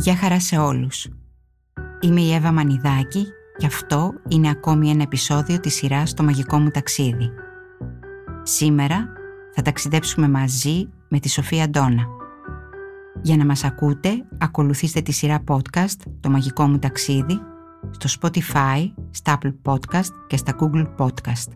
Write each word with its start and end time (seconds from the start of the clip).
Γεια 0.00 0.16
χαρά 0.16 0.40
σε 0.40 0.58
όλους. 0.58 1.08
Είμαι 2.00 2.20
η 2.20 2.32
Εύα 2.34 2.52
Μανιδάκη 2.52 3.26
και 3.56 3.66
αυτό 3.66 4.12
είναι 4.28 4.50
ακόμη 4.50 4.90
ένα 4.90 5.02
επεισόδιο 5.02 5.60
της 5.60 5.74
σειράς 5.74 6.14
«Το 6.14 6.22
μαγικό 6.22 6.58
μου 6.58 6.70
ταξίδι». 6.70 7.30
Σήμερα 8.42 9.08
θα 9.54 9.62
ταξιδέψουμε 9.62 10.28
μαζί 10.28 10.88
με 11.08 11.18
τη 11.18 11.28
Σοφία 11.28 11.68
Ντόνα. 11.68 12.06
Για 13.22 13.36
να 13.36 13.44
μας 13.44 13.64
ακούτε, 13.64 14.10
ακολουθήστε 14.38 15.00
τη 15.00 15.12
σειρά 15.12 15.44
podcast 15.48 16.10
«Το 16.20 16.30
μαγικό 16.30 16.66
μου 16.66 16.78
ταξίδι» 16.78 17.40
στο 17.90 18.08
Spotify, 18.20 18.92
στα 19.10 19.38
Apple 19.38 19.54
Podcast 19.62 20.10
και 20.26 20.36
στα 20.36 20.56
Google 20.60 20.86
Podcast. 20.96 21.52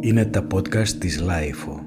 Είναι 0.00 0.24
τα 0.24 0.46
podcast 0.54 0.88
της 0.88 1.22
Lifeo. 1.22 1.83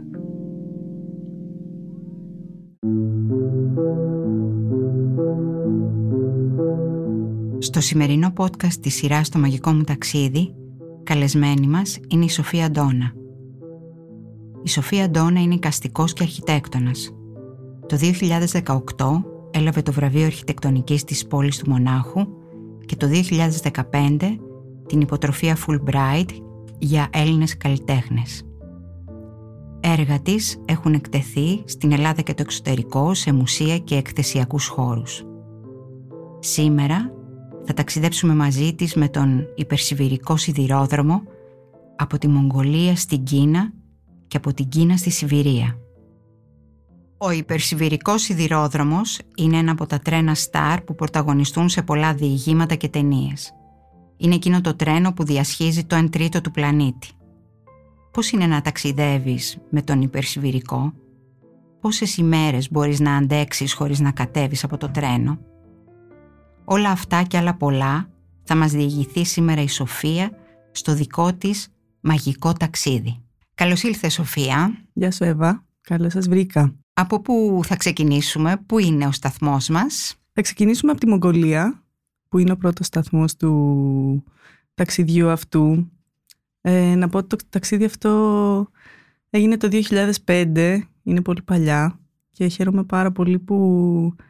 Στο 7.67 7.81
σημερινό 7.81 8.33
podcast 8.37 8.73
της 8.81 8.95
σειράς 8.95 9.29
«Το 9.29 9.39
μαγικό 9.39 9.71
μου 9.71 9.83
ταξίδι», 9.83 10.53
καλεσμένη 11.03 11.67
μας 11.67 11.99
είναι 12.07 12.25
η 12.25 12.29
Σοφία 12.29 12.71
Ντόνα. 12.71 13.13
Η 14.63 14.69
Σοφία 14.69 15.09
Ντόνα 15.09 15.41
είναι 15.41 15.53
οικαστικός 15.53 16.13
και 16.13 16.23
αρχιτέκτονας. 16.23 17.15
Το 17.85 17.97
2018 17.97 19.25
έλαβε 19.51 19.81
το 19.81 19.91
βραβείο 19.91 20.25
αρχιτεκτονικής 20.25 21.03
της 21.03 21.27
πόλης 21.27 21.57
του 21.57 21.69
Μονάχου 21.69 22.27
και 22.85 22.95
το 22.95 23.07
2015 23.07 24.39
την 24.87 25.01
υποτροφία 25.01 25.57
Fulbright 25.67 26.29
για 26.79 27.07
Έλληνες 27.11 27.57
καλλιτέχνες. 27.57 28.43
Έργα 29.79 30.19
της 30.19 30.61
έχουν 30.65 30.93
εκτεθεί 30.93 31.61
στην 31.65 31.91
Ελλάδα 31.91 32.21
και 32.21 32.33
το 32.33 32.41
εξωτερικό 32.41 33.13
σε 33.13 33.33
μουσεία 33.33 33.77
και 33.77 33.95
εκθεσιακούς 33.95 34.67
χώρους. 34.67 35.23
Σήμερα 36.39 37.11
θα 37.67 37.73
ταξιδέψουμε 37.73 38.35
μαζί 38.35 38.73
της 38.73 38.95
με 38.95 39.09
τον 39.09 39.47
υπερσιβηρικό 39.55 40.37
σιδηρόδρομο 40.37 41.23
από 41.95 42.17
τη 42.17 42.27
Μογγολία 42.27 42.95
στην 42.95 43.23
Κίνα 43.23 43.73
και 44.27 44.37
από 44.37 44.53
την 44.53 44.69
Κίνα 44.69 44.97
στη 44.97 45.09
Σιβηρία. 45.09 45.77
Ο 47.17 47.31
υπερσιβηρικός 47.31 48.21
σιδηρόδρομος 48.21 49.19
είναι 49.37 49.57
ένα 49.57 49.71
από 49.71 49.85
τα 49.85 49.99
τρένα 49.99 50.35
Star 50.35 50.77
που 50.85 50.95
πρωταγωνιστούν 50.95 51.69
σε 51.69 51.81
πολλά 51.81 52.13
διηγήματα 52.13 52.75
και 52.75 52.87
ταινίες. 52.87 53.51
Είναι 54.17 54.35
εκείνο 54.35 54.61
το 54.61 54.75
τρένο 54.75 55.13
που 55.13 55.23
διασχίζει 55.23 55.85
το 55.85 55.97
1 55.97 56.09
τρίτο 56.11 56.41
του 56.41 56.51
πλανήτη. 56.51 57.07
Πώς 58.11 58.31
είναι 58.31 58.47
να 58.47 58.61
ταξιδεύεις 58.61 59.57
με 59.69 59.81
τον 59.81 60.01
υπερσιβηρικό; 60.01 60.93
Πόσες 61.81 62.17
ημέρες 62.17 62.71
μπορείς 62.71 62.99
να 62.99 63.15
αντέξεις 63.15 63.73
χωρίς 63.73 63.99
να 63.99 64.11
κατέβεις 64.11 64.63
από 64.63 64.77
το 64.77 64.89
τρένο; 64.89 65.39
Όλα 66.69 66.89
αυτά 66.89 67.23
και 67.23 67.37
άλλα 67.37 67.53
πολλά 67.53 68.09
θα 68.43 68.55
μας 68.55 68.71
διηγηθεί 68.71 69.25
σήμερα 69.25 69.61
η 69.61 69.67
Σοφία 69.67 70.31
στο 70.71 70.93
δικό 70.93 71.33
της 71.33 71.67
μαγικό 71.99 72.53
ταξίδι. 72.53 73.23
Καλώς 73.53 73.83
ήλθε 73.83 74.09
Σοφία. 74.09 74.77
Γεια 74.93 75.11
σου 75.11 75.23
Εύα, 75.23 75.65
καλώς 75.81 76.11
σας 76.11 76.27
βρήκα. 76.27 76.75
Από 76.93 77.21
πού 77.21 77.61
θα 77.63 77.75
ξεκινήσουμε, 77.75 78.57
πού 78.65 78.79
είναι 78.79 79.05
ο 79.05 79.11
σταθμός 79.11 79.69
μας; 79.69 80.15
Θα 80.33 80.41
ξεκινήσουμε 80.41 80.91
από 80.91 80.99
τη 80.99 81.07
Μογγολία, 81.07 81.83
που 82.29 82.37
είναι 82.37 82.51
ο 82.51 82.57
πρώτος 82.57 82.85
σταθμός 82.85 83.35
του 83.35 84.23
ταξιδιού 84.73 85.29
αυτού. 85.29 85.91
Ε, 86.61 86.95
να 86.95 87.09
πω 87.09 87.17
ότι 87.17 87.27
το 87.27 87.45
ταξίδι 87.49 87.85
αυτό 87.85 88.67
έγινε 89.29 89.57
το 89.57 89.69
2005, 90.25 90.79
είναι 91.03 91.21
πολύ 91.21 91.41
παλιά 91.41 91.99
και 92.31 92.47
χαίρομαι 92.47 92.83
πάρα 92.83 93.11
πολύ 93.11 93.39
που 93.39 93.55
ε, 94.17 94.23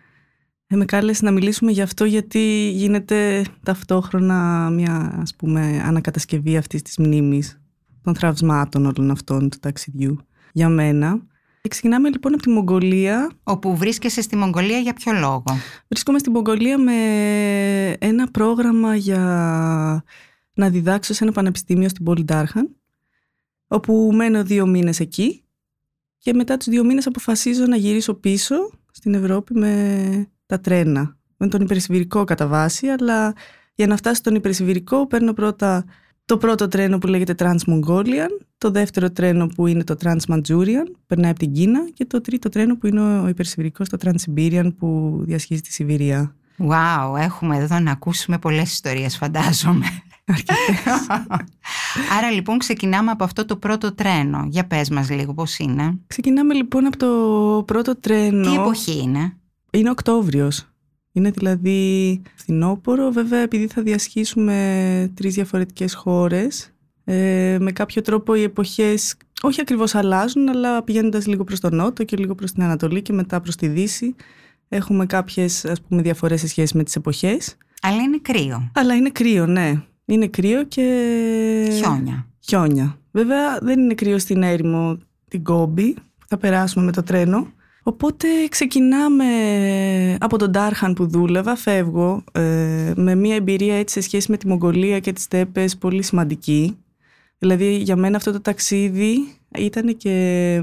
με 0.76 0.86
κάλεσε 0.86 1.26
να 1.26 1.32
μιλήσουμε 1.32 1.72
γι' 1.72 1.82
αυτό 1.82 2.06
γιατί 2.06 2.70
γίνεται 2.74 3.46
ταυτόχρονα 3.64 4.70
μια 4.70 5.18
ας 5.22 5.36
πούμε 5.36 5.82
ανακατασκευή 5.86 6.58
αυτής 6.58 6.82
της 6.82 6.98
μνήμης 6.98 7.62
των 8.04 8.16
θραυσμάτων 8.16 8.86
όλων 8.86 9.12
αυτών 9.12 9.50
του 9.50 9.58
ταξιδιού 9.60 10.20
για 10.54 10.70
μένα. 10.70 11.22
Και 11.62 11.70
ξεκινάμε 11.70 12.10
λοιπόν 12.10 12.34
από 12.34 12.42
τη 12.42 12.50
Μογγολία. 12.50 13.30
Όπου 13.44 13.78
βρίσκεσαι 13.78 14.22
στη 14.22 14.36
Μογγολία 14.36 14.78
για 14.80 14.94
ποιο 14.94 15.14
λόγο; 15.14 15.44
Βρίσκομαι 15.88 16.20
στη 16.20 16.30
Μογγολία 16.30 16.78
με 16.78 16.94
ένα 18.00 18.32
πρόγραμμα 18.32 18.96
για 18.96 20.04
να 20.54 20.70
διδάξω 20.70 21.14
σε 21.14 21.24
ένα 21.24 21.34
πανεπιστήμιο 21.34 21.90
στην 21.90 22.04
πόλη 22.06 22.24
Ντάρχαν 22.24 22.76
όπου 23.68 24.12
μένω 24.14 24.44
δύο 24.44 24.66
μήνες 24.66 25.00
εκεί 25.00 25.44
και 26.18 26.34
μετά 26.34 26.58
τους 26.58 26.68
δύο 26.68 26.84
μήνες 26.84 27.08
αποφασίζω 27.08 27.66
να 27.66 27.76
γυρίσω 27.76 28.14
πίσω 28.14 28.56
στην 28.92 29.14
Ευρώπη 29.14 29.54
με 29.54 30.32
τα 30.48 30.60
τρένα. 30.60 31.16
Με 31.38 31.48
τον 31.48 31.62
υπερσιβηρικό 31.62 32.24
κατά 32.24 32.48
βάση, 32.48 32.88
αλλά 32.88 33.34
για 33.76 33.88
να 33.88 33.96
φτάσει 33.96 34.16
στον 34.16 34.36
υπερσιβηρικό 34.36 35.08
παίρνω 35.08 35.34
πρώτα 35.34 35.86
το 36.26 36.38
πρώτο 36.38 36.68
τρένο 36.68 36.98
που 36.98 37.08
λέγεται 37.08 37.36
Trans-Mongolian, 37.38 38.30
το 38.58 38.72
δεύτερο 38.72 39.12
τρένο 39.12 39.48
που 39.48 39.68
είναι 39.68 39.84
το 39.84 39.96
Trans-Manchurian, 40.04 40.92
περνάει 41.08 41.30
από 41.30 41.40
την 41.40 41.54
Κίνα 41.54 41.90
και 41.94 42.06
το 42.06 42.22
τρίτο 42.22 42.50
τρένο 42.50 42.78
που 42.78 42.88
είναι 42.88 43.20
ο 43.20 43.28
υπερσιβηρικός, 43.28 43.90
το 43.90 43.98
Trans-Siberian 44.04 44.70
που 44.78 45.20
διασχίζει 45.24 45.62
τη 45.62 45.74
Σιβηρία. 45.74 46.36
Wow, 46.58 47.16
έχουμε 47.18 47.58
εδώ 47.58 47.80
να 47.80 47.92
ακούσουμε 47.92 48.38
πολλές 48.38 48.72
ιστορίες 48.72 49.18
φαντάζομαι. 49.18 49.86
Άρα 52.18 52.32
λοιπόν 52.32 52.58
ξεκινάμε 52.58 53.12
από 53.12 53.24
αυτό 53.24 53.46
το 53.46 53.56
πρώτο 53.56 53.94
τρένο. 53.94 54.46
Για 54.50 54.68
πες 54.68 54.90
μας 54.90 55.10
λίγο 55.10 55.34
πώς 55.34 55.58
είναι. 55.58 55.98
Ξεκινάμε 56.08 56.54
λοιπόν 56.54 56.86
από 56.86 56.98
το 56.98 57.64
πρώτο 57.64 57.96
τρένο. 57.96 58.50
Τι 58.50 58.56
εποχή 58.56 59.02
είναι; 59.02 59.38
Είναι 59.72 59.90
Οκτώβριος. 59.90 60.68
Είναι 61.12 61.30
δηλαδή 61.30 62.22
φθινόπωρο. 62.36 63.12
Βέβαια 63.12 63.40
επειδή 63.40 63.68
θα 63.68 63.82
διασχίσουμε 63.82 65.12
τρεις 65.14 65.34
διαφορετικές 65.34 65.94
χώρες 65.94 66.72
ε, 67.04 67.58
με 67.60 67.72
κάποιο 67.72 68.02
τρόπο 68.02 68.36
οι 68.36 68.44
εποχές 68.44 69.16
όχι 69.42 69.62
ακριβώς 69.62 69.96
αλλάζουν 69.96 70.50
αλλά 70.50 70.84
πηγαίνοντας 70.84 71.28
λίγο 71.28 71.44
προς 71.44 71.60
τον 71.60 71.76
νότο 71.76 72.04
και 72.04 72.18
λίγο 72.18 72.36
προς 72.36 72.52
την 72.52 72.64
Ανατολή 72.64 73.02
και 73.02 73.14
μετά 73.14 73.42
προς 73.42 73.56
τη 73.56 73.68
Δύση 73.68 74.16
έχουμε 74.70 75.06
κάποιες 75.06 75.66
ας 75.66 75.82
πούμε 75.82 76.02
διαφορές 76.02 76.40
σε 76.40 76.48
σχέση 76.48 76.78
με 76.78 76.84
τις 76.84 76.96
εποχές. 76.96 77.58
Αλλά 77.82 78.02
είναι 78.02 78.20
κρύο. 78.22 78.72
Αλλά 78.74 78.96
είναι 78.96 79.10
κρύο, 79.10 79.46
ναι. 79.46 79.82
Είναι 80.06 80.28
κρύο 80.28 80.64
και... 80.64 80.84
Χιόνια. 81.72 82.28
Χιόνια. 82.40 82.98
Βέβαια 83.12 83.58
δεν 83.62 83.80
είναι 83.80 83.94
κρύο 83.94 84.20
στην 84.20 84.44
έρημο 84.44 84.98
την 85.28 85.44
Κόμπη 85.44 85.94
που 85.94 86.26
θα 86.28 86.38
περάσουμε 86.38 86.86
με 86.86 86.92
το 86.92 87.04
τρένο. 87.04 87.48
Οπότε 87.88 88.28
ξεκινάμε 88.50 89.26
από 90.20 90.38
τον 90.38 90.52
Τάρχαν 90.52 90.94
που 90.94 91.08
δούλευα, 91.08 91.56
φεύγω 91.56 92.24
ε, 92.32 92.92
με 92.96 93.16
μια 93.16 93.36
εμπειρία 93.36 93.76
έτσι 93.76 93.94
σε 93.94 94.02
σχέση 94.02 94.32
με 94.32 94.38
τη 94.38 94.48
Μογγολία 94.48 95.00
και 95.00 95.14
τις 95.14 95.24
στέπες 95.24 95.78
πολύ 95.78 96.02
σημαντική. 96.02 96.78
Δηλαδή 97.38 97.76
για 97.76 97.96
μένα 97.96 98.18
αυτό 98.18 98.32
το 98.32 98.42
ταξίδι 98.42 99.18
ήταν 99.58 99.98
και 99.98 100.12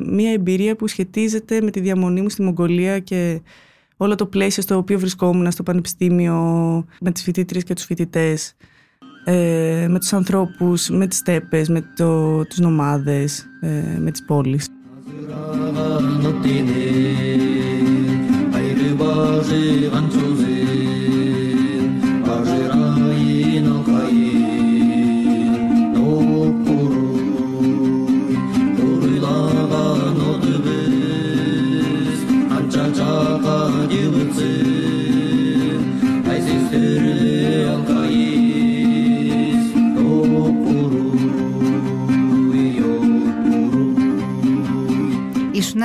μια 0.07 0.33
εμπειρία 0.33 0.77
που 0.77 0.87
σχετίζεται 0.87 1.61
με 1.61 1.71
τη 1.71 1.81
διαμονή 1.81 2.23
μου 2.23 2.29
στη 2.29 2.43
Μογγολία 2.43 2.99
και 2.99 3.41
όλο 3.97 4.15
το 4.15 4.27
πλαίσιο 4.27 4.63
στο 4.63 4.77
οποίο 4.77 4.99
βρισκόμουν 4.99 5.51
στο 5.51 5.63
πανεπιστήμιο 5.63 6.37
με 7.01 7.11
τις 7.11 7.23
φοιτήτρες 7.23 7.65
και 7.65 7.75
τους 7.75 7.85
φοιτητές, 7.85 8.55
ε, 9.25 9.87
με 9.91 9.99
τους 9.99 10.13
ανθρώπους, 10.13 10.89
με 10.89 11.07
τις 11.07 11.19
στέπες, 11.19 11.69
με 11.69 11.93
το, 11.97 12.45
τους 12.45 12.59
νομάδες, 12.59 13.47
ε, 13.61 13.99
με 13.99 14.11
τις 14.11 14.25
πόλεις. 14.25 14.69
tener. 16.43 17.41
Ayrı 18.57 18.99
bazı 19.01 19.91
gansuz 19.93 20.44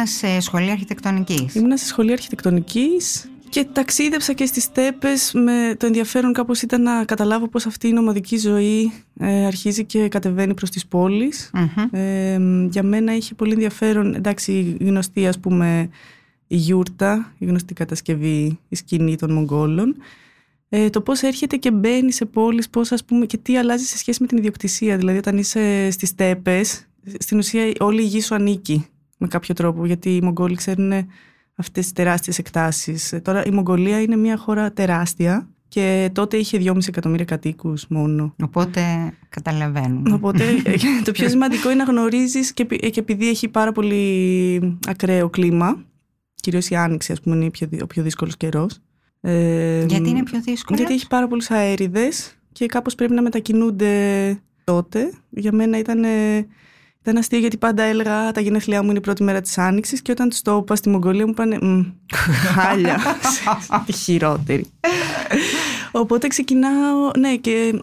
Ήσουν 0.03 0.17
σε 0.17 0.39
σχολεία 0.39 0.71
αρχιτεκτονικής. 0.71 1.55
Ήμουν 1.55 1.77
σε 1.77 1.85
σχολεία 1.85 2.13
αρχιτεκτονικής 2.13 3.29
και 3.49 3.67
ταξίδεψα 3.73 4.33
και 4.33 4.45
στις 4.45 4.63
στέπες 4.63 5.31
με 5.33 5.75
το 5.77 5.85
ενδιαφέρον 5.85 6.33
κάπως 6.33 6.61
ήταν 6.61 6.81
να 6.81 7.05
καταλάβω 7.05 7.47
πως 7.47 7.65
αυτή 7.65 7.87
η 7.87 7.91
νομαδική 7.91 8.37
ζωή 8.37 8.91
ε, 9.19 9.45
αρχίζει 9.45 9.85
και 9.85 10.07
κατεβαίνει 10.07 10.53
προς 10.53 10.69
τις 10.69 10.87
πολεις 10.87 11.49
Ε, 11.91 12.37
για 12.69 12.83
μένα 12.83 13.15
είχε 13.15 13.33
πολύ 13.33 13.51
ενδιαφέρον, 13.51 14.13
εντάξει 14.13 14.77
γνωστή 14.79 15.27
ας 15.27 15.39
πούμε 15.39 15.89
η 16.47 16.55
γιούρτα, 16.55 17.33
η 17.37 17.45
γνωστή 17.45 17.73
κατασκευή, 17.73 18.59
η 18.69 18.75
σκηνή 18.75 19.15
των 19.15 19.31
Μογγόλων. 19.31 19.95
Ε, 20.69 20.89
το 20.89 21.01
πώς 21.01 21.21
έρχεται 21.21 21.55
και 21.55 21.71
μπαίνει 21.71 22.11
σε 22.11 22.25
πόλεις, 22.25 22.69
πώς 22.69 22.91
ας 22.91 23.05
πούμε 23.05 23.25
και 23.25 23.37
τι 23.37 23.57
αλλάζει 23.57 23.85
σε 23.85 23.97
σχέση 23.97 24.21
με 24.21 24.27
την 24.27 24.37
ιδιοκτησία. 24.37 24.97
Δηλαδή 24.97 25.17
όταν 25.17 25.37
είσαι 25.37 25.91
στις 25.91 26.09
στέπες, 26.09 26.87
στην 27.19 27.37
ουσία 27.37 27.71
όλη 27.79 28.01
η 28.01 28.05
γη 28.05 28.21
σου 28.21 28.35
ανήκει 28.35 28.85
με 29.19 29.27
κάποιο 29.27 29.53
τρόπο, 29.53 29.85
γιατί 29.85 30.15
οι 30.15 30.21
Μογγόλοι 30.21 30.55
ξέρουν 30.55 30.91
αυτές 31.55 31.83
τις 31.83 31.93
τεράστιες 31.93 32.37
εκτάσεις. 32.37 33.13
Ε, 33.13 33.19
τώρα 33.19 33.45
η 33.45 33.51
Μογγολία 33.51 34.01
είναι 34.01 34.15
μια 34.15 34.37
χώρα 34.37 34.71
τεράστια 34.73 35.49
και 35.67 36.09
τότε 36.13 36.37
είχε 36.37 36.57
2,5 36.61 36.87
εκατομμύρια 36.87 37.25
κατοίκους 37.25 37.87
μόνο. 37.87 38.35
Οπότε 38.43 39.13
καταλαβαίνουμε. 39.29 40.13
Οπότε 40.13 40.43
ε, 40.63 40.75
το 41.05 41.11
πιο 41.11 41.29
σημαντικό 41.29 41.71
είναι 41.71 41.83
να 41.83 41.91
γνωρίζεις 41.91 42.53
και, 42.53 42.63
και 42.63 42.99
επειδή 42.99 43.29
έχει 43.29 43.47
πάρα 43.47 43.71
πολύ 43.71 44.77
ακραίο 44.87 45.29
κλίμα, 45.29 45.85
κυρίως 46.35 46.69
η 46.69 46.75
άνοιξη 46.75 47.11
ας 47.11 47.21
πούμε 47.21 47.35
είναι 47.35 47.51
ο 47.81 47.87
πιο 47.87 48.03
δύσκολος 48.03 48.37
καιρός. 48.37 48.79
Ε, 49.21 49.85
γιατί 49.85 50.09
είναι 50.09 50.23
πιο 50.23 50.41
δύσκολο; 50.41 50.77
Γιατί 50.77 50.93
έχει 50.93 51.07
πάρα 51.07 51.27
πολλούς 51.27 51.49
αέριδες 51.51 52.37
και 52.51 52.65
κάπως 52.65 52.95
πρέπει 52.95 53.13
να 53.13 53.21
μετακινούνται 53.21 53.93
τότε. 54.63 55.11
Για 55.29 55.51
μένα 55.51 55.77
ήταν 55.77 56.03
ήταν 57.09 57.21
αστείο 57.21 57.39
γιατί 57.39 57.57
πάντα 57.57 57.83
έλεγα 57.83 58.31
τα 58.31 58.41
γενέθλιά 58.41 58.83
μου 58.83 58.89
είναι 58.89 58.97
η 58.97 59.01
πρώτη 59.01 59.23
μέρα 59.23 59.41
της 59.41 59.57
Άνοιξης 59.57 60.01
και 60.01 60.11
όταν 60.11 60.29
τους 60.29 60.41
το 60.41 60.57
είπα 60.61 60.75
στη 60.75 60.89
Μογγολία 60.89 61.27
μου 61.27 61.33
πάνε 61.33 61.59
χάλια, 62.53 62.99
τη 63.85 63.93
χειρότερη. 63.93 64.65
Οπότε 65.91 66.27
ξεκινάω, 66.27 67.11
ναι 67.17 67.35
και 67.35 67.81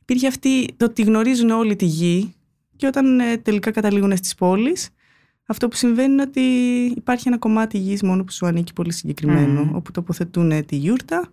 υπήρχε 0.00 0.26
αυτή 0.26 0.74
το 0.76 0.84
ότι 0.84 1.02
γνωρίζουν 1.02 1.50
όλοι 1.50 1.76
τη 1.76 1.84
γη 1.84 2.34
και 2.76 2.86
όταν 2.86 3.20
ε, 3.20 3.36
τελικά 3.36 3.70
καταλήγουν 3.70 4.16
στις 4.16 4.34
πόλεις 4.34 4.90
αυτό 5.46 5.68
που 5.68 5.76
συμβαίνει 5.76 6.12
είναι 6.12 6.22
ότι 6.22 6.40
υπάρχει 6.96 7.28
ένα 7.28 7.38
κομμάτι 7.38 7.78
γης 7.78 8.02
μόνο 8.02 8.24
που 8.24 8.32
σου 8.32 8.46
ανήκει 8.46 8.72
πολύ 8.72 8.92
συγκεκριμένο 8.92 9.70
όπου 9.74 9.90
τοποθετούν 9.90 10.66
τη 10.66 10.76
γιούρτα 10.76 11.30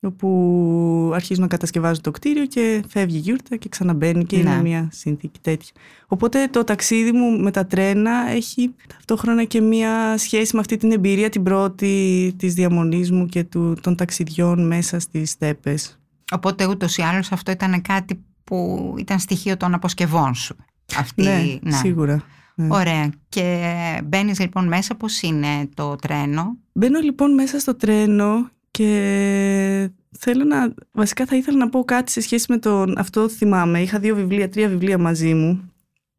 όπου 0.00 1.10
αρχίζουν 1.14 1.42
να 1.42 1.48
κατασκευάζουν 1.48 2.02
το 2.02 2.10
κτίριο 2.10 2.46
και 2.46 2.84
φεύγει 2.88 3.16
η 3.16 3.20
γιούρτα 3.20 3.56
και 3.56 3.68
ξαναμπαίνει 3.68 4.24
και 4.24 4.36
είναι 4.36 4.54
ναι. 4.54 4.62
μια 4.62 4.88
συνθήκη 4.92 5.38
τέτοια. 5.40 5.72
Οπότε 6.06 6.48
το 6.48 6.64
ταξίδι 6.64 7.12
μου 7.12 7.38
με 7.38 7.50
τα 7.50 7.66
τρένα 7.66 8.30
έχει 8.30 8.74
ταυτόχρονα 8.88 9.44
και 9.44 9.60
μια 9.60 10.18
σχέση 10.18 10.54
με 10.54 10.60
αυτή 10.60 10.76
την 10.76 10.92
εμπειρία 10.92 11.28
την 11.28 11.42
πρώτη 11.42 12.34
της 12.36 12.54
διαμονής 12.54 13.10
μου 13.10 13.26
και 13.26 13.44
του, 13.44 13.76
των 13.80 13.96
ταξιδιών 13.96 14.66
μέσα 14.66 14.98
στις 14.98 15.30
στέπες. 15.30 15.98
Οπότε 16.32 16.66
ούτως 16.66 16.96
ή 16.96 17.02
άλλως 17.02 17.32
αυτό 17.32 17.50
ήταν 17.50 17.82
κάτι 17.82 18.24
που 18.44 18.94
ήταν 18.98 19.18
στοιχείο 19.18 19.56
των 19.56 19.74
αποσκευών 19.74 20.34
σου. 20.34 20.56
Αυτή, 20.96 21.22
ναι, 21.22 21.58
ναι. 21.62 21.76
σίγουρα. 21.76 22.22
Ναι. 22.54 22.68
Ωραία. 22.70 23.10
Και 23.28 23.62
μπαίνεις 24.04 24.40
λοιπόν 24.40 24.68
μέσα, 24.68 24.94
πώς 24.94 25.22
είναι 25.22 25.68
το 25.74 25.96
τρένο; 25.96 26.56
Μπαίνω 26.72 27.00
λοιπόν 27.00 27.34
μέσα 27.34 27.58
στο 27.58 27.74
τρένο 27.74 28.50
και 28.78 29.90
θέλω 30.18 30.44
να, 30.44 30.74
βασικά 30.92 31.26
θα 31.26 31.36
ήθελα 31.36 31.58
να 31.58 31.68
πω 31.68 31.84
κάτι 31.84 32.10
σε 32.10 32.20
σχέση 32.20 32.46
με 32.48 32.58
τον, 32.58 32.98
αυτό 32.98 33.28
θυμάμαι. 33.28 33.80
Είχα 33.80 33.98
δύο 33.98 34.14
βιβλία, 34.14 34.48
τρία 34.48 34.68
βιβλία 34.68 34.98
μαζί 34.98 35.34
μου. 35.34 35.72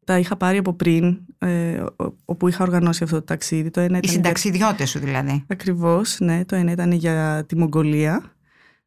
Τα 0.04 0.18
είχα 0.18 0.36
πάρει 0.36 0.58
από 0.58 0.72
πριν, 0.72 1.18
ε, 1.38 1.84
όπου 2.24 2.48
είχα 2.48 2.64
οργανώσει 2.64 3.04
αυτό 3.04 3.16
το 3.16 3.24
ταξίδι. 3.24 3.70
Το 3.70 3.80
ένα 3.80 3.98
ήταν 3.98 4.10
Οι 4.10 4.12
συνταξιδιώτες 4.12 4.90
σου 4.90 4.98
δηλαδή. 4.98 5.44
Ακριβώς, 5.48 6.16
ναι. 6.20 6.44
Το 6.44 6.56
ένα 6.56 6.70
ήταν 6.70 6.92
για 6.92 7.44
τη 7.48 7.56
Μογγολία. 7.56 8.22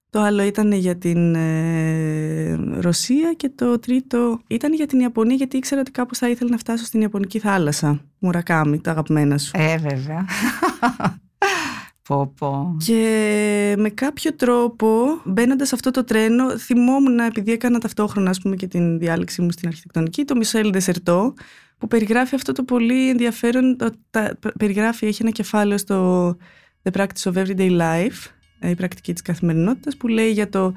Το 0.10 0.22
άλλο 0.22 0.44
ήταν 0.44 0.72
για 0.72 0.98
την 0.98 1.36
ε, 1.36 2.54
Ρωσία 2.80 3.34
και 3.34 3.50
το 3.56 3.80
τρίτο 3.80 4.42
ήταν 4.48 4.74
για 4.74 4.88
την 4.88 5.00
Ιαπωνία 5.00 5.36
γιατί 5.36 5.58
ήξερα 5.58 5.82
ότι 5.82 5.92
κάπως 5.92 6.18
θα 6.18 6.30
ήθελα 6.30 6.50
να 6.50 6.58
φτάσω 6.58 6.86
στην 6.86 7.02
Ιαπωνική 7.02 7.40
θάλασσα. 7.40 8.02
Μουρακάμι, 8.20 8.80
τα 8.80 8.92
αγαπημένα 8.92 9.38
σου. 9.38 9.52
Ε, 9.54 9.78
βέβαια. 9.78 10.26
Πω, 12.08 12.34
πω. 12.38 12.76
Και 12.86 13.76
με 13.78 13.90
κάποιο 13.90 14.36
τρόπο, 14.36 15.22
μπαίνοντας 15.26 15.68
σε 15.68 15.76
αυτό 15.76 15.92
το 15.92 16.04
τρένο, 16.04 16.58
θυμόμουν 16.58 17.20
επειδή 17.20 17.52
έκανα 17.52 17.80
ταυτόχρονα 17.80 18.30
ας 18.30 18.40
πούμε, 18.40 18.56
και 18.56 18.68
την 18.68 19.00
διάλεξη 19.00 19.42
μου 19.42 19.52
στην 19.52 19.68
αρχιτεκτονική, 19.68 20.26
το 20.26 20.36
Μισελ 20.36 20.72
Δεσερτό, 20.72 21.34
που 21.78 21.88
περιγράφει 21.88 22.36
αυτό 22.36 22.52
το 22.52 22.64
πολύ 22.64 23.10
ενδιαφέρον. 23.10 23.78
Το, 23.78 23.90
τα, 24.10 24.38
περιγράφει, 24.60 25.06
έχει 25.06 25.22
ένα 25.22 25.32
κεφάλαιο 25.32 25.78
στο 25.78 26.30
The 26.84 26.92
Practice 26.98 27.32
of 27.32 27.34
Everyday 27.34 27.80
Life, 27.80 28.32
ε, 28.60 28.70
η 28.70 28.76
πρακτική 28.76 29.14
της 29.14 29.22
καθημερινότητας, 29.22 29.98
που 29.98 30.08
λέει 30.08 30.32
για 30.32 30.50
το, 30.50 30.74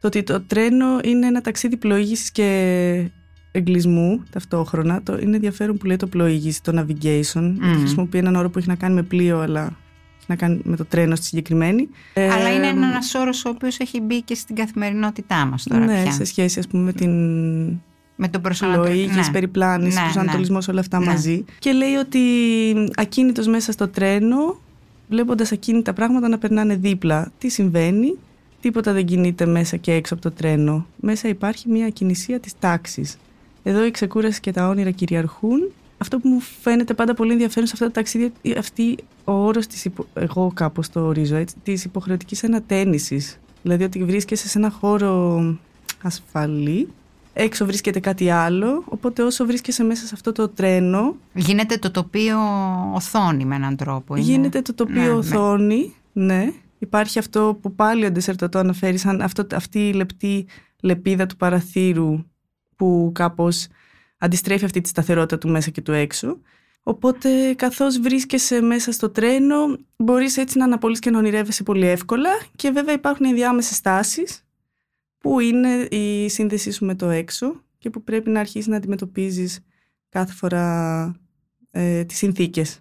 το 0.00 0.06
ότι 0.06 0.22
το 0.22 0.40
τρένο 0.40 1.00
είναι 1.04 1.26
ένα 1.26 1.40
ταξίδι 1.40 1.76
πλοήγησης 1.76 2.30
και 2.30 3.10
εγκλισμού 3.52 4.22
ταυτόχρονα. 4.30 5.02
Το, 5.02 5.18
είναι 5.18 5.36
ενδιαφέρον 5.36 5.76
που 5.76 5.86
λέει 5.86 5.96
το 5.96 6.06
πλοήγηση, 6.06 6.62
το 6.62 6.72
navigation. 6.80 7.42
Mm. 7.42 7.76
Χρησιμοποιεί 7.78 8.18
έναν 8.18 8.36
όρο 8.36 8.50
που 8.50 8.58
έχει 8.58 8.68
να 8.68 8.74
κάνει 8.74 8.94
με 8.94 9.02
πλοίο, 9.02 9.40
αλλά 9.40 9.76
να 10.26 10.36
κάνει 10.36 10.60
με 10.64 10.76
το 10.76 10.84
τρένο 10.84 11.14
στη 11.16 11.24
συγκεκριμένη. 11.24 11.88
Αλλά 12.14 12.54
είναι 12.54 12.66
ένας 12.66 13.14
όρος 13.14 13.44
ο 13.44 13.48
οποίος 13.48 13.78
έχει 13.78 14.00
μπει 14.00 14.22
και 14.22 14.34
στην 14.34 14.54
καθημερινότητά 14.54 15.44
μας 15.44 15.62
τώρα. 15.62 15.84
Ναι, 15.84 16.02
πια. 16.02 16.12
σε 16.12 16.24
σχέση 16.24 16.58
ας 16.58 16.66
πούμε 16.66 16.82
με 16.82 16.92
την. 16.92 17.10
Με 18.16 18.28
τον 18.28 18.42
προσανατολισμό. 18.42 19.14
Ναι. 19.14 19.30
περιπλάνηση, 19.32 19.96
ναι, 19.96 20.02
προσανατολισμός, 20.02 20.66
ναι. 20.66 20.72
όλα 20.72 20.80
αυτά 20.80 20.98
ναι. 20.98 21.04
μαζί. 21.04 21.44
Και 21.58 21.72
λέει 21.72 21.94
ότι 21.94 22.20
ακίνητος 22.94 23.46
μέσα 23.46 23.72
στο 23.72 23.88
τρένο, 23.88 24.60
βλέποντας 25.08 25.52
ακίνητα 25.52 25.92
πράγματα 25.92 26.28
να 26.28 26.38
περνάνε 26.38 26.76
δίπλα. 26.76 27.32
Τι 27.38 27.48
συμβαίνει, 27.48 28.16
τίποτα 28.60 28.92
δεν 28.92 29.04
κινείται 29.04 29.46
μέσα 29.46 29.76
και 29.76 29.92
έξω 29.92 30.14
από 30.14 30.22
το 30.22 30.30
τρένο. 30.30 30.86
Μέσα 30.96 31.28
υπάρχει 31.28 31.68
μια 31.68 31.86
ακινησία 31.86 32.40
της 32.40 32.52
τάξης. 32.58 33.18
Εδώ 33.62 33.86
η 33.86 33.90
ξεκούραση 33.90 34.40
και 34.40 34.52
τα 34.52 34.68
όνειρα 34.68 34.90
κυριαρχούν 34.90 35.70
αυτό 36.04 36.18
που 36.18 36.28
μου 36.28 36.40
φαίνεται 36.40 36.94
πάντα 36.94 37.14
πολύ 37.14 37.32
ενδιαφέρον 37.32 37.66
σε 37.66 37.72
αυτά 37.74 37.86
τα 37.86 37.92
ταξίδια, 37.92 38.30
αυτή 38.58 38.96
ο 39.24 39.32
όρος 39.32 39.66
της, 39.66 39.84
υπο... 39.84 40.06
εγώ 40.14 40.50
κάπως 40.54 40.88
το 40.88 41.00
ορίζω, 41.00 41.36
έτσι, 41.36 41.54
της 41.62 41.84
υποχρεωτικής 41.84 42.44
ανατένιση. 42.44 43.26
Δηλαδή 43.62 43.84
ότι 43.84 44.04
βρίσκεσαι 44.04 44.48
σε 44.48 44.58
ένα 44.58 44.70
χώρο 44.70 45.42
ασφαλή, 46.02 46.88
έξω 47.32 47.66
βρίσκεται 47.66 48.00
κάτι 48.00 48.30
άλλο, 48.30 48.82
οπότε 48.86 49.22
όσο 49.22 49.46
βρίσκεσαι 49.46 49.84
μέσα 49.84 50.06
σε 50.06 50.10
αυτό 50.14 50.32
το 50.32 50.48
τρένο... 50.48 51.16
Γίνεται 51.34 51.76
το 51.76 51.90
τοπίο 51.90 52.38
οθόνη 52.94 53.44
με 53.44 53.54
έναν 53.54 53.76
τρόπο. 53.76 54.16
Είναι; 54.16 54.24
Γίνεται 54.24 54.62
το 54.62 54.74
τοπίο 54.74 55.02
ναι, 55.02 55.10
οθόνη, 55.10 55.94
ναι. 56.12 56.52
Υπάρχει 56.78 57.18
αυτό 57.18 57.58
που 57.62 57.74
πάλι 57.74 58.06
ο 58.06 58.10
Ντεσέρτο 58.10 58.48
το 58.48 58.58
αναφέρει, 58.58 58.96
σαν 58.96 59.20
αυτό, 59.20 59.46
αυτή 59.54 59.88
η 59.88 59.92
λεπτή 59.92 60.46
λεπίδα 60.80 61.26
του 61.26 61.36
παραθύρου 61.36 62.24
που 62.76 63.10
κάπως 63.14 63.66
αντιστρέφει 64.24 64.64
αυτή 64.64 64.80
τη 64.80 64.88
σταθερότητα 64.88 65.38
του 65.38 65.48
μέσα 65.48 65.70
και 65.70 65.80
του 65.80 65.92
έξω. 65.92 66.38
Οπότε 66.82 67.54
καθώς 67.54 68.00
βρίσκεσαι 68.00 68.60
μέσα 68.60 68.92
στο 68.92 69.10
τρένο 69.10 69.56
μπορείς 69.96 70.36
έτσι 70.36 70.58
να 70.58 70.64
αναπολύσεις 70.64 71.04
και 71.04 71.10
να 71.10 71.18
ονειρεύεσαι 71.18 71.62
πολύ 71.62 71.86
εύκολα 71.86 72.30
και 72.56 72.70
βέβαια 72.70 72.94
υπάρχουν 72.94 73.26
ενδιάμεσες 73.26 73.76
στάσεις 73.76 74.44
που 75.18 75.40
είναι 75.40 75.68
η 75.90 76.28
σύνδεσή 76.28 76.70
σου 76.70 76.84
με 76.84 76.94
το 76.94 77.08
έξω 77.08 77.62
και 77.78 77.90
που 77.90 78.04
πρέπει 78.04 78.30
να 78.30 78.40
αρχίσεις 78.40 78.66
να 78.66 78.76
αντιμετωπίζεις 78.76 79.60
κάθε 80.08 80.32
φορά 80.32 81.16
ε, 81.70 82.04
τις 82.04 82.16
συνθηκες 82.16 82.80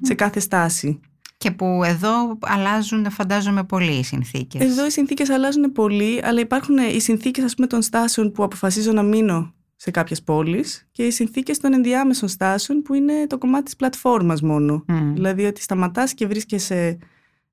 σε 0.00 0.14
κάθε 0.14 0.40
στάση. 0.40 1.00
Και 1.38 1.50
που 1.50 1.82
εδώ 1.84 2.38
αλλάζουν 2.40 3.10
φαντάζομαι 3.10 3.64
πολύ 3.64 3.92
οι 3.92 4.02
συνθήκες. 4.02 4.60
Εδώ 4.60 4.86
οι 4.86 4.90
συνθήκες 4.90 5.30
αλλάζουν 5.30 5.72
πολύ, 5.72 6.20
αλλά 6.24 6.40
υπάρχουν 6.40 6.76
οι 6.76 7.00
συνθήκες 7.00 7.44
ας 7.44 7.54
πούμε 7.54 7.66
των 7.66 7.82
στάσεων 7.82 8.32
που 8.32 8.42
αποφασίζω 8.42 8.92
να 8.92 9.02
μείνω 9.02 9.54
σε 9.86 9.92
κάποιες 9.92 10.22
πόλεις 10.22 10.88
και 10.92 11.02
οι 11.02 11.10
συνθήκες 11.10 11.58
των 11.58 11.72
ενδιάμεσων 11.72 12.28
στάσεων 12.28 12.82
που 12.82 12.94
είναι 12.94 13.26
το 13.26 13.38
κομμάτι 13.38 13.64
της 13.64 13.76
πλατφόρμας 13.76 14.42
μόνο. 14.42 14.84
Δηλαδή 15.14 15.44
ότι 15.44 15.62
σταματάς 15.62 16.14
και 16.14 16.26
βρίσκεσαι 16.26 16.98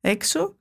έξω 0.02 0.58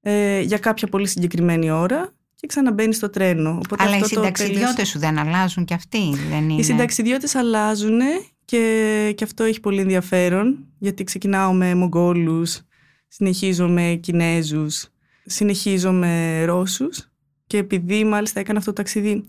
ε, 0.00 0.40
για 0.40 0.58
κάποια 0.58 0.88
πολύ 0.88 1.08
συγκεκριμένη 1.08 1.70
ώρα 1.70 2.12
και 2.34 2.46
ξαναμπαίνεις 2.46 2.96
στο 2.96 3.10
τρένο. 3.10 3.50
Οπότε 3.50 3.84
Αλλά 3.84 3.96
οι 3.96 4.04
συνταξιδιώτες 4.04 4.88
σου 4.88 4.98
δεν 4.98 5.18
αλλάζουν 5.18 5.64
και 5.64 5.74
αυτοί, 5.74 6.14
δεν 6.30 6.48
είναι; 6.48 6.60
Οι 6.60 6.62
συνταξιδιώτες 6.62 7.34
αλλάζουν 7.34 8.00
και, 8.44 9.12
και 9.16 9.24
αυτό 9.24 9.44
έχει 9.44 9.60
πολύ 9.60 9.80
ενδιαφέρον 9.80 10.66
γιατί 10.78 11.04
ξεκινάω 11.04 11.52
με 11.52 11.74
Μογγόλους, 11.74 12.60
συνεχίζω 13.08 13.68
με 13.68 13.98
Κινέζους, 14.02 14.88
συνεχίζω 15.24 15.92
με 15.92 16.44
Ρώσους 16.44 17.10
και 17.46 17.56
επειδή 17.56 18.04
μάλιστα 18.04 18.40
έκανα 18.40 18.58
αυτό 18.58 18.72
το 18.72 18.76
ταξίδι 18.76 19.24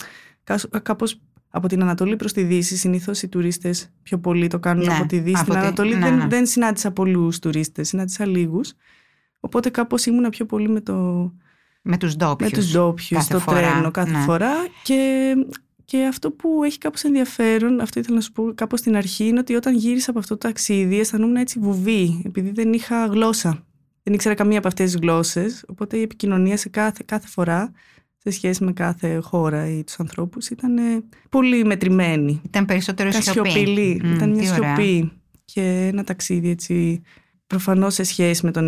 κάπως 0.84 1.20
από 1.50 1.68
την 1.68 1.82
Ανατολή 1.82 2.16
προς 2.16 2.34
τη 2.34 2.44
Δύση. 2.44 2.78
Συνήθως 2.78 3.22
οι 3.22 3.28
τουρίστες 3.28 3.90
πιο 4.04 4.20
πολύ 4.20 4.48
το 4.48 4.60
κάνουν 4.60 4.86
ναι, 4.86 4.94
από 4.94 5.06
τη 5.06 5.20
Δύση. 5.20 5.42
Στην 5.42 5.58
Ανατολή 5.58 5.94
ναι, 5.94 6.00
δεν, 6.00 6.18
ναι. 6.18 6.28
δεν 6.28 6.46
συνάντησα 6.46 6.92
πολλούς 6.92 7.40
τουρίστες, 7.40 7.88
συνάντησα 7.88 8.26
λίγους. 8.26 8.74
Οπότε 9.40 9.70
κάπως 9.70 10.06
ήμουνα 10.06 10.30
πιο 10.30 10.46
πολύ 10.46 10.70
με 10.70 10.82
το... 10.82 10.94
Με 11.82 11.98
τους 11.98 12.16
ντόπιους. 12.16 12.52
Με 12.52 12.58
τους 12.58 12.72
ντόπιους, 12.72 13.24
στο 13.24 13.40
τρένο 13.46 13.92
κάθε 13.92 14.12
ναι. 14.12 14.18
φορά. 14.18 14.52
Και, 14.84 15.34
και 15.86 16.06
αυτό 16.06 16.32
που 16.32 16.64
έχει 16.64 16.78
κάπως 16.78 17.04
ενδιαφέρον, 17.04 17.80
αυτό 17.80 18.00
ήθελα 18.00 18.16
να 18.16 18.22
σου 18.22 18.32
πω 18.32 18.52
κάπως 18.56 18.80
στην 18.80 18.96
αρχή, 18.96 19.28
είναι 19.28 19.40
ότι 19.40 19.56
όταν 19.56 19.76
γύρισα 19.76 20.10
από 20.10 20.20
αυτό 20.20 20.38
το 20.38 20.48
ταξίδι 20.48 21.00
αισθανόμουν 21.00 21.36
έτσι 21.36 21.60
βουβή, 21.60 22.22
επειδή 22.26 22.52
δεν 22.52 22.74
είχα 22.74 23.06
γλώσσα. 23.06 23.64
Δεν 24.04 24.14
ήξερα 24.14 24.36
καμία 24.36 24.58
από 24.58 24.68
αυτές 24.68 24.92
τις 24.92 25.00
γλώσσες, 25.00 25.64
οπότε 25.68 25.98
η 25.98 26.02
επικοινωνία 26.02 26.58
σε 26.58 26.70
κάθε, 26.70 27.04
κάθε 27.06 27.28
φορά 27.28 27.72
σε 28.24 28.30
σχέση 28.30 28.64
με 28.64 28.74
κάθε 28.74 29.18
χώρα 29.18 29.68
ή 29.70 29.84
τους 29.84 30.00
ανθρώπους 30.00 30.50
ήταν 30.50 30.78
ε, 30.78 31.04
πολύ 31.30 31.66
μετρημένη. 31.66 32.42
Ήταν 32.46 32.66
περισσότερο 32.66 33.12
σιωπή. 33.12 34.00
Mm, 34.04 34.16
ήταν 34.16 34.30
μια 34.30 34.54
σιωπή 34.54 35.12
και 35.46 35.88
ένα 35.92 36.04
ταξίδι 36.04 36.50
έτσι 36.50 37.02
προφανώς 37.48 37.94
σε 37.94 38.04
σχέση 38.04 38.46
με 38.46 38.52
τον, 38.52 38.66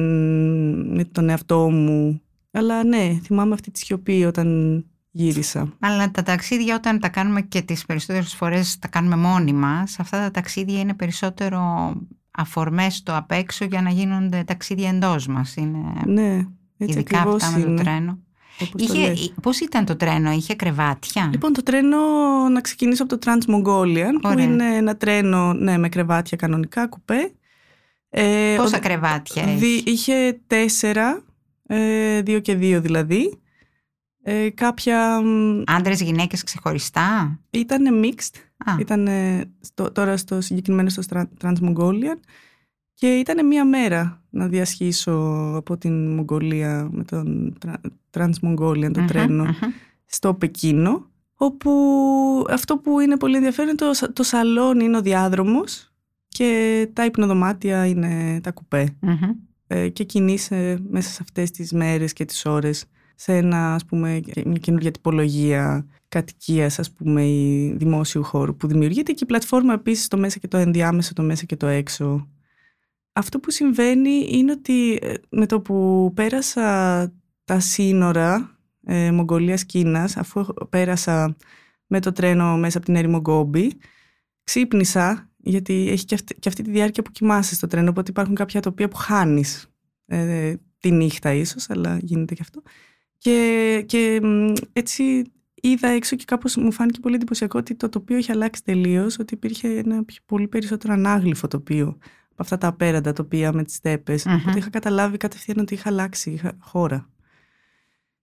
με 0.95 1.03
τον 1.03 1.29
εαυτό 1.29 1.69
μου. 1.69 2.21
Αλλά 2.51 2.83
ναι, 2.83 3.19
θυμάμαι 3.23 3.53
αυτή 3.53 3.71
τη 3.71 3.79
σιωπή 3.79 4.25
όταν 4.25 4.85
γύρισα. 5.11 5.73
Αλλά 5.79 6.11
τα 6.11 6.23
ταξίδια 6.23 6.75
όταν 6.75 6.99
τα 6.99 7.09
κάνουμε 7.09 7.41
και 7.41 7.61
τις 7.61 7.85
περισσότερες 7.85 8.33
φορές 8.33 8.79
τα 8.79 8.87
κάνουμε 8.87 9.15
μόνοι 9.15 9.53
μας, 9.53 9.99
αυτά 9.99 10.17
τα 10.19 10.31
ταξίδια 10.31 10.79
είναι 10.79 10.93
περισσότερο 10.93 11.93
αφορμές 12.31 12.95
στο 12.95 13.17
απ' 13.17 13.31
έξω 13.31 13.65
για 13.65 13.81
να 13.81 13.89
γίνονται 13.89 14.43
ταξίδια 14.43 14.89
εντός 14.89 15.27
μας. 15.27 15.55
Είναι... 15.55 15.77
Ναι, 16.05 16.35
έτσι 16.77 16.97
Ειδικά 16.97 17.19
ακριβώς 17.19 17.43
αυτά 17.43 17.57
με 17.57 17.65
είναι. 17.65 17.75
το 17.75 17.83
τρένο. 17.83 18.19
Όπως 18.61 18.85
το 18.87 18.93
Είχε, 18.93 19.07
λες. 19.07 19.33
πώς 19.41 19.59
ήταν 19.59 19.85
το 19.85 19.95
τρένο, 19.95 20.31
είχε 20.31 20.55
κρεβάτια; 20.55 21.29
Λοιπόν, 21.31 21.53
το 21.53 21.63
τρένο, 21.63 21.97
να 22.49 22.61
ξεκινήσω 22.61 23.03
από 23.03 23.17
το 23.17 23.31
Trans-Mongolian, 23.31 24.11
που 24.21 24.29
Ωραία. 24.29 24.43
είναι 24.45 24.75
ένα 24.75 24.97
τρένο 24.97 25.53
ναι, 25.53 25.77
με 25.77 25.89
κρεβάτια 25.89 26.37
κανονικά, 26.37 26.87
κουπέ. 26.87 27.31
Ε, 28.09 28.53
Πόσα 28.57 28.77
ο- 28.77 28.79
κρεβάτια 28.79 29.43
δι- 29.45 29.53
έχεις; 29.63 29.83
είχε 29.85 30.39
τέσσερα, 30.47 31.23
ε, 31.67 32.21
δύο 32.21 32.39
και 32.39 32.55
δύο 32.55 32.81
δηλαδή. 32.81 33.39
Ε, 34.23 34.49
κάποια 34.49 35.21
μ, 35.21 35.61
Άντρες, 35.65 36.01
γυναίκες 36.01 36.43
ξεχωριστά; 36.43 37.39
ήταν 37.49 38.03
mixed, 38.03 38.39
Α, 38.65 38.75
ήταν 38.79 39.07
στο, 39.59 39.91
τώρα 39.91 40.17
στο 40.17 40.41
συγκεκριμένο 40.41 40.89
στο 40.89 41.01
Stran- 41.09 41.27
Trans-Mongolian 41.43 42.17
και 43.01 43.15
ήταν 43.15 43.47
μία 43.47 43.65
μέρα 43.65 44.21
να 44.29 44.47
διασχίσω 44.47 45.11
από 45.55 45.77
την 45.77 46.07
Μογγολία 46.15 46.89
με 46.91 47.03
τον 47.03 47.53
Tra- 47.65 47.89
Trans-Mongolian, 48.17 48.91
το 48.93 48.99
μμμ, 48.99 49.07
τρένο, 49.07 49.43
μμμ. 49.43 49.51
στο 50.05 50.33
Πεκίνο, 50.33 51.09
όπου 51.35 51.71
αυτό 52.49 52.77
που 52.77 52.99
είναι 52.99 53.17
πολύ 53.17 53.35
ενδιαφέρον 53.35 53.67
είναι 53.69 53.77
το, 53.77 53.93
σα- 53.93 54.13
το 54.13 54.23
σαλόνι 54.23 54.83
είναι 54.83 54.97
ο 54.97 55.01
διάδρομος 55.01 55.91
και 56.27 56.87
τα 56.93 57.05
υπνοδωμάτια 57.05 57.85
είναι 57.85 58.39
τα 58.41 58.51
κουπέ. 58.51 58.95
Μμμ. 58.99 59.13
Ε, 59.67 59.89
και 59.89 60.03
κινείσαι 60.03 60.79
μέσα 60.89 61.09
σε 61.09 61.19
αυτές 61.21 61.51
τις 61.51 61.71
μέρες 61.71 62.13
και 62.13 62.25
τις 62.25 62.45
ώρες 62.45 62.85
σε 63.15 63.37
ένα, 63.37 63.73
ας 63.73 63.85
πούμε, 63.85 64.19
μια 64.45 64.57
καινούργια 64.57 64.91
τυπολογία 64.91 65.85
κατοικίας, 66.09 66.79
ας 66.79 66.91
πούμε, 66.91 67.25
ή 67.27 67.73
δημόσιου 67.77 68.23
χώρου 68.23 68.55
που 68.55 68.67
δημιουργείται 68.67 69.11
και 69.11 69.23
η 69.23 69.27
πλατφόρμα 69.27 69.73
επίσης 69.73 70.07
το 70.07 70.17
μέσα 70.17 70.39
και 70.39 70.47
το 70.47 70.57
ενδιάμεσο, 70.57 71.13
το 71.13 71.23
μέσα 71.23 71.45
και 71.45 71.55
το 71.55 71.67
έξω. 71.67 72.27
Αυτό 73.13 73.39
που 73.39 73.51
συμβαίνει 73.51 74.27
είναι 74.29 74.51
ότι 74.51 74.99
ε, 75.01 75.13
με 75.29 75.45
το 75.45 75.61
που 75.61 76.11
πέρασα 76.15 77.13
τα 77.43 77.59
σύνορα 77.59 78.59
ε, 78.85 79.11
Μογγολίας-Κίνας, 79.11 80.17
αφού 80.17 80.45
πέρασα 80.69 81.35
με 81.87 81.99
το 81.99 82.11
τρένο 82.11 82.57
μέσα 82.57 82.77
από 82.77 82.85
την 82.85 82.95
έρημο 82.95 83.17
Γκόμπι, 83.17 83.71
ξύπνησα, 84.43 85.29
γιατί 85.37 85.87
έχει 85.89 86.05
και 86.05 86.15
αυτή, 86.15 86.35
και 86.35 86.49
αυτή 86.49 86.63
τη 86.63 86.71
διάρκεια 86.71 87.03
που 87.03 87.11
κοιμάσαι 87.11 87.55
στο 87.55 87.67
τρένο, 87.67 87.89
οπότε 87.89 88.11
υπάρχουν 88.11 88.35
κάποια 88.35 88.59
τοπία 88.61 88.87
που 88.87 88.95
χάνεις 88.95 89.67
ε, 90.05 90.53
τη 90.79 90.91
νύχτα 90.91 91.33
ίσως, 91.33 91.69
αλλά 91.69 91.97
γίνεται 92.01 92.33
και 92.33 92.41
αυτό. 92.43 92.61
Και, 93.17 93.83
και 93.87 94.19
μ, 94.23 94.53
έτσι 94.73 95.23
είδα 95.61 95.87
έξω 95.87 96.15
και 96.15 96.23
κάπως 96.27 96.55
μου 96.55 96.71
φάνηκε 96.71 96.99
πολύ 96.99 97.15
εντυπωσιακό 97.15 97.57
ότι 97.59 97.75
το 97.75 97.89
τοπίο 97.89 98.17
έχει 98.17 98.31
αλλάξει 98.31 98.63
τελείως, 98.63 99.19
ότι 99.19 99.33
υπήρχε 99.33 99.67
ένα 99.67 100.03
πιο- 100.05 100.21
πολύ 100.25 100.47
περισσότερο 100.47 100.93
ανάγλυφο 100.93 101.47
τοπίο 101.47 101.87
από 101.87 101.99
αυτά 102.41 102.57
τα 102.57 102.67
απέραντα 102.67 103.13
τοπία 103.13 103.53
με 103.53 103.63
τις 103.63 103.75
στέπες. 103.75 104.25
Μμμ. 104.25 104.35
Οπότε 104.35 104.57
είχα 104.57 104.69
καταλάβει 104.69 105.17
κατευθείαν 105.17 105.59
ότι 105.59 105.73
είχα 105.73 105.89
αλλάξει 105.89 106.31
είχα 106.31 106.51
χώρα. 106.59 107.09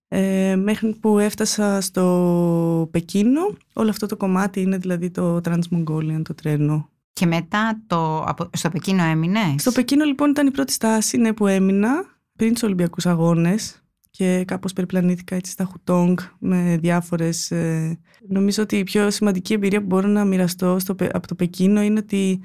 Ε, 0.08 0.56
μέχρι 0.56 0.94
που 1.00 1.18
έφτασα 1.18 1.80
στο 1.80 2.88
Πεκίνο, 2.90 3.40
όλο 3.72 3.90
αυτό 3.90 4.06
το 4.06 4.16
κομμάτι 4.16 4.60
είναι 4.60 4.76
δηλαδή 4.78 5.10
το 5.10 5.40
Trans-Mongolian, 5.44 6.20
το 6.22 6.34
τρένο. 6.34 6.88
Και 7.12 7.26
μετά 7.26 7.80
το, 7.86 8.22
από- 8.22 8.50
στο 8.52 8.68
Πεκίνο 8.68 9.02
έμεινες; 9.04 9.60
Στο 9.60 9.72
Πεκίνο 9.72 10.04
λοιπόν 10.04 10.30
ήταν 10.30 10.46
η 10.46 10.50
πρώτη 10.50 10.72
στάση 10.72 11.16
ναι, 11.16 11.32
που 11.32 11.46
έμεινα 11.46 11.90
πριν 12.36 12.52
τους 12.52 12.62
Ολυμπιακούς 12.62 13.06
Αγώνες 13.06 13.82
και 14.10 14.44
κάπως 14.46 14.72
περιπλανήθηκα 14.72 15.34
έτσι 15.34 15.50
στα 15.52 15.64
Χουτόγκ 15.64 16.18
με 16.38 16.76
διάφορες... 16.80 17.50
ε, 17.50 17.98
νομίζω 18.28 18.62
ότι 18.62 18.76
η 18.76 18.84
πιο 18.84 19.10
σημαντική 19.10 19.52
εμπειρία 19.52 19.80
που 19.80 19.86
μπορώ 19.86 20.08
να 20.08 20.24
μοιραστώ 20.24 20.78
στο, 20.78 20.94
Πε- 20.94 21.14
από 21.16 21.26
το 21.26 21.34
Πεκίνο 21.34 21.82
είναι 21.82 21.98
ότι 21.98 22.40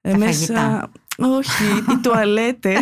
ε, 0.00 0.10
Τα 0.10 0.18
μέσα... 0.18 0.32
φαγητά. 0.32 0.90
Όχι, 1.18 1.64
οι 1.92 1.98
τουαλέτες. 2.02 2.78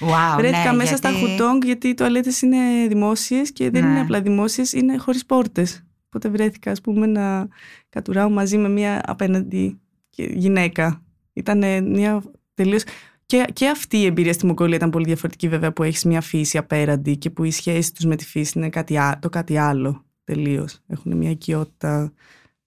Wow, 0.00 0.36
Βρέθηκα 0.36 0.70
ναι, 0.70 0.76
μέσα 0.76 0.96
στα 0.96 1.10
γιατί- 1.10 1.30
Χουτόγκ 1.30 1.64
γιατί 1.64 1.88
οι 1.88 1.94
τουαλέτες 1.94 2.42
είναι 2.42 2.86
δημόσιες 2.88 3.52
και 3.52 3.70
δεν 3.70 3.84
Ναι. 3.84 3.90
είναι 3.90 4.00
απλά 4.00 4.20
δημόσιες, 4.20 4.72
είναι 4.72 4.96
χωρίς 4.96 5.26
πόρτες. 5.26 5.84
Οπότε 6.06 6.28
βρέθηκα 6.28 6.70
ας 6.70 6.80
πούμε 6.80 7.06
να 7.06 7.48
κατουράω 7.88 8.30
μαζί 8.30 8.58
με 8.58 8.68
μια 8.68 9.00
απέναντι 9.06 9.80
γυναίκα. 10.16 11.02
Ήταν 11.32 11.58
μια 11.90 12.22
τελείως... 12.54 12.82
Και, 13.26 13.44
και 13.52 13.68
αυτή 13.68 13.96
η 13.96 14.04
εμπειρία 14.04 14.32
στη 14.32 14.46
Μογγολία 14.46 14.76
ήταν 14.76 14.90
πολύ 14.90 15.04
διαφορετική 15.04 15.48
βέβαια 15.48 15.72
που 15.72 15.82
έχεις 15.82 16.04
μια 16.04 16.20
φύση 16.20 16.58
απέραντη 16.58 17.16
και 17.16 17.30
που 17.30 17.44
η 17.44 17.50
σχέση 17.50 17.92
τους 17.94 18.04
με 18.04 18.16
τη 18.16 18.24
φύση 18.24 18.52
είναι 18.58 18.68
κάτι, 18.68 18.96
α- 18.98 19.18
το 19.20 19.28
κάτι 19.28 19.56
άλλο 19.58 20.04
τελείως. 20.24 20.78
Έχουν 20.86 21.16
μια 21.16 21.30
οικειότητα 21.30 22.12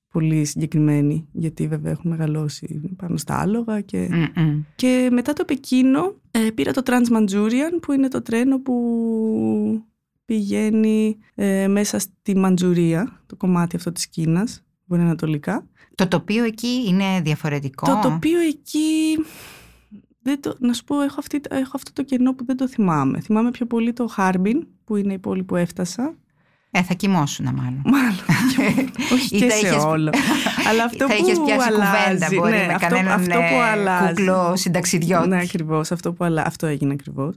πολύ 0.09 0.45
συγκεκριμένη 0.45 1.27
γιατί 1.31 1.67
βέβαια 1.67 1.91
έχουν 1.91 2.11
μεγαλώσει 2.11 2.81
πάνω 2.95 3.17
στα 3.17 3.39
άλογα 3.39 3.81
και... 3.81 4.09
Μμμ. 4.35 4.61
Και 4.75 5.09
μετά 5.11 5.33
το 5.33 5.45
Πεκίνο 5.45 6.15
ε, 6.31 6.49
πήρα 6.53 6.71
το 6.71 6.81
Trans-Manchurian 6.85 7.79
που 7.81 7.91
είναι 7.91 8.07
το 8.07 8.21
τρένο 8.21 8.61
που 8.61 9.85
πηγαίνει 10.25 11.17
ε, 11.35 11.67
μέσα 11.67 11.99
στη 11.99 12.37
Μαντζουρία, 12.37 13.21
το 13.25 13.35
κομμάτι 13.35 13.75
αυτό 13.75 13.91
της 13.91 14.07
Κίνας, 14.07 14.63
βορειοανατολικά. 14.85 15.67
Το 15.95 16.07
τοπίο 16.07 16.43
εκεί 16.43 16.83
είναι 16.87 17.21
διαφορετικό; 17.21 17.85
Το 17.85 18.09
τοπίο 18.09 18.39
εκεί, 18.39 19.17
δεν 20.21 20.41
το, 20.41 20.55
να 20.59 20.73
σου 20.73 20.83
πω, 20.83 21.01
έχω, 21.01 21.15
αυτή, 21.19 21.41
έχω 21.49 21.71
αυτό 21.73 21.93
το 21.93 22.03
κενό 22.03 22.33
που 22.33 22.45
δεν 22.45 22.57
το 22.57 22.67
θυμάμαι. 22.67 23.19
Θυμάμαι 23.19 23.51
πιο 23.51 23.65
πολύ 23.65 23.93
το 23.93 24.07
Χάρμπιν, 24.07 24.67
που 24.83 24.95
είναι 24.95 25.13
η 25.13 25.19
πόλη 25.19 25.43
που 25.43 25.55
έφτασα. 25.55 26.15
Ε, 26.71 26.83
θα 26.83 26.93
κοιμόσουν 26.93 27.45
μάλλον. 27.45 27.81
Μάλλον. 27.85 28.15
Όχι 29.13 29.35
Ή 29.35 29.39
και 29.39 29.45
θα 29.49 29.55
σε 29.55 29.67
είχες- 29.67 29.83
όλο. 29.83 30.11
Αλλά 30.69 30.83
αυτό 30.83 31.07
θα 31.07 31.15
που 31.15 31.25
είχες 31.25 31.39
πιάσει 31.45 31.67
αλλάζει, 31.67 32.25
κουβέντα 32.25 32.27
μπορεί 32.35 32.51
ναι, 32.51 32.65
με 32.65 32.73
αυτό, 32.73 32.87
κανέναν 32.87 33.19
αυτό 33.19 33.37
που 33.37 33.55
ε, 33.55 33.63
αλλάζει. 33.71 34.07
κουκλό 34.07 34.53
συνταξιδιώτη. 34.55 35.27
Ναι, 35.27 35.39
ακριβώς. 35.39 35.91
Αυτό, 35.91 36.13
που 36.13 36.23
αλλα... 36.23 36.43
αυτό 36.45 36.67
έγινε 36.67 36.93
ακριβώς. 36.93 37.35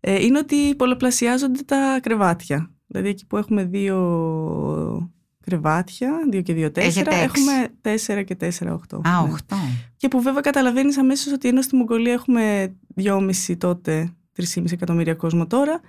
Ε, 0.00 0.24
είναι 0.24 0.38
ότι 0.38 0.74
πολλαπλασιάζονται 0.74 1.62
τα 1.62 1.98
κρεβάτια. 2.02 2.70
Δηλαδή 2.86 3.08
εκεί 3.08 3.26
που 3.26 3.36
έχουμε 3.36 3.64
δύο 3.64 5.10
κρεβάτια, 5.44 6.10
δύο 6.30 6.40
και 6.42 6.52
δύο 6.52 6.70
τέσσερα, 6.70 7.10
Έχετε 7.10 7.24
έξι. 7.24 7.42
έχουμε 7.42 7.68
τέσσερα 7.80 8.22
και 8.22 8.34
τέσσερα 8.34 8.74
οχτώ. 8.74 8.96
Α, 9.04 9.22
ναι. 9.22 9.32
οχτώ. 9.32 9.56
Και 9.96 10.08
που 10.08 10.20
βέβαια 10.22 10.40
καταλαβαίνεις 10.40 10.98
αμέσως 10.98 11.32
ότι 11.32 11.48
ενώ 11.48 11.62
στη 11.62 11.76
Μογγολία 11.76 12.12
έχουμε 12.12 12.74
δυόμιση 12.94 13.56
τότε, 13.56 14.10
3,5 14.54 14.72
εκατομμύρια 14.72 15.14
κόσμο 15.14 15.46
τώρα, 15.46 15.80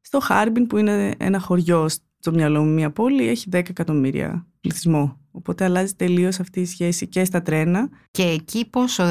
στο 0.00 0.20
Χάρμπιν 0.20 0.66
που 0.66 0.76
είναι 0.76 1.14
ένα 1.18 1.38
χωριό 1.40 1.88
στο 2.26 2.34
μυαλό 2.34 2.62
μου, 2.62 2.72
μια 2.72 2.90
πόλη, 2.90 3.28
έχει 3.28 3.48
10 3.52 3.54
εκατομμύρια 3.54 4.46
πληθυσμό. 4.60 5.16
Οπότε 5.32 5.64
αλλάζει 5.64 5.94
τελείως 5.94 6.40
αυτή 6.40 6.60
η 6.60 6.66
σχέση 6.66 7.06
και 7.06 7.24
στα 7.24 7.42
τρένα. 7.42 7.88
Και 8.10 8.22
εκεί 8.22 8.66
πόσο, 8.70 9.04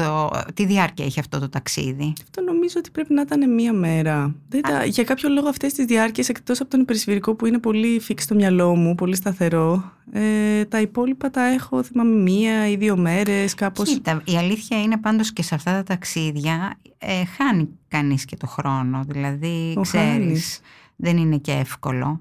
τι 0.54 0.66
διάρκεια 0.66 1.04
έχει 1.04 1.20
αυτό 1.20 1.38
το 1.38 1.48
ταξίδι; 1.48 2.12
Αυτό 2.22 2.42
νομίζω 2.42 2.74
ότι 2.78 2.90
πρέπει 2.90 3.14
να 3.14 3.20
ήταν 3.20 3.54
μία 3.54 3.72
μέρα. 3.72 4.34
Δεν 4.48 4.62
τα, 4.62 4.84
για 4.84 5.04
κάποιο 5.04 5.28
λόγο 5.28 5.48
αυτές 5.48 5.72
τις 5.72 5.84
διάρκειες, 5.84 6.28
εκτός 6.28 6.60
από 6.60 6.70
τον 6.70 6.80
υπερσφυρικό 6.80 7.34
που 7.34 7.46
είναι 7.46 7.58
πολύ 7.58 8.00
φίξ 8.00 8.22
στο 8.22 8.34
μυαλό 8.34 8.74
μου, 8.76 8.94
πολύ 8.94 9.16
σταθερό, 9.16 9.92
ε, 10.12 10.64
τα 10.64 10.80
υπόλοιπα 10.80 11.30
τα 11.30 11.42
έχω, 11.42 11.82
θυμάμαι, 11.82 12.22
μία 12.22 12.68
ή 12.68 12.76
δύο 12.76 12.96
μέρες, 12.96 13.54
κάπως. 13.54 13.88
Κοίτα, 13.88 14.22
η 14.24 14.36
αλήθεια 14.36 14.82
είναι 14.82 14.96
πάντως 14.98 15.32
και 15.32 15.42
σε 15.42 15.54
αυτά 15.54 15.72
τα 15.72 15.82
ταξίδια 15.82 16.78
ε, 16.98 17.24
χάνει 17.24 17.68
κανείς 17.88 18.24
και 18.24 18.36
το 18.36 18.46
χρόνο. 18.46 19.04
Δηλαδή, 19.08 19.72
Το 19.74 19.80
ξέρεις, 19.80 20.08
χάνεις. 20.10 20.60
δεν 20.96 21.16
είναι 21.16 21.36
και 21.36 21.52
εύκολο. 21.52 22.20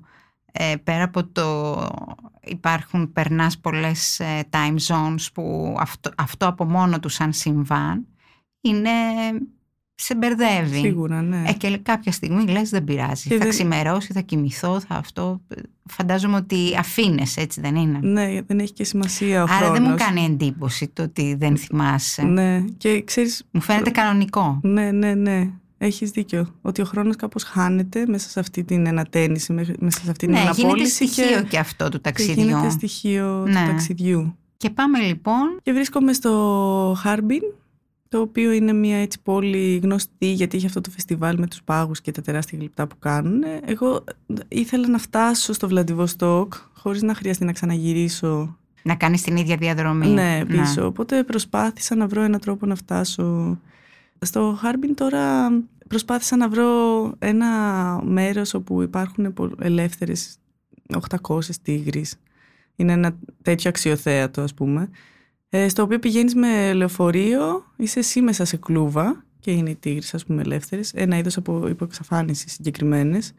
Ε, 0.57 0.75
πέρα 0.83 1.03
από 1.03 1.25
το 1.27 1.87
υπάρχουν, 2.43 3.13
περνάς 3.13 3.57
πολλές 3.59 4.19
ε, 4.19 4.43
time 4.49 4.75
zones 4.87 5.25
που 5.33 5.75
αυτό, 5.79 6.09
αυτό 6.17 6.47
από 6.47 6.65
μόνο 6.65 6.99
τους 6.99 7.13
σαν 7.13 7.33
συμβάν 7.33 8.05
είναι, 8.61 8.89
σε 9.95 10.15
μπερδεύει. 10.15 10.77
Σίγουρα, 10.79 11.21
ναι. 11.21 11.43
Ε, 11.47 11.53
και 11.53 11.77
κάποια 11.77 12.11
στιγμή 12.11 12.47
λες 12.47 12.69
δεν 12.69 12.83
πειράζει. 12.83 13.27
Και 13.29 13.33
θα 13.35 13.39
δεν- 13.41 13.49
ξημερώσει, 13.49 14.13
θα 14.13 14.21
κοιμηθώ, 14.21 14.79
θα 14.79 14.95
αυτό. 14.95 15.41
Φαντάζομαι 15.89 16.35
ότι 16.35 16.75
αφήνεσαι, 16.79 17.41
έτσι 17.41 17.61
δεν 17.61 17.75
είναι; 17.75 17.99
Ναι, 18.01 18.41
δεν 18.41 18.59
έχει 18.59 18.73
και 18.73 18.83
σημασία 18.83 19.39
ο 19.41 19.43
Άρα 19.43 19.53
χρόνος. 19.53 19.79
δεν 19.79 19.87
μου 19.89 19.95
κάνει 19.97 20.25
εντύπωση 20.25 20.87
το 20.87 21.03
ότι 21.03 21.35
δεν 21.39 21.57
θυμάσαι. 21.57 22.23
Ναι, 22.23 22.61
και 22.77 23.03
ξέρεις, 23.03 23.43
Μου 23.51 23.61
φαίνεται 23.61 23.89
κανονικό. 23.89 24.59
ναι, 24.63 24.91
ναι, 24.91 25.13
ναι. 25.13 25.49
Έχεις 25.77 26.09
δίκιο. 26.11 26.53
Ότι 26.61 26.81
ο 26.81 26.85
χρόνος 26.85 27.15
κάπως 27.15 27.43
χάνεται 27.43 28.05
μέσα 28.07 28.29
σε 28.29 28.39
αυτή 28.39 28.63
την 28.63 28.87
ανατένιση, 28.87 29.53
μέσα 29.53 30.01
σε 30.03 30.09
αυτή 30.11 30.25
την 30.25 30.29
Ναι, 30.31 30.39
γίνεται 30.39 30.61
αναπόλυση 30.61 30.93
στοιχείο 30.93 31.41
και, 31.41 31.47
και 31.49 31.57
αυτό 31.57 31.85
του 31.85 31.91
και 31.91 31.99
ταξιδιού. 31.99 32.43
γίνεται 32.43 32.69
στοιχείο 32.69 33.43
Ναι. 33.47 33.59
του 33.61 33.67
ταξιδιού. 33.71 34.35
Και 34.57 34.69
πάμε 34.69 34.99
λοιπόν. 34.99 35.59
Και 35.63 35.71
βρίσκομαι 35.71 36.13
στο 36.13 36.95
Χάρμπιν, 36.97 37.41
το 38.09 38.19
οποίο 38.19 38.51
είναι 38.51 38.73
μια 38.73 38.97
έτσι 38.97 39.19
πόλη 39.23 39.79
γνωστή 39.83 40.25
γιατί 40.31 40.57
έχει 40.57 40.65
αυτό 40.65 40.81
το 40.81 40.89
φεστιβάλ 40.89 41.37
με 41.39 41.47
τους 41.47 41.61
πάγους 41.63 42.01
και 42.01 42.11
τα 42.11 42.21
τεράστια 42.21 42.57
γλυπτά 42.59 42.87
που 42.87 42.95
κάνουν. 42.99 43.43
Εγώ 43.65 44.03
ήθελα 44.47 44.87
να 44.87 44.97
φτάσω 44.97 45.53
στο 45.53 45.67
Βλαντιβοστόκ 45.67 46.53
χωρίς 46.73 47.01
να 47.01 47.13
χρειαστεί 47.15 47.45
να 47.45 47.51
ξαναγυρίσω 47.51 48.57
Να 48.83 48.95
κάνεις 48.95 49.21
την 49.21 49.35
ίδια 49.35 49.55
διαδρομή. 49.57 50.07
ναι, 50.07 50.45
πίσω. 50.45 50.85
Οπότε 50.85 51.23
προσπάθησα 51.23 51.95
να 51.95 52.07
βρω 52.07 52.21
έναν 52.21 52.39
τρόπο 52.39 52.65
να 52.65 52.75
φτάσω. 52.75 53.59
Στο 54.25 54.57
Χάρμπιν 54.59 54.95
τώρα 54.95 55.49
προσπάθησα 55.87 56.37
να 56.37 56.49
βρω 56.49 56.69
ένα 57.19 57.47
μέρος 58.03 58.53
όπου 58.53 58.81
υπάρχουν 58.81 59.33
πο- 59.33 59.51
ελεύθερες 59.61 60.37
800 61.27 61.39
τίγρεις. 61.61 62.15
Είναι 62.75 62.91
ένα 62.91 63.15
τέτοιο 63.41 63.69
αξιοθέατο 63.69 64.41
ας 64.41 64.53
πούμε. 64.53 64.89
ε, 65.49 65.69
στο 65.69 65.83
οποίο 65.83 65.99
πηγαίνεις 65.99 66.35
με 66.35 66.73
λεωφορείο, 66.73 67.65
είσαι 67.75 67.99
εσύ 67.99 68.21
μέσα 68.21 68.45
σε 68.45 68.57
κλούβα 68.57 69.23
και 69.39 69.51
είναι 69.51 69.69
οι 69.69 69.75
τίγρες 69.75 70.13
ας 70.13 70.25
πούμε 70.25 70.41
ελεύθερες, 70.41 70.91
ένα 70.93 71.17
είδος 71.17 71.37
από 71.37 71.67
υποεξαφάνιση 71.67 72.49
συγκεκριμένες. 72.49 73.33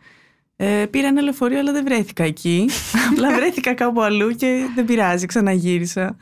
Ε, 0.56 0.86
πήρα 0.90 1.06
ένα 1.08 1.20
λεωφορείο 1.20 1.58
αλλά 1.58 1.72
δεν 1.72 1.84
βρέθηκα 1.84 2.24
εκεί, 2.24 2.68
απλά 3.10 3.34
βρέθηκα 3.34 3.74
κάπου 3.74 4.02
αλλού 4.02 4.30
και 4.30 4.66
δεν 4.74 4.84
πειράζει, 4.84 5.26
ξαναγύρισα. 5.26 6.16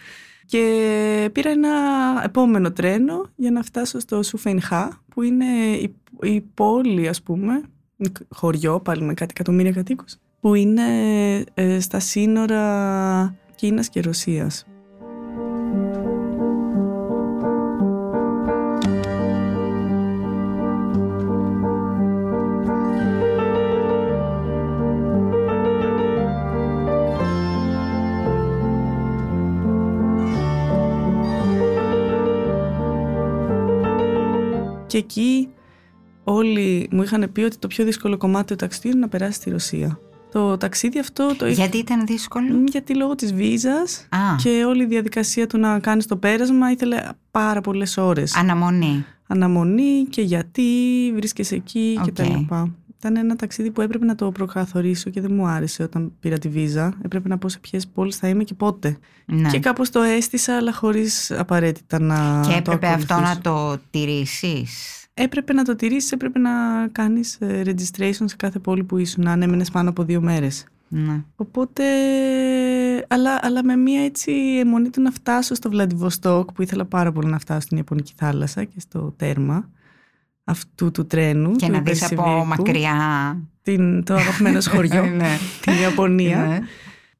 Και 0.46 1.30
πήρα 1.32 1.50
ένα 1.50 1.70
επόμενο 2.24 2.72
τρένο 2.72 3.26
για 3.36 3.50
να 3.50 3.62
φτάσω 3.62 3.98
στο 3.98 4.22
Σουφενχά 4.22 5.02
που 5.08 5.22
είναι 5.22 5.44
η, 5.76 5.94
η 6.22 6.40
πόλη 6.40 7.08
ας 7.08 7.22
πούμε, 7.22 7.62
χωριό 8.28 8.80
πάλι 8.80 9.02
με 9.02 9.14
κάτι 9.14 9.32
εκατομμύρια 9.34 9.72
κατοίκους 9.72 10.16
που 10.40 10.54
είναι 10.54 10.84
ε, 11.54 11.80
στα 11.80 12.00
σύνορα 12.00 13.34
Κίνας 13.54 13.88
και 13.88 14.00
Ρωσίας. 14.00 14.66
Και 34.94 35.00
εκεί 35.00 35.48
όλοι 36.24 36.88
μου 36.90 37.02
είχαν 37.02 37.30
πει 37.32 37.40
ότι 37.40 37.56
το 37.58 37.66
πιο 37.66 37.84
δύσκολο 37.84 38.16
κομμάτι 38.16 38.46
του 38.46 38.56
ταξιδιού 38.56 38.90
είναι 38.90 39.00
να 39.00 39.08
περάσει 39.08 39.32
στη 39.32 39.50
Ρωσία. 39.50 39.98
Το 40.32 40.56
ταξίδι 40.56 40.98
αυτό 40.98 41.36
το 41.36 41.46
Γιατί 41.46 41.78
ήταν 41.78 42.06
δύσκολο; 42.06 42.64
Γιατί 42.66 42.94
λόγω 42.94 43.14
της 43.14 43.34
βίζας 43.34 44.08
και 44.42 44.64
όλη 44.64 44.82
η 44.82 44.86
διαδικασία 44.86 45.46
του 45.46 45.58
να 45.58 45.78
κάνεις 45.78 46.06
το 46.06 46.16
πέρασμα 46.16 46.70
ήθελε 46.70 47.02
πάρα 47.30 47.60
πολλές 47.60 47.96
ώρες. 47.96 48.36
Αναμονή. 48.36 49.04
Αναμονή 49.26 50.04
και 50.10 50.22
γιατί 50.22 50.62
βρίσκεσαι 51.14 51.54
εκεί 51.54 51.98
okay. 51.98 52.04
και 52.04 52.12
τα 52.12 52.24
λοιπά. 52.24 52.74
Ήταν 53.06 53.16
ένα 53.16 53.36
ταξίδι 53.36 53.70
που 53.70 53.80
έπρεπε 53.80 54.04
να 54.04 54.14
το 54.14 54.30
προκαθορίσω 54.30 55.10
και 55.10 55.20
δεν 55.20 55.34
μου 55.34 55.46
άρεσε 55.46 55.82
όταν 55.82 56.12
πήρα 56.20 56.38
τη 56.38 56.48
βίζα. 56.48 56.94
Έπρεπε 57.02 57.28
να 57.28 57.38
πω 57.38 57.48
σε 57.48 57.58
ποιες 57.58 57.86
πόλεις 57.86 58.16
θα 58.16 58.28
είμαι 58.28 58.44
και 58.44 58.54
πότε. 58.54 58.96
Ναι. 59.26 59.48
Και 59.48 59.58
κάπως 59.58 59.90
το 59.90 60.00
αίσθησα, 60.00 60.56
αλλά 60.56 60.72
χωρίς 60.72 61.30
απαραίτητα 61.30 62.00
να. 62.00 62.44
Και 62.48 62.54
έπρεπε 62.54 62.86
αυτό 62.86 63.14
να 63.14 63.38
το 63.38 63.78
τηρήσεις; 63.90 65.06
Έπρεπε 65.14 65.52
να 65.52 65.64
το 65.64 65.76
τηρήσεις, 65.76 66.12
έπρεπε 66.12 66.38
να 66.38 66.50
κάνεις 66.92 67.36
ε, 67.40 67.62
registration 67.64 68.24
σε 68.24 68.36
κάθε 68.36 68.58
πόλη 68.58 68.84
που 68.84 68.98
ήσουν, 68.98 69.26
αν 69.26 69.42
έμενε 69.42 69.64
πάνω 69.72 69.88
από 69.88 70.02
δύο 70.02 70.20
μέρες. 70.20 70.66
Ναι. 70.88 71.24
Οπότε, 71.36 71.84
αλλά, 73.08 73.38
αλλά 73.42 73.64
με 73.64 73.76
μια 73.76 74.04
έτσι 74.04 74.32
αιμονή 74.32 74.90
του 74.90 75.02
να 75.02 75.10
φτάσω 75.10 75.54
στο 75.54 75.70
Βλαντιβοστόκ 75.70 76.52
που 76.52 76.62
ήθελα 76.62 76.84
πάρα 76.84 77.12
πολύ 77.12 77.30
να 77.30 77.38
φτάσω 77.38 77.60
στην 77.60 77.76
Ιαπωνική 77.76 78.12
θάλασσα 78.16 78.64
και 78.64 78.80
στο 78.80 79.14
τέρμα 79.16 79.68
αυτού 80.44 80.90
του 80.90 81.06
τρένου. 81.06 81.52
Και 81.56 81.68
να 81.68 81.80
δεις 81.80 82.12
από 82.12 82.44
μακριά. 82.44 83.38
Την, 83.62 84.04
το 84.04 84.14
αγαπημένο 84.14 84.60
σχολείο, 84.70 85.06
ναι. 85.06 85.38
την 85.60 85.72
Ιαπωνία. 85.80 86.46
Ναι. 86.46 86.58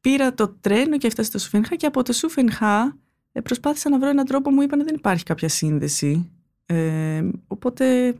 Πήρα 0.00 0.35
το 0.35 0.57
τρένο 0.61 0.99
και 0.99 1.07
έφτασα 1.07 1.28
στο 1.28 1.38
Σουφενχά 1.38 1.76
και 1.76 1.87
από 1.87 2.02
το 2.02 2.12
Σουφενχά 2.12 2.97
ε, 3.33 3.40
προσπάθησα 3.40 3.90
να 3.90 3.99
βρω 3.99 4.09
έναν 4.09 4.25
τρόπο, 4.25 4.50
μου 4.50 4.62
είπαν 4.62 4.85
δεν 4.85 4.95
υπάρχει 4.95 5.25
κάποια 5.25 5.49
σύνδεση. 5.49 6.31
Ε, 6.66 7.23
οπότε 7.47 8.14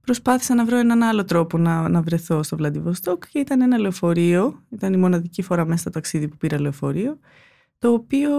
προσπάθησα 0.00 0.54
να 0.54 0.64
βρω 0.64 0.76
έναν 0.76 1.02
άλλο 1.02 1.24
τρόπο 1.24 1.58
να, 1.58 1.88
να 1.88 2.02
βρεθώ 2.02 2.42
στο 2.42 2.56
Βλαντιβοστόκ 2.56 3.24
και 3.28 3.38
ήταν 3.38 3.60
ένα 3.60 3.78
λεωφορείο, 3.78 4.62
ήταν 4.70 4.92
η 4.92 4.96
μοναδική 4.96 5.42
φορά 5.42 5.64
μέσα 5.64 5.80
στο 5.80 5.90
ταξίδι 5.90 6.28
που 6.28 6.36
πήρα 6.36 6.60
λεωφορείο, 6.60 7.18
το 7.78 7.92
οποίο 7.92 8.30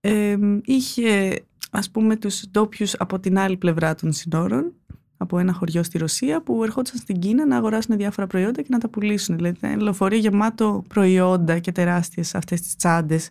ε, 0.00 0.36
είχε 0.64 1.42
ας 1.70 1.90
πούμε 1.90 2.16
τους 2.16 2.44
ντόπιους 2.50 2.94
από 2.94 3.20
την 3.20 3.38
άλλη 3.38 3.56
πλευρά 3.56 3.94
των 3.94 4.12
συνόρων 4.12 4.72
από 5.18 5.38
ένα 5.38 5.52
χωριό 5.52 5.82
στη 5.82 5.98
Ρωσία 5.98 6.42
που 6.42 6.64
ερχόντουσαν 6.64 6.98
στην 6.98 7.18
Κίνα 7.18 7.46
να 7.46 7.56
αγοράσουν 7.56 7.96
διάφορα 7.96 8.26
προϊόντα 8.26 8.62
και 8.62 8.68
να 8.70 8.78
τα 8.78 8.88
πουλήσουν. 8.88 9.36
Δηλαδή 9.36 9.56
ήταν 9.58 9.70
ένα 9.70 9.82
λεωφορείο 9.82 10.18
γεμάτο 10.18 10.84
προϊόντα 10.88 11.58
και 11.58 11.72
τεράστιες 11.72 12.34
αυτές 12.34 12.60
τις 12.60 12.76
τσάντες 12.76 13.30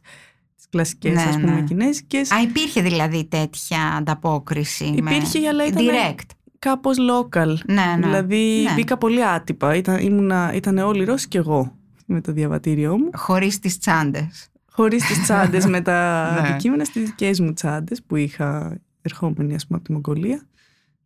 τις 0.56 0.66
κλασικές 0.70 1.14
ναι, 1.14 1.22
ας 1.22 1.36
πούμε 1.36 1.52
ναι. 1.52 1.62
κινέζικες. 1.62 2.32
Α, 2.32 2.42
υπήρχε 2.42 2.82
δηλαδή 2.82 3.26
τέτοια 3.26 3.80
ανταπόκριση. 3.98 4.86
Υπήρχε 4.86 5.40
με... 5.40 5.48
αλλά 5.48 5.66
ήταν 5.66 5.86
direct. 5.86 6.30
κάπως 6.60 6.98
local. 7.00 7.56
Ναι, 7.66 7.74
ναι, 7.74 7.98
δηλαδή 8.02 8.64
ναι. 8.64 8.74
μπήκα 8.74 8.98
πολύ 8.98 9.26
άτυπα. 9.26 9.76
Ήταν, 9.76 10.00
ήμουνα, 10.00 10.52
ήταν 10.54 10.78
όλοι 10.78 11.04
Ρώσοι 11.04 11.28
και 11.28 11.38
εγώ 11.38 11.76
με 12.06 12.22
το 12.22 12.32
διαβατήριό 12.32 12.98
μου. 12.98 13.10
Χωρίς 13.14 13.60
τις 13.60 13.78
τσάντες. 13.78 14.50
Χωρίς 14.78 15.06
τις 15.06 15.22
τσάντες 15.22 15.66
με 15.66 15.82
τα 15.82 16.30
ναι. 16.42 16.48
αντικείμενα 16.48 16.84
στις 16.84 17.04
δικές 17.04 17.40
μου 17.40 17.54
τσάντες 17.54 18.04
που 18.04 18.16
είχα 18.16 18.80
ερχόμενη 19.02 19.56
ας 19.56 19.68
πούμε 19.68 19.78
από 19.78 19.88
τη 19.88 19.94
Μογγολία. 19.94 20.48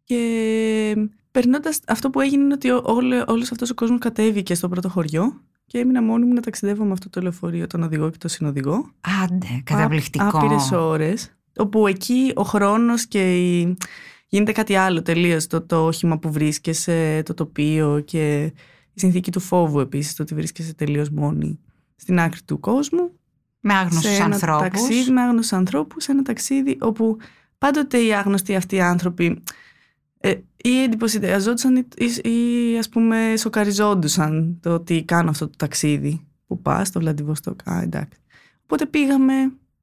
Και 0.04 1.10
περνώντας 1.32 1.80
αυτό 1.88 2.10
που 2.10 2.20
έγινε 2.20 2.44
είναι 2.44 2.54
ότι 2.54 2.70
όλο, 2.70 3.26
όλος 3.28 3.52
αυτός 3.52 3.70
ο 3.70 3.74
κόσμος 3.74 4.00
κατέβηκε 4.00 4.56
στο 4.56 4.70
πρώτο 4.70 4.90
χωριό 4.90 5.42
και 5.66 5.78
έμεινα 5.78 6.02
μόνη 6.02 6.26
μου 6.26 6.34
να 6.34 6.42
ταξιδεύω 6.42 6.84
με 6.84 6.92
αυτό 6.92 7.10
το 7.10 7.22
λεωφορείο, 7.22 7.68
τον 7.68 7.84
οδηγό 7.84 8.10
και 8.10 8.18
τον 8.18 8.30
συνοδηγό. 8.30 8.92
Άντε, 9.24 9.62
καταπληκτικό. 9.64 10.38
Άπειρες 10.38 10.72
ώρες. 10.72 11.36
Όπου 11.56 11.88
εκεί 11.88 12.32
ο 12.36 12.44
χρόνος 12.44 13.06
και 13.06 13.52
η... 13.60 13.78
γίνεται 14.28 14.52
κάτι 14.52 14.76
άλλο 14.76 15.02
τελείως. 15.02 15.48
Το, 15.48 15.62
το 15.62 15.86
όχημα 15.86 16.20
που 16.20 16.32
βρίσκεσαι, 16.32 17.24
το 17.26 17.34
τοπίο 17.34 18.00
και 18.06 18.44
η 18.94 19.00
συνθήκη 19.00 19.32
του 19.32 19.40
φόβου 19.40 19.80
επίσης, 19.80 20.16
το 20.16 20.24
ότι 20.24 20.36
βρίσκεσαι 20.36 20.74
τελείως 20.74 21.10
μόνη 21.10 21.60
στην 21.96 22.20
άκρη 22.20 22.40
του 22.46 22.60
κόσμου. 22.60 23.12
Με 23.62 23.74
άγνωστους 23.74 24.20
ανθρώπους. 24.20 24.82
Ταξίδι 24.82 25.12
με 25.12 25.22
άγνωστους 25.22 25.54
ανθρώπους, 25.54 26.08
ένα 26.08 26.22
ταξίδι 26.22 26.78
όπου 26.82 27.18
πάντοτε 27.58 27.98
οι 27.98 28.14
άγνωστοι 28.14 28.56
αυτοί 28.56 28.76
οι 28.76 28.82
άνθρωποι 28.82 29.44
ε, 30.18 30.34
ή 30.58 30.84
εντυπωσιαζόντουσαν 30.84 31.76
ή, 31.76 32.30
ή, 32.30 32.78
ας 32.78 32.90
πούμε 32.90 33.34
σοκαριζόντουσαν 33.38 34.58
το 34.62 34.74
ότι 34.74 35.04
κάνω 35.04 35.30
αυτό 35.30 35.48
το 35.48 35.56
ταξίδι 35.58 36.28
που 36.48 36.62
πά 36.62 36.86
στο 36.86 37.00
Βλαντιβοστόκ. 37.00 37.70
Α, 37.70 37.82
εντάξει. 37.82 38.20
Οπότε 38.64 38.86
πήγαμε 38.86 39.34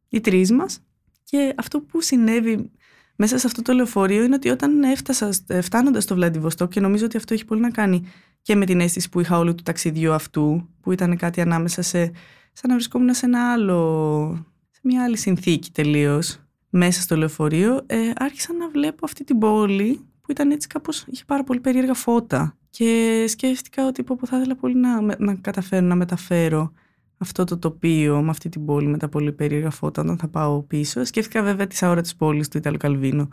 οι 0.09 0.21
τρεις 0.21 0.53
μας 0.53 0.81
και 1.25 1.55
αυτό 1.57 1.81
που 1.81 2.01
συνέβη 2.01 2.71
μέσα 3.17 3.39
σε 3.39 3.47
αυτό 3.47 3.63
το 3.63 3.73
λεωφορείο 3.73 4.23
είναι 4.23 4.35
ότι 4.35 4.49
όταν 4.49 4.83
έφτασα, 4.83 5.31
φτάνοντας 5.63 6.03
στο 6.03 6.15
Βλαντιβοστόκ 6.15 6.71
και 6.71 6.81
νομίζω 6.81 7.05
ότι 7.05 7.17
αυτό 7.17 7.35
έχει 7.35 7.45
πολύ 7.45 7.61
να 7.61 7.71
κάνει 7.71 8.07
και 8.43 8.55
με 8.55 8.65
την 8.65 8.81
αίσθηση 8.81 9.09
που 9.09 9.21
είχα 9.21 9.39
όλου 9.39 9.55
του 9.55 9.63
ταξιδιού 9.63 10.13
αυτού, 10.13 10.69
που 10.81 10.93
ήταν 10.93 11.17
κάτι 11.17 11.41
ανάμεσα 11.41 11.83
σε, 11.83 12.13
σαν 12.61 12.71
να 12.71 12.75
βρισκόμουν 12.75 13.15
σε 13.15 13.27
ένα 13.27 13.53
άλλο, 13.53 14.47
σε 14.71 14.81
μια 14.83 15.05
άλλη 15.05 15.17
συνθήκη 15.17 15.71
τελείως 15.71 16.41
μέσα 16.71 17.01
στο 17.01 17.17
λεωφορείο, 17.17 17.83
ε, 17.87 18.11
άρχισα 18.17 18.53
να 18.53 18.69
βλέπω 18.69 19.05
αυτή 19.05 19.25
την 19.25 19.39
πόλη 19.39 20.01
που 20.21 20.31
ήταν 20.31 20.51
έτσι 20.51 20.69
κάπως, 20.69 21.05
είχε 21.07 21.23
πάρα 21.27 21.45
πολύ 21.45 21.61
περίεργα 21.61 21.95
φώτα 21.95 22.57
και 22.71 23.25
σκέφτηκα 23.29 23.87
ότι 23.87 24.03
πω, 24.03 24.19
θα 24.27 24.37
ήθελα 24.37 24.57
πολύ 24.57 24.75
να, 24.75 25.01
να 25.19 25.35
καταφέρω 25.35 25.87
να 25.87 25.95
μεταφέρω 25.95 26.73
αυτό 27.19 27.45
το 27.45 27.59
τοπίο 27.59 28.23
με 28.23 28.31
αυτή 28.31 28.49
την 28.49 28.65
πόλη 28.65 28.87
με 28.87 28.99
τα 28.99 29.09
πολύ 29.09 29.33
περίεργα 29.33 29.71
φώτα 29.71 30.03
όταν 30.03 30.19
θα 30.19 30.29
πάω 30.29 30.63
πίσω. 30.63 31.05
Σκέφτηκα 31.05 31.43
βέβαια 31.43 31.67
τη 31.67 31.79
αόρα 31.81 32.01
τη 32.01 32.11
πόλη 32.17 32.49
του 32.49 32.57
Ιταλού 32.57 32.77
Καλβίνο 32.77 33.29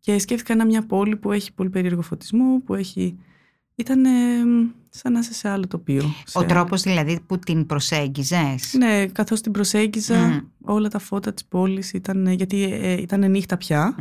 και 0.00 0.18
σκέφτηκα 0.18 0.54
να 0.54 0.64
μια 0.64 0.86
πόλη 0.86 1.16
που 1.16 1.32
έχει 1.32 1.52
πολύ 1.52 1.70
περίεργο 1.70 2.02
φωτισμό, 2.02 2.62
που 2.64 2.74
έχει... 2.74 3.18
Ήταν 3.78 4.04
σαν 4.88 5.12
να 5.12 5.18
είσαι 5.18 5.34
σε 5.34 5.48
άλλο 5.48 5.66
τοπίο. 5.66 6.14
Ο 6.32 6.44
τρόπος 6.44 6.82
δηλαδή 6.82 7.20
που 7.26 7.38
την 7.38 7.66
προσέγγιζες; 7.66 8.74
Ναι, 8.78 9.06
καθώς 9.06 9.40
την 9.40 9.52
προσέγγιζα 9.52 10.44
όλα 10.60 10.88
τα 10.88 10.98
φώτα 10.98 11.32
της 11.32 11.44
πόλης 11.44 11.92
ήταν, 11.92 12.26
γιατί 12.26 12.62
ε, 12.62 12.92
ήταν 12.92 13.30
νύχτα 13.30 13.56
πια 13.56 13.94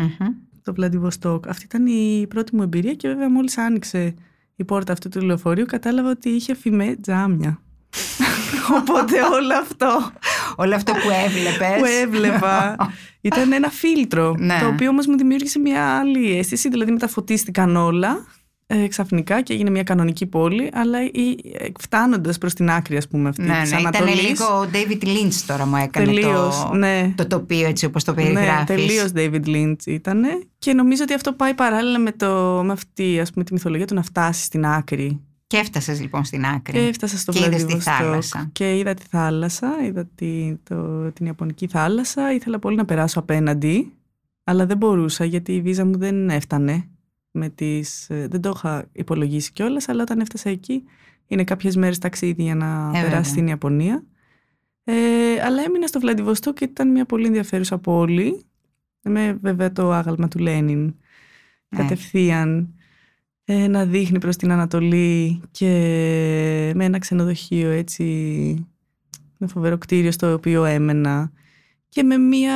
το 0.67 0.73
Βλαντιβοστόκ. 0.73 1.47
Αυτή 1.47 1.65
ήταν 1.65 1.85
η 1.85 2.25
πρώτη 2.29 2.55
μου 2.55 2.61
εμπειρία 2.61 2.93
και 2.93 3.07
βέβαια 3.07 3.29
μόλις 3.29 3.57
άνοιξε 3.57 4.13
η 4.55 4.63
πόρτα 4.63 4.91
αυτού 4.91 5.09
του 5.09 5.21
λεωφορείου 5.21 5.65
κατάλαβα 5.65 6.09
ότι 6.09 6.29
είχε 6.29 6.55
φημέ 6.55 6.95
τζάμια. 7.01 7.61
Οπότε 8.79 9.21
όλο 9.21 9.53
αυτό. 9.61 10.11
όλο 10.55 10.75
αυτό 10.75 10.91
που 10.91 11.09
έβλεπες. 11.25 11.79
που 11.79 11.85
έβλεπα. 12.01 12.75
Ήταν 13.21 13.51
ένα 13.51 13.69
φίλτρο. 13.69 14.35
Ναι. 14.39 14.59
Το 14.59 14.67
οποίο 14.67 14.89
όμως 14.89 15.07
μου 15.07 15.17
δημιούργησε 15.17 15.59
μια 15.59 15.83
άλλη 15.97 16.37
αίσθηση. 16.37 16.69
Δηλαδή 16.69 16.91
μεταφωτίστηκαν 16.91 17.75
όλα 17.75 18.25
ε, 18.69 18.87
ξαφνικά 18.87 19.41
και 19.41 19.53
έγινε 19.53 19.69
μια 19.69 19.83
κανονική 19.83 20.25
πόλη, 20.25 20.69
αλλά 20.73 20.99
ε, 20.99 21.09
φτάνοντας 21.79 22.37
προς 22.37 22.53
την 22.53 22.69
άκρη, 22.69 22.97
ας 22.97 23.07
πούμε, 23.07 23.29
αυτή 23.29 23.41
ναι, 23.41 23.61
της 23.61 23.71
ναι, 23.71 23.79
Ήταν 23.79 24.07
λίγο 24.07 24.45
ο 24.45 24.69
David 24.73 25.03
Lynch 25.03 25.43
τώρα 25.47 25.65
μου 25.65 25.75
έκανε 25.75 26.05
τελείως, 26.05 26.67
το, 26.69 26.73
ναι. 26.73 27.13
το 27.15 27.27
τοπίο 27.27 27.67
έτσι 27.67 27.85
όπως 27.85 28.03
το 28.03 28.13
περιγράφεις. 28.13 28.57
Ναι, 28.57 28.63
τελείως 28.65 29.11
David 29.15 29.45
Lynch 29.45 29.85
ήταν. 29.85 30.23
Και 30.59 30.73
νομίζω 30.73 31.03
ότι 31.03 31.13
αυτό 31.13 31.33
πάει 31.33 31.53
παράλληλα 31.53 31.99
με, 31.99 32.11
το, 32.11 32.61
με 32.65 32.71
αυτή 32.71 33.19
ας 33.19 33.31
πούμε, 33.31 33.43
τη 33.43 33.53
μυθολογία 33.53 33.85
του 33.85 33.95
να 33.95 34.03
φτάσεις 34.03 34.45
στην 34.45 34.65
άκρη. 34.65 35.21
Και 35.47 35.57
έφτασες 35.57 36.01
λοιπόν 36.01 36.23
στην 36.23 36.45
άκρη. 36.45 36.73
Και 36.73 36.87
έφτασα 36.87 37.17
στο 37.17 37.31
και 37.31 37.49
τη 37.49 37.79
θάλασσα. 37.79 38.49
Και 38.51 38.77
είδα 38.77 38.93
τη 38.93 39.03
θάλασσα, 39.09 39.75
είδα 39.85 40.07
τη, 40.15 40.55
το, 40.63 41.11
την 41.11 41.25
Ιαπωνική 41.25 41.67
θάλασσα. 41.67 42.33
Ήθελα 42.33 42.59
πολύ 42.59 42.75
να 42.75 42.85
περάσω 42.85 43.19
απέναντι, 43.19 43.93
αλλά 44.43 44.65
δεν 44.65 44.77
μπορούσα 44.77 45.25
γιατί 45.25 45.53
η 45.53 45.61
βίζα 45.61 45.85
μου 45.85 45.97
δεν 45.97 46.29
έφτανε 46.29 46.87
με 47.31 47.49
τις, 47.49 48.09
ε, 48.09 48.27
δεν 48.27 48.41
το 48.41 48.53
είχα 48.55 48.85
υπολογίσει 48.91 49.51
κιόλας, 49.51 49.89
αλλά 49.89 50.01
όταν 50.01 50.19
έφτασα 50.19 50.49
εκεί 50.49 50.83
είναι 51.27 51.43
κάποιες 51.43 51.75
μέρες 51.75 51.97
ταξίδι 51.97 52.43
για 52.43 52.55
να 52.55 52.91
ε, 52.95 53.01
περάσει 53.01 53.29
στην 53.29 53.47
Ιαπωνία. 53.47 54.03
Ε, 54.83 54.93
αλλά 55.45 55.63
έμεινα 55.63 55.87
στο 55.87 55.99
Βλαντιβοστό 55.99 56.53
και 56.53 56.63
ήταν 56.63 56.91
μια 56.91 57.05
πολύ 57.05 57.25
ενδιαφέρουσα 57.25 57.77
πόλη. 57.77 58.41
Με 59.01 59.37
βέβαια 59.41 59.71
το 59.71 59.91
άγαλμα 59.91 60.27
του 60.27 60.39
Λένιν 60.39 60.83
Ναι. 60.85 60.93
κατευθείαν 61.77 62.73
ε, 63.43 63.67
να 63.67 63.85
δείχνει 63.85 64.19
προς 64.19 64.35
την 64.35 64.51
Ανατολή 64.51 65.41
και 65.51 65.67
με 66.75 66.85
ένα 66.85 66.99
ξενοδοχείο 66.99 67.69
έτσι 67.69 68.03
ένα 69.39 69.49
φοβερό 69.49 69.77
κτίριο 69.77 70.11
στο 70.11 70.33
οποίο 70.33 70.65
έμενα 70.65 71.31
και 71.89 72.03
με 72.03 72.17
μια 72.17 72.55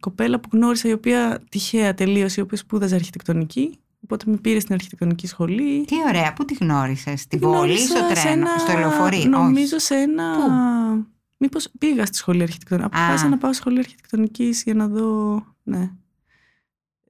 κοπέλα 0.00 0.40
που 0.40 0.48
γνώρισα 0.52 0.88
η 0.88 0.92
οποία 0.92 1.40
τυχαία 1.48 1.94
τελείωσε 1.94 2.40
η 2.40 2.42
οποία 2.42 2.56
σπούδαζε 2.58 2.94
αρχιτεκτονική 2.94 3.78
οπότε 4.04 4.24
με 4.30 4.36
πήρε 4.36 4.60
στην 4.60 4.74
αρχιτεκτονική 4.74 5.26
σχολή 5.26 5.84
Τι 5.84 5.94
ωραία, 6.08 6.32
πού 6.32 6.44
τη 6.44 6.54
γνώρισες, 6.60 7.20
στη 7.20 7.28
Τη 7.38 7.44
Βόλη, 7.44 7.56
γνώρισα 7.56 7.86
στο 7.86 7.96
σε 7.96 8.14
τρένο, 8.14 8.30
ένα- 8.40 8.58
στο 8.58 8.78
λεωφορείο. 8.78 9.28
Νομίζω 9.28 9.78
σε 9.78 9.94
ένα. 9.94 10.32
Πού; 10.36 11.06
Μήπως 11.40 11.68
πήγα 11.78 12.06
στη 12.06 12.16
σχολή 12.16 12.42
αρχιτεκτονική. 12.42 12.86
Αποφάσισα 12.86 13.28
να 13.28 13.38
πάω 13.38 13.52
στη 13.52 13.60
σχολή 13.60 13.78
αρχιτεκτονικής 13.78 14.62
για 14.62 14.74
να 14.74 14.88
δω. 14.88 15.34
Ναι. 15.62 15.90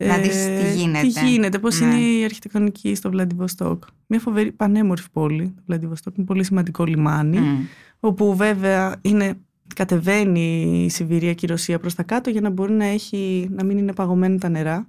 Να 0.00 0.16
δεις 0.18 0.44
τι 0.44 0.72
γίνεται. 0.76 1.06
Τι 1.06 1.28
γίνεται, 1.28 1.58
πώς 1.58 1.80
Ναι. 1.80 1.86
είναι 1.86 2.00
η 2.00 2.24
αρχιτεκτονική 2.24 2.94
στο 2.94 3.10
Βλαντιβοστόκ. 3.10 3.82
Μια 4.06 4.20
φοβερή, 4.20 4.52
πανέμορφη 4.52 5.10
πόλη. 5.12 5.52
Το 5.56 5.62
Βλαντιβοστόκ 5.66 6.16
είναι 6.16 6.26
πολύ 6.26 6.44
σημαντικό 6.44 6.84
λιμάνι. 6.84 7.38
Μμ. 7.38 7.64
Όπου 8.00 8.36
βέβαια 8.36 8.96
είναι, 9.02 9.40
κατεβαίνει 9.74 10.84
η 10.84 10.88
Σιβηρία 10.88 11.34
και 11.34 11.46
η 11.46 11.48
Ρωσία 11.48 11.78
προς 11.78 11.94
τα 11.94 12.02
κάτω 12.02 12.30
για 12.30 12.40
να 12.40 12.50
μπορεί 12.50 12.72
να, 12.72 12.84
έχει, 12.84 13.48
να 13.50 13.64
μην 13.64 13.78
είναι 13.78 13.92
παγωμένα 13.92 14.38
τα 14.38 14.48
νερά. 14.48 14.88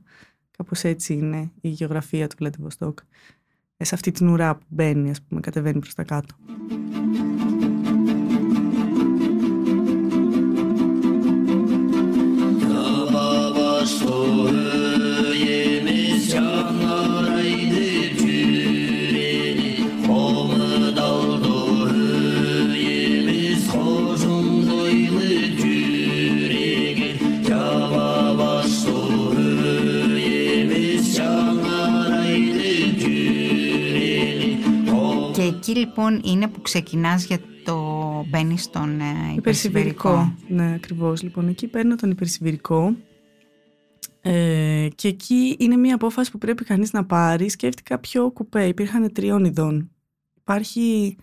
Κάπως 0.58 0.84
έτσι 0.84 1.14
είναι 1.14 1.52
η 1.62 1.70
γεωγραφία 1.70 2.28
του 2.28 2.36
Βλαντιβοστόκ. 2.40 3.00
Ε, 3.78 3.84
σε 3.84 3.96
αυτή 3.96 4.12
την 4.12 4.28
ουρά 4.28 4.56
που 4.56 4.66
μπαίνει, 4.68 5.10
ας 5.10 5.22
πούμε, 5.22 5.42
κατεβαίνει 5.42 5.80
προς 5.80 5.94
τα 5.94 6.04
κάτω. 6.04 6.36
Εκεί 35.60 35.76
λοιπόν 35.76 36.22
είναι 36.24 36.48
που 36.48 36.62
ξεκινάς 36.62 37.26
για 37.26 37.40
το 37.64 37.78
μπαίνεις 38.30 38.64
στον 38.64 39.00
ε, 39.00 39.34
υπερσιβηρικό. 39.36 40.10
Υπερσιβηρικό. 40.10 40.36
Ναι, 40.48 40.74
ακριβώς. 40.74 41.22
Λοιπόν, 41.22 41.48
εκεί 41.48 41.68
παίρνω 41.68 41.96
τον 41.96 42.12
υπερσιβηρικό. 42.12 42.96
Ε, 44.22 44.88
και 44.96 45.08
εκεί 45.08 45.56
είναι 45.60 45.76
μια 45.76 45.96
απόφαση 45.96 46.32
που 46.32 46.38
πρέπει 46.38 46.64
κανείς 46.64 46.94
να 46.94 47.06
πάρει. 47.06 47.50
Σκέφτηκα 47.50 48.00
ποιο 48.00 48.32
κουπέ. 48.32 48.68
Υπήρχαν 48.68 49.12
τριών 49.14 49.46
ειδών. 49.46 49.92
Υπάρχει 50.40 51.18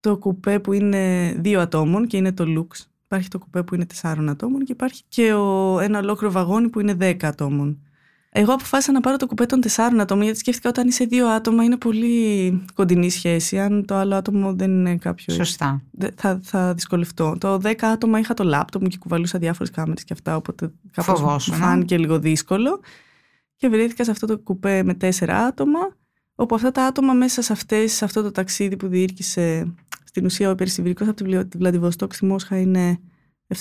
το 0.00 0.16
κουπέ 0.16 0.58
που 0.58 0.72
είναι 0.72 1.32
δύο 1.38 1.60
ατόμων 1.60 2.06
και 2.06 2.16
είναι 2.16 2.32
το 2.32 2.44
Lux. 2.46 2.86
Υπάρχει 3.04 3.28
το 3.28 3.38
κουπέ 3.38 3.62
που 3.62 3.74
είναι 3.74 3.86
τεσσάρων 3.86 4.28
ατόμων 4.28 4.64
και 4.64 4.72
υπάρχει 4.72 5.02
και 5.08 5.32
ο, 5.32 5.78
ένα 5.80 5.98
ολόκληρο 5.98 6.32
βαγόνι 6.32 6.68
που 6.68 6.80
είναι 6.80 6.94
δέκα 6.94 7.28
ατόμων. 7.28 7.82
Εγώ 8.30 8.52
αποφάσισα 8.52 8.92
να 8.92 9.00
πάρω 9.00 9.16
το 9.16 9.26
κουπέ 9.26 9.46
των 9.46 9.60
τεσσάρων 9.60 10.00
ατόμων 10.00 10.24
γιατί 10.24 10.38
σκέφτηκα 10.38 10.68
όταν 10.68 10.88
είσαι 10.88 11.04
δύο 11.04 11.28
άτομα 11.28 11.64
είναι 11.64 11.76
πολύ 11.76 12.64
κοντινή 12.74 13.10
σχέση. 13.10 13.58
Αν 13.58 13.84
το 13.86 13.94
άλλο 13.94 14.14
άτομο 14.14 14.54
δεν 14.54 14.70
είναι 14.70 14.96
κάποιο 14.96 15.34
Σωστά. 15.34 15.82
Δε- 15.90 16.10
θα, 16.16 16.40
θα 16.42 16.74
δυσκολευτώ. 16.74 17.36
Το 17.40 17.54
10 17.62 17.74
άτομα 17.80 18.18
είχα 18.18 18.34
το 18.34 18.44
λάπτοπ 18.44 18.82
μου 18.82 18.88
και 18.88 18.96
κουβαλούσα 18.98 19.38
διάφορες 19.38 19.70
κάμερες 19.70 20.04
και 20.04 20.12
αυτά, 20.12 20.36
οπότε 20.36 20.72
κάπως 20.92 21.20
Φοβόσουν, 21.20 21.56
μου 21.56 21.64
α; 21.64 21.66
φάνηκε 21.68 21.98
λίγο 21.98 22.18
δύσκολο. 22.18 22.80
Και 23.56 23.68
βρέθηκα 23.68 24.04
σε 24.04 24.10
αυτό 24.10 24.26
το 24.26 24.38
κουπέ 24.38 24.82
με 24.82 24.94
τέσσερα 24.94 25.38
άτομα, 25.38 25.78
όπου 26.34 26.54
αυτά 26.54 26.70
τα 26.70 26.84
άτομα 26.86 27.12
μέσα 27.12 27.42
σε, 27.42 27.52
αυτές, 27.52 27.92
σε 27.92 28.04
αυτό 28.04 28.22
το 28.22 28.30
ταξίδι 28.30 28.76
που 28.76 28.86
διήρκησε 28.88 29.74
στην 30.04 30.24
ουσία 30.24 30.48
ο 30.48 30.50
υπερσιβηρικός 30.50 31.08
από 31.08 31.16
τη 31.16 31.24
Βλα- 31.24 31.46
τη 31.46 31.58
Βλαντιβοστόκ 31.58 32.14
στη 32.14 32.24
Μόσχα 32.24 32.58
είναι 32.60 32.98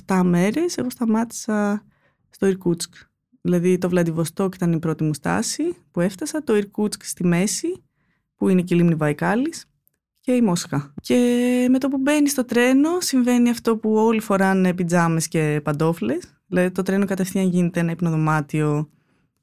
7 0.08 0.22
μέρες. 0.24 0.78
Εγώ 0.78 0.90
σταμάτησα 0.90 1.84
στο 2.30 2.46
Ιρκούτσκ. 2.48 2.94
Δηλαδή 3.48 3.78
το 3.78 3.90
Βλαντιβοστόκ 3.90 4.56
ήταν 4.56 4.72
η 4.72 4.80
πρώτη 4.80 5.04
μου 5.04 5.14
στάση 5.14 5.64
που 5.92 6.02
έφτασα, 6.02 6.44
το 6.44 6.56
Ιρκούτσκ 6.56 7.04
στη 7.06 7.26
μέση, 7.26 7.84
που 8.36 8.50
είναι 8.50 8.62
και 8.62 8.74
η 8.74 8.78
λίμνη 8.78 8.96
Βαϊκάλης 8.96 9.66
και 10.20 10.32
η 10.32 10.42
Μόσχα. 10.42 10.94
Και 11.02 11.16
με 11.70 11.78
το 11.78 11.88
που 11.88 11.98
μπαίνει 11.98 12.30
στο 12.30 12.46
τρένο 12.46 12.90
συμβαίνει 13.00 13.50
αυτό 13.50 13.78
που 13.78 13.94
όλοι 13.94 14.20
φοράνε 14.20 14.74
πιτζάμες 14.74 15.28
και 15.28 15.62
παντόφλες. 15.64 16.24
Δηλαδή 16.48 16.72
το 16.72 16.82
τρένο 16.82 17.06
κατευθείαν 17.06 17.48
γίνεται 17.50 17.80
ένα 17.80 17.92
υπνοδωμάτιο. 17.92 18.90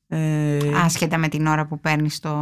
Ε, 0.08 0.58
Άσχετα 0.84 1.18
με 1.18 1.28
την 1.28 1.46
ώρα 1.46 1.66
που 1.66 1.80
παίρνει 1.80 2.08
το. 2.20 2.36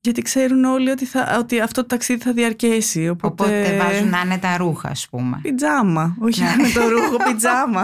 γιατί 0.00 0.22
ξέρουν 0.22 0.64
όλοι 0.64 0.90
ότι, 0.90 1.04
θα, 1.04 1.36
ότι 1.38 1.60
αυτό 1.60 1.80
το 1.80 1.86
ταξίδι 1.86 2.22
θα 2.22 2.32
διαρκέσει. 2.32 3.08
Οπότε, 3.08 3.42
Οπότε 3.44 3.76
βάζουν 3.76 4.14
άνετα 4.14 4.56
ρούχα, 4.56 4.88
ας 4.88 5.08
πούμε. 5.10 5.38
Πιτζάμα, 5.42 6.16
όχι 6.20 6.40
Ναι. 6.42 6.54
με 6.62 6.68
το 6.74 6.88
ρούχο, 6.88 7.16
πιτζάμα. 7.30 7.82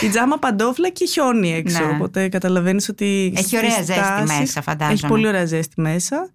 Πιτζάμα, 0.00 0.38
παντόφλα 0.38 0.88
και 0.90 1.06
χιόνι 1.06 1.52
έξω. 1.52 1.84
Ναι. 1.86 1.92
Οπότε 1.94 2.28
καταλαβαίνεις 2.28 2.88
ότι. 2.88 3.32
Έχει 3.34 3.44
στις 3.44 3.58
ωραία 3.58 3.70
ζέστη 3.70 3.92
στάσεις- 3.92 4.38
μέσα, 4.38 4.62
φαντάζομαι. 4.62 4.94
Έχει 4.94 5.06
πολύ 5.06 5.26
ωραία 5.26 5.44
ζέστη 5.44 5.80
μέσα. 5.80 6.32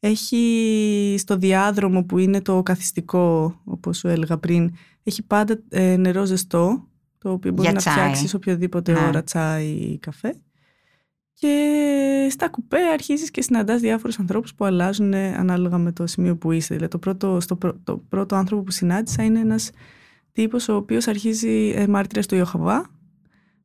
Έχει 0.00 1.14
στο 1.18 1.36
διάδρομο 1.36 2.04
που 2.04 2.18
είναι 2.18 2.40
το 2.40 2.62
καθιστικό, 2.62 3.60
όπως 3.64 3.98
σου 3.98 4.08
έλεγα 4.08 4.38
πριν, 4.38 4.74
έχει 5.02 5.22
πάντα 5.22 5.58
ε, 5.68 5.96
νερό 5.96 6.24
ζεστό, 6.24 6.88
το 7.18 7.30
οποίο 7.30 7.50
μπορεί 7.50 7.62
Για 7.62 7.72
να 7.72 7.78
τσάι. 7.78 7.92
φτιάξεις 7.94 8.34
οποιοδήποτε 8.34 8.92
Ναι. 8.92 8.98
ώρα 9.06 9.22
τσάι 9.24 9.66
ή 9.66 9.98
καφέ. 9.98 10.34
Και 11.34 12.28
στα 12.30 12.48
κουπέ 12.48 12.78
αρχίζεις 12.92 13.30
και 13.30 13.42
συναντάς 13.42 13.80
διάφορους 13.80 14.18
ανθρώπους 14.18 14.54
που 14.54 14.64
αλλάζουν 14.64 15.14
ανάλογα 15.14 15.78
με 15.78 15.92
το 15.92 16.06
σημείο 16.06 16.36
που 16.36 16.52
είσαι. 16.52 16.74
Δηλαδή 16.74 16.90
το 16.92 16.98
πρώτο, 16.98 17.40
στο, 17.40 17.56
πρω- 17.56 17.76
το 17.84 17.96
πρώτο 18.08 18.34
άνθρωπο 18.36 18.62
που 18.62 18.70
συνάντησα 18.70 19.22
είναι 19.22 19.38
ένας 19.40 19.70
τύπος 20.32 20.68
ο 20.68 20.74
οποίος 20.76 21.06
αρχίζει 21.06 21.72
ε, 21.76 21.86
μάρτυρας 21.86 22.26
του 22.26 22.34
Ιωχαβά 22.34 22.80
που 22.82 22.90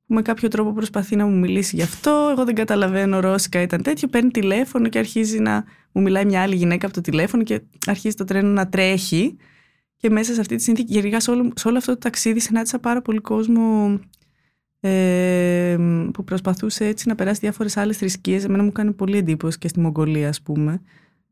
με 0.07 0.21
κάποιο 0.21 0.47
τρόπο 0.47 0.73
προσπαθεί 0.73 1.15
να 1.15 1.25
μου 1.25 1.37
μιλήσει 1.37 1.75
γι' 1.75 1.81
αυτό. 1.81 2.27
Εγώ 2.31 2.45
δεν 2.45 2.55
καταλαβαίνω 2.55 3.19
ρώσικα, 3.19 3.61
ήταν 3.61 3.81
τέτοιο. 3.81 4.07
Παίρνει 4.07 4.31
τηλέφωνο 4.31 4.89
και 4.89 4.99
αρχίζει 4.99 5.39
να 5.39 5.63
μου 5.91 6.01
μιλάει 6.01 6.25
μια 6.25 6.41
άλλη 6.41 6.55
γυναίκα 6.55 6.85
από 6.85 6.95
το 6.95 7.01
τηλέφωνο 7.01 7.43
και 7.43 7.61
αρχίζει 7.85 8.15
το 8.15 8.23
τρένο 8.23 8.49
να 8.49 8.69
τρέχει. 8.69 9.35
Και 9.97 10.09
μέσα 10.09 10.33
σε 10.33 10.39
αυτή 10.39 10.55
τη 10.55 10.63
συνθήκη, 10.63 10.93
γενικά 10.93 11.19
σε 11.19 11.31
όλο, 11.31 11.51
σε 11.55 11.67
όλο 11.67 11.77
αυτό 11.77 11.91
το 11.91 11.97
ταξίδι, 11.97 12.39
συνάντησα 12.39 12.79
πάρα 12.79 13.01
πολύ 13.01 13.19
κόσμο 13.19 13.99
ε, 14.79 15.77
που 16.13 16.23
προσπαθούσε 16.23 16.85
έτσι 16.85 17.07
να 17.07 17.15
περάσει 17.15 17.39
διάφορες 17.39 17.77
άλλες 17.77 17.97
θρησκείες. 17.97 18.43
Εμένα 18.43 18.63
μου 18.63 18.71
κάνει 18.71 18.93
πολύ 18.93 19.17
εντύπωση 19.17 19.57
και 19.57 19.67
στη 19.67 19.79
Μογγολία, 19.79 20.29
ας 20.29 20.41
πούμε, 20.41 20.81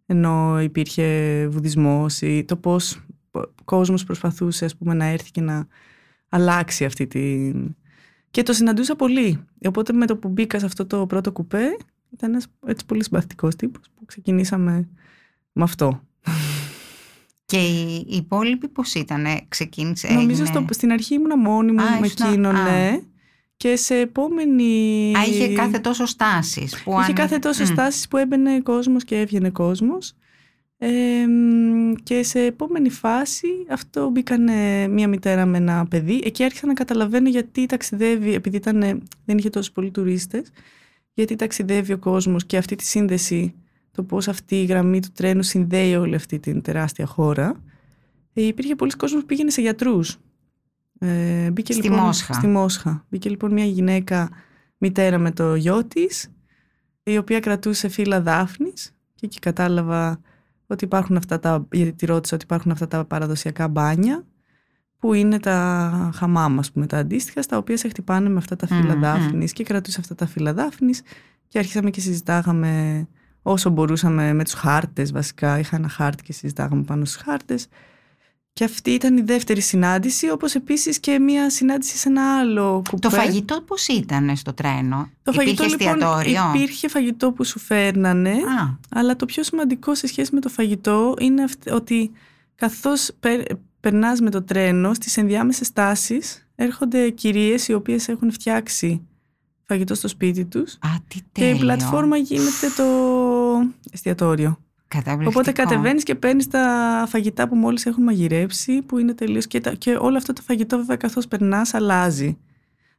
ενώ 0.05 0.61
υπήρχε 0.61 1.47
βουδισμός 1.51 2.21
ή 2.21 2.43
το 2.43 2.55
πώς 2.55 3.05
ο 3.31 3.41
κόσμος 3.65 4.03
προσπαθούσε, 4.03 4.65
ας 4.65 4.75
πούμε, 4.75 4.93
να 4.93 5.05
έρθει 5.05 5.31
και 5.31 5.41
να 5.41 5.67
αλλάξει 6.29 6.85
αυτή 6.85 7.07
την... 7.07 7.75
Και 8.35 8.43
το 8.43 8.53
συναντούσα 8.53 8.95
πολύ. 8.95 9.45
Οπότε 9.65 9.93
με 9.93 10.05
το 10.05 10.17
που 10.17 10.27
μπήκα 10.29 10.59
σε 10.59 10.65
αυτό 10.65 10.85
το 10.85 11.05
πρώτο 11.05 11.31
κουπέ, 11.31 11.77
ήταν 12.13 12.29
ένας 12.29 12.47
έτσι 12.67 12.85
πολύ 12.85 13.03
συμπαθητικός 13.03 13.55
τύπος 13.55 13.85
που 13.95 14.05
ξεκινήσαμε 14.05 14.87
με 15.51 15.63
αυτό. 15.63 16.01
Και 17.45 17.57
οι 17.57 18.05
οι 18.09 18.15
υπόλοιποι 18.15 18.67
πώς 18.67 18.93
ήταν, 18.93 19.25
ξεκίνησε. 19.47 20.07
Νομίζω 20.07 20.29
έγινε- 20.43 20.47
στο, 20.47 20.65
στην 20.73 20.91
αρχή 20.91 21.13
ήμουν 21.13 21.39
μόνη 21.39 21.71
μου 21.71 21.81
Α, 21.81 21.99
με 21.99 22.05
ήσουν- 22.07 22.27
εκείνον, 22.27 22.55
α. 22.55 22.63
ναι. 22.63 22.99
Και 23.57 23.75
σε 23.75 23.95
επόμενη... 23.95 25.13
Α, 25.17 25.23
είχε 25.25 25.53
κάθε 25.53 25.79
τόσο 25.79 26.05
στάσεις. 26.05 26.83
Είχε 27.01 27.13
κάθε 27.13 27.39
τόσο 27.39 27.65
στάσεις 27.65 28.07
που 28.07 28.17
έμπαινε 28.17 28.59
κόσμος 28.59 29.03
και 29.03 29.19
έβγαινε 29.19 29.49
κόσμος. 29.49 30.13
Ε, 30.77 31.27
μ, 31.27 31.93
και 32.03 32.23
σε 32.23 32.39
επόμενη 32.39 32.89
φάση 32.89 33.47
αυτό 33.69 34.09
μπήκανε 34.09 34.87
μία 34.87 35.07
μητέρα 35.07 35.45
με 35.45 35.57
ένα 35.57 35.85
παιδί. 35.87 36.21
Εκεί 36.23 36.43
άρχισα 36.43 36.67
να 36.67 36.73
καταλαβαίνω 36.73 37.29
γιατί 37.29 37.65
ταξιδεύει, 37.65 38.33
επειδή 38.33 38.57
ήταν, 38.57 39.03
δεν 39.25 39.37
είχε 39.37 39.49
τόσους 39.49 39.71
πολλοί 39.71 39.91
τουρίστες, 39.91 40.49
γιατί 41.13 41.35
ταξιδεύει 41.35 41.93
ο 41.93 41.97
κόσμος 41.97 42.45
και 42.45 42.57
αυτή 42.57 42.75
τη 42.75 42.83
σύνδεση, 42.83 43.53
το 43.91 44.03
πώς 44.03 44.27
αυτή 44.27 44.61
η 44.61 44.65
γραμμή 44.65 45.01
του 45.01 45.09
τρένου 45.13 45.43
συνδέει 45.43 45.95
όλη 45.95 46.15
αυτή 46.15 46.39
την 46.39 46.61
τεράστια 46.61 47.05
χώρα. 47.05 47.63
Ε, 48.33 48.41
υπήρχε 48.41 48.75
πολλοί 48.75 48.91
κόσμος 48.91 49.21
που 49.21 49.27
πήγαινε 49.27 49.49
σε 49.49 49.61
γιατρούς. 49.61 50.17
Ε, 50.99 51.51
μπήκε, 51.51 51.73
Στη 51.73 51.83
λοιπόν, 51.83 51.99
Μόσχα. 51.99 52.33
Στη 52.33 52.47
Μόσχα. 52.47 53.05
Μπήκε 53.09 53.29
λοιπόν 53.29 53.53
μια 53.53 53.65
γυναίκα 53.65 54.29
μητέρα 54.77 55.17
με 55.17 55.31
το 55.31 55.55
γιο 55.55 55.85
της, 55.85 56.31
η 57.03 57.17
οποία 57.17 57.39
κρατούσε 57.39 57.87
φύλλα 57.87 58.21
δάφνης 58.21 58.95
και 59.15 59.25
εκεί 59.25 59.39
κατάλαβα 59.39 60.19
ότι 60.67 60.83
υπάρχουν 60.83 61.17
αυτά 61.17 61.39
τα, 61.39 61.67
γιατί 61.71 61.93
τη 61.93 62.05
ρώτησα 62.05 62.35
ότι 62.35 62.43
υπάρχουν 62.43 62.71
αυτά 62.71 62.87
τα 62.87 63.05
παραδοσιακά 63.05 63.67
μπάνια 63.67 64.25
που 64.97 65.13
είναι 65.13 65.39
τα 65.39 66.11
χαμάμα, 66.15 66.59
ας 66.59 66.71
πούμε, 66.71 66.85
τα 66.85 66.97
αντίστοιχα, 66.97 67.41
στα 67.41 67.57
οποία 67.57 67.77
σε 67.77 67.87
χτυπάνε 67.87 68.29
με 68.29 68.37
αυτά 68.37 68.55
τα 68.55 68.67
φύλλα 68.67 68.93
Μμμ, 68.93 69.01
δάφνης 69.01 69.53
και 69.53 69.63
κρατούσε 69.63 69.99
αυτά 69.99 70.15
τα 70.15 70.25
φύλλα 70.25 70.53
δάφνης 70.53 71.01
και 71.47 71.57
αρχίσαμε 71.57 71.89
και 71.89 72.01
συζητάγαμε 72.01 73.07
όσο 73.41 73.69
μπορούσαμε 73.69 74.33
με 74.33 74.43
τους 74.43 74.53
χάρτες 74.53 75.11
βασικά. 75.11 75.59
Είχα 75.59 75.75
ένα 75.75 75.87
χάρτη 75.87 76.23
και 76.23 76.33
συζητάγαμε 76.33 76.83
πάνω 76.83 77.05
στους 77.05 77.21
χάρτες 77.21 77.67
Και 78.57 78.63
αυτή 78.63 78.91
ήταν 78.91 79.17
η 79.17 79.21
δεύτερη 79.21 79.61
συνάντηση, 79.61 80.29
όπως 80.29 80.55
επίσης 80.55 80.99
και 80.99 81.19
μια 81.19 81.49
συνάντηση 81.49 81.97
σε 81.97 82.09
ένα 82.09 82.37
άλλο 82.39 82.81
κουπέ. 82.89 83.07
Το 83.07 83.09
φαγητό 83.15 83.61
πώς 83.61 83.87
ήταν 83.87 84.35
στο 84.35 84.53
τρένο, 84.53 85.09
Το 85.23 85.31
υπήρχε 85.33 85.53
φαγητό 85.55 85.63
λοιπόν 85.63 85.87
εστιατόριο; 85.87 86.51
υπήρχε 86.55 86.87
φαγητό 86.87 87.31
που 87.31 87.43
σου 87.43 87.59
φέρνανε, 87.59 88.31
Α, 88.31 88.77
αλλά 88.89 89.15
το 89.15 89.25
πιο 89.25 89.43
σημαντικό 89.43 89.95
σε 89.95 90.07
σχέση 90.07 90.33
με 90.33 90.39
το 90.39 90.49
φαγητό 90.49 91.13
είναι 91.19 91.43
αυτ- 91.43 91.71
ότι 91.71 92.11
καθώς 92.55 93.11
περ, 93.19 93.41
περνάς 93.79 94.19
με 94.19 94.29
το 94.29 94.41
τρένο, 94.43 94.93
στις 94.93 95.17
ενδιάμεσες 95.17 95.67
στάσεις 95.67 96.47
έρχονται 96.55 97.09
κυρίες 97.09 97.67
οι 97.67 97.73
οποίες 97.73 98.07
έχουν 98.07 98.31
φτιάξει 98.31 99.01
φαγητό 99.63 99.95
στο 99.95 100.07
σπίτι 100.07 100.45
τους 100.45 100.73
α, 100.73 100.89
τι 101.07 101.15
και 101.15 101.23
τέλειο. 101.31 101.55
η 101.55 101.59
πλατφόρμα 101.59 102.17
γίνεται 102.17 102.67
το 102.77 102.83
εστιατόριο. 103.91 104.59
Καταπληκτικό. 104.87 105.29
Οπότε 105.29 105.51
κατεβαίνεις 105.51 106.03
και 106.03 106.15
παίρνεις 106.15 106.47
τα 106.47 107.05
φαγητά 107.07 107.47
που 107.47 107.55
μόλις 107.55 107.85
έχουν 107.85 108.03
μαγειρέψει, 108.03 108.81
που 108.81 108.97
είναι 108.97 109.13
τελείως. 109.13 109.47
Και, 109.47 109.59
τα- 109.61 109.73
και 109.73 109.95
όλο 109.99 110.17
αυτό 110.17 110.33
το 110.33 110.41
φαγητό, 110.41 110.77
βέβαια, 110.77 110.95
καθώς 110.95 111.27
περνάς, 111.27 111.73
αλλάζει. 111.73 112.37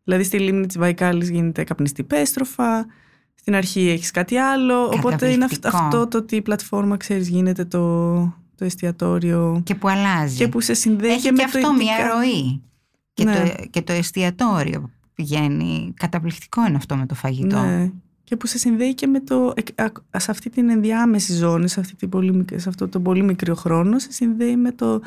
Δηλαδή, 0.05 0.25
στη 0.25 0.39
λίμνη 0.39 0.67
της 0.67 0.79
Βαϊκάλης 0.79 1.31
γίνεται 1.31 1.65
καπνιστή 1.65 2.03
πέστροφα. 2.03 2.87
Στην 3.35 3.55
αρχή 3.55 3.89
έχεις 3.89 4.11
κάτι 4.11 4.37
άλλο. 4.37 4.85
Οπότε 4.85 5.31
είναι 5.31 5.45
αυ- 5.45 5.55
Καταπληκτικό. 5.55 5.77
αυτό 5.85 6.07
το 6.09 6.19
ότι 6.19 6.37
η 6.37 6.43
πλατφόρμα, 6.43 6.97
ξέρεις, 6.97 7.29
γίνεται 7.29 7.65
το, 7.65 8.15
το 8.55 8.65
εστιατόριο. 8.65 9.61
Και 9.65 9.75
που 9.75 9.89
αλλάζει. 9.89 10.37
Και 10.37 10.49
που 10.49 10.61
σε 10.61 10.75
συνδέει 10.75 11.11
Έχει 11.11 11.21
και 11.21 11.29
και, 11.29 11.33
με 11.35 11.43
αυτό 11.43 11.61
το 11.61 11.73
μια 11.73 11.99
ειδικά. 11.99 12.15
ροή. 12.15 12.63
Και, 13.15 13.25
Ναι. 13.25 13.35
το, 13.57 13.65
και 13.71 13.83
το 13.83 13.93
εστιατόριο 13.93 14.81
που 14.81 14.91
πηγαίνει. 15.15 15.93
Καταπληκτικό 15.97 16.67
είναι 16.67 16.77
αυτό 16.77 16.97
με 16.97 17.07
το 17.07 17.15
φαγητό. 17.15 17.61
Ναι. 17.61 17.91
Και 18.29 18.37
που 18.37 18.47
σε 18.47 18.59
συνδέει 18.59 18.95
και 18.95 19.07
με 19.07 19.21
το. 19.21 19.53
εκ- 19.57 19.81
α- 19.81 20.21
Σε 20.21 20.31
αυτή 20.31 20.51
την 20.51 20.69
ενδιάμεση 20.69 21.33
ζώνη, 21.33 21.69
σε, 21.69 21.81
αυτή 21.81 21.95
την 21.97 22.09
πολύ, 22.09 22.33
μικ- 22.33 22.61
σε 22.61 22.69
αυτό 22.69 22.89
το 22.89 23.01
πολύ 23.01 23.23
μικρό 23.23 23.55
χρόνο, 23.55 23.99
σε 23.99 24.13
συνδέει 24.13 24.57
με 24.57 24.73
το 24.73 25.01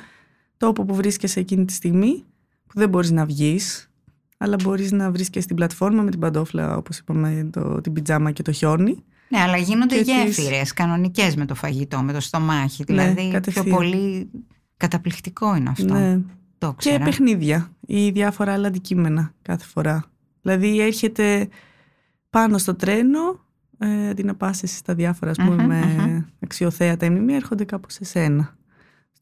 τόπο 0.58 0.86
που 0.86 0.96
βρίσκεσαι 0.96 1.40
εκείνη 1.40 1.66
τη 1.66 1.74
στιγμή, 1.74 2.24
που 2.68 2.74
δεν 2.80 2.90
μπορείς 2.90 3.12
να 3.12 3.26
βγεις, 3.26 3.90
αλλά 4.38 4.56
μπορείς 4.64 4.92
να 4.92 5.12
βρίσκεσαι 5.12 5.44
στην 5.44 5.56
πλατφόρμα 5.56 6.02
με 6.02 6.10
την 6.12 6.20
παντόφλα, 6.20 6.78
όπως 6.78 6.98
είπαμε, 6.98 7.50
το, 7.52 7.82
την 7.82 7.94
πιτζάμα 7.94 8.32
και 8.32 8.42
το 8.42 8.52
χιόνι. 8.52 9.04
Ναι, 9.30 9.40
αλλά 9.40 9.58
γίνονται 9.58 9.96
Και 9.96 10.04
τις- 10.04 10.38
γέφυρες 10.38 10.74
κανονικές 10.74 11.36
με 11.36 11.46
το 11.46 11.56
φαγητό, 11.56 12.02
με 12.02 12.14
το 12.14 12.20
στομάχι. 12.20 12.84
Δηλαδή 12.84 13.14
πιο 13.14 13.24
Ναι, 13.24 13.32
κατευθείαν. 13.32 13.76
πολύ 13.76 14.30
καταπληκτικό 14.78 15.56
είναι 15.56 15.70
αυτό. 15.70 15.94
Ναι. 15.94 16.20
Το 16.58 16.68
Και 16.68 16.90
ξέρω. 16.90 17.04
παιχνίδια 17.04 17.72
ή 17.86 18.10
διάφορα 18.10 18.54
άλλα 18.54 18.68
αντικείμενα 18.68 19.34
κάθε 19.42 19.66
φορά. 19.66 20.04
Δηλαδή 20.42 20.80
έρχεται 20.82 21.48
πάνω 22.30 22.58
στο 22.58 22.76
τρένο, 22.76 23.40
ε, 23.80 24.10
αντί 24.10 24.24
να 24.24 24.36
πας 24.36 24.64
εσύ 24.64 24.76
στα 24.76 24.94
διάφορα, 24.94 25.32
ας 25.32 25.38
πούμε, 25.38 25.64
Μμμ, 25.64 25.68
με 25.68 25.80
μμμ. 25.98 26.22
αξιοθέατα 26.44 27.10
μνημεία, 27.10 27.36
έρχονται 27.36 27.64
κάπου 27.66 27.90
σε 27.90 28.06
σένα. 28.06 28.58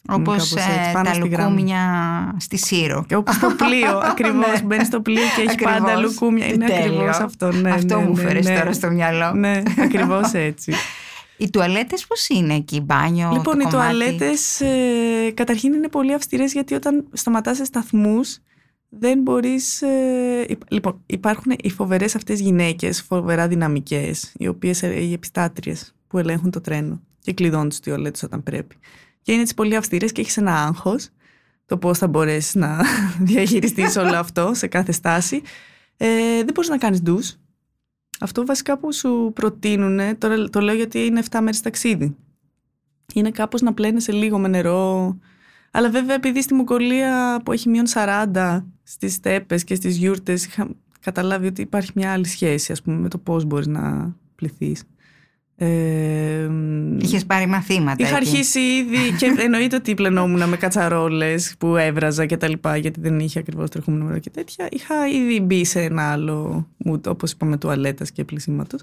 Όπως 0.10 0.34
Κάπως 0.34 0.52
έτσι, 0.52 0.70
ε, 0.90 0.92
πάνω 0.94 1.10
τα 1.10 1.14
στη 1.14 1.28
γράμμα. 1.28 1.50
λουκούμια 1.50 2.36
στη 2.40 2.58
Σύρο. 2.58 3.06
Και 3.08 3.16
όπως 3.16 3.40
το 3.40 3.48
πλοίο, 3.58 3.98
ακριβώς. 4.12 4.52
Ναι. 4.60 4.62
Μπαίνεις 4.66 4.88
στο 4.88 5.02
πλοίο 5.02 5.22
και 5.36 5.42
έχει 5.42 5.50
Ακριβώς. 5.52 5.74
πάντα 5.74 5.96
λουκούμια. 5.96 6.46
Τι 6.46 6.54
Είναι 6.54 6.66
τέλειο. 6.66 6.84
ακριβώς 6.86 7.20
αυτό. 7.20 7.52
Ναι, 7.52 7.72
αυτό 7.72 7.98
ναι, 8.00 8.04
μου 8.06 8.14
ναι, 8.16 8.22
φέρες 8.22 8.46
ναι. 8.46 8.58
τώρα 8.60 8.74
στο 8.74 8.90
μυαλό. 8.92 9.34
Ναι, 9.34 9.62
ακριβώς 9.84 10.34
έτσι. 10.34 10.74
Οι 11.38 11.50
τουαλέτες 11.50 12.08
πώς 12.08 12.28
είναι 12.30 12.54
εκεί, 12.54 12.82
μπάνιο, 12.82 13.30
λοιπόν, 13.34 13.44
το 13.44 13.52
οι 13.60 13.64
κομμάτι; 13.64 13.76
τουαλέτες 13.76 14.62
ε, 14.62 15.32
καταρχήν 15.34 15.74
είναι 15.74 15.88
πολύ 15.88 16.14
αυστηρές 16.14 16.52
γιατί 16.54 16.74
όταν 16.74 17.08
σταματάς 17.14 17.58
σε 17.58 17.64
σταθμούς 17.66 18.38
δεν 18.90 19.22
μπορείς... 19.22 19.82
ε, 19.82 20.46
υπ- 20.48 20.72
λοιπόν, 20.72 21.02
υπάρχουν 21.06 21.54
οι 21.58 21.70
φοβερές 21.70 22.16
αυτές 22.16 22.40
γυναίκες, 22.40 23.02
φοβερά 23.02 23.48
δυναμικές, 23.48 24.34
οι 24.38 24.48
οποίες 24.48 24.84
ε, 24.84 25.00
οι 25.00 25.14
επιστάτριες 25.14 25.96
που 26.08 26.18
ελέγχουν 26.18 26.52
το 26.52 26.62
τρένο 26.62 27.02
και 27.20 27.34
κλειδώνουν 27.34 27.70
τις 27.70 27.80
τουαλέτες 27.80 28.24
όταν 28.24 28.44
πρέπει. 28.44 28.76
Και 29.22 29.32
είναι 29.32 29.44
τις 29.44 29.54
πολύ 29.54 29.76
αυστηρές 29.76 30.12
και 30.12 30.22
έχεις 30.22 30.38
ένα 30.38 30.64
άγχος 30.64 31.10
το 31.66 31.78
πώς 31.78 31.98
θα 31.98 32.08
μπορέσεις 32.08 32.56
να 32.56 32.84
διαχειριστείς 33.20 33.96
όλο 33.96 34.16
αυτό 34.26 34.52
σε 34.54 34.68
κάθε 34.68 34.92
στάση. 34.92 35.42
Ε, 35.98 36.08
δεν 36.36 36.52
μπορείς 36.54 36.70
να 36.70 36.78
κάνεις 36.78 37.02
ντους. 37.02 37.36
Αυτό 38.20 38.46
βασικά 38.46 38.78
που 38.78 38.94
σου 38.94 39.32
προτείνουν, 39.36 40.18
τώρα 40.18 40.50
το 40.50 40.60
λέω 40.60 40.76
γιατί 40.76 41.00
είναι 41.00 41.22
7 41.30 41.40
μέρες 41.42 41.62
ταξίδι. 41.62 42.16
Είναι 43.14 43.32
κάπως 43.32 43.62
να 43.62 43.74
πλένεσαι 43.74 44.12
λίγο 44.12 44.40
με 44.40 44.48
νερό. 44.48 45.18
Αλλά 45.72 45.90
βέβαια 45.90 46.16
επειδή 46.16 46.42
στη 46.42 46.54
Μουκολία 46.54 47.42
που 47.46 47.52
έχει 47.52 47.70
μείον 47.70 47.86
40 47.94 48.64
στις 48.84 49.14
στέπες 49.14 49.64
και 49.64 49.76
στις 49.76 49.98
γιούρτες 49.98 50.46
είχα 50.46 50.68
καταλάβει 51.00 51.48
ότι 51.48 51.62
υπάρχει 51.62 51.92
μια 51.96 52.12
άλλη 52.12 52.28
σχέση 52.28 52.72
ας 52.72 52.82
πούμε 52.82 52.98
με 52.98 53.08
το 53.10 53.18
πώς 53.18 53.46
μπορείς 53.46 53.68
να 53.68 54.16
πληθείς. 54.36 54.84
Ε, 55.60 56.50
Είχες 56.98 57.26
πάρει 57.26 57.46
μαθήματα 57.46 57.96
Είχα 58.08 58.18
εκεί. 58.18 58.28
αρχίσει 58.30 58.60
ήδη 58.60 59.16
και 59.18 59.36
εννοείται 59.46 59.76
ότι 59.76 59.94
πλενόμουν 59.94 60.50
με 60.50 60.58
κατσαρόλες 60.58 61.56
που 61.60 61.76
έβραζα 61.76 62.26
και 62.26 62.38
τα 62.38 62.48
λοιπά 62.50 62.78
γιατί 62.78 63.00
δεν 63.00 63.20
είχε 63.20 63.40
ακριβώς 63.40 63.70
τρεχόμενο 63.70 64.06
νερό 64.06 64.20
και 64.20 64.30
τέτοια. 64.30 64.68
Είχα 64.72 65.08
ήδη 65.08 65.40
μπει 65.42 65.66
σε 65.66 65.82
ένα 65.82 66.12
άλλο 66.12 66.68
mood 66.86 67.08
όπως 67.08 67.32
είπαμε 67.32 67.58
τουαλέτας 67.58 68.12
και 68.12 68.24
πλησίματος. 68.24 68.82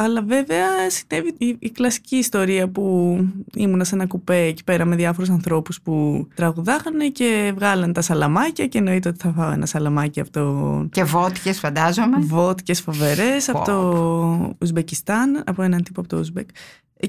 Αλλά 0.00 0.22
βέβαια 0.22 0.66
συνέβη 0.90 1.34
η, 1.38 1.56
η 1.58 1.70
κλασική 1.70 2.16
ιστορία 2.16 2.68
που 2.68 3.16
ήμουνα 3.54 3.84
σε 3.84 3.94
ένα 3.94 4.06
κουπέ 4.06 4.36
εκεί 4.36 4.64
πέρα 4.64 4.84
με 4.84 4.96
διάφορους 4.96 5.30
ανθρώπους 5.30 5.80
που 5.80 6.26
τραγουδάγανε 6.34 7.08
και 7.08 7.52
βγάλανε 7.56 7.92
τα 7.92 8.00
σαλαμάκια 8.00 8.66
και 8.66 8.78
εννοείται 8.78 9.08
ότι 9.08 9.18
θα 9.18 9.32
φάω 9.32 9.50
ένα 9.50 9.66
σαλαμάκι 9.66 10.20
από 10.20 10.30
το 10.30 10.84
Και 10.92 11.04
βότκες 11.04 11.58
φαντάζομαι. 11.58 12.16
βότκες 12.20 12.80
φοβερές 12.80 13.48
από 13.48 13.64
το 13.64 14.56
Ουσμπεκιστάν, 14.60 15.42
από 15.46 15.62
έναν 15.62 15.82
τύπο 15.82 16.00
από 16.00 16.08
το 16.08 16.18
Ουσμπεκ. 16.18 16.48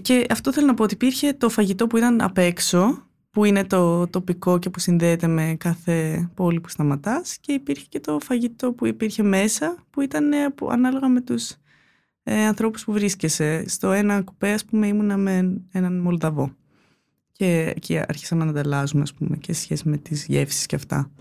Και 0.02 0.26
αυτό 0.30 0.54
θέλω 0.54 0.66
να 0.68 0.74
πω 0.74 0.84
ότι 0.84 0.94
υπήρχε 0.94 1.34
το 1.34 1.50
φαγητό 1.50 1.88
που 1.88 1.98
ήταν 1.98 2.22
απ' 2.22 2.38
έξω, 2.38 3.04
που 3.32 3.46
είναι 3.46 3.64
το 3.64 4.08
τοπικό 4.08 4.60
και 4.60 4.70
που 4.70 4.80
συνδέεται 4.80 5.28
με 5.28 5.56
κάθε 5.60 6.30
πόλη 6.36 6.60
που 6.60 6.70
σταματάς 6.70 7.38
και 7.42 7.52
υπήρχε 7.54 7.86
και 7.90 8.00
το 8.00 8.20
φαγητό 8.24 8.72
που 8.72 8.86
υπήρχε 8.86 9.24
μέσα, 9.24 9.76
που 9.90 10.02
ήταν 10.02 10.32
ε, 10.34 10.44
από- 10.44 10.70
ανάλογα 10.72 11.08
με 11.08 11.22
τους 11.22 11.54
ε, 12.32 12.46
ανθρώπους 12.46 12.84
που 12.84 12.92
βρίσκεσαι. 12.92 13.64
Στο 13.68 13.92
ένα 13.92 14.22
κουπέ, 14.22 14.52
ας 14.52 14.66
πούμε, 14.66 14.88
ήμουνα 14.88 15.18
με 15.18 15.62
έναν 15.72 16.00
Μολδαβό. 16.00 16.52
Και 17.32 17.74
εκεί 17.76 17.98
άρχισαμε 17.98 18.44
να 18.44 18.50
ανταλλάζουμε, 18.50 19.02
ας 19.02 19.14
πούμε, 19.14 19.38
και 19.38 19.54
σε 19.54 19.62
σχέση 19.62 19.90
με 19.90 19.98
τις 19.98 20.26
γεύσεις 20.26 20.66
και 20.66 20.76
αυτά. 20.76 21.12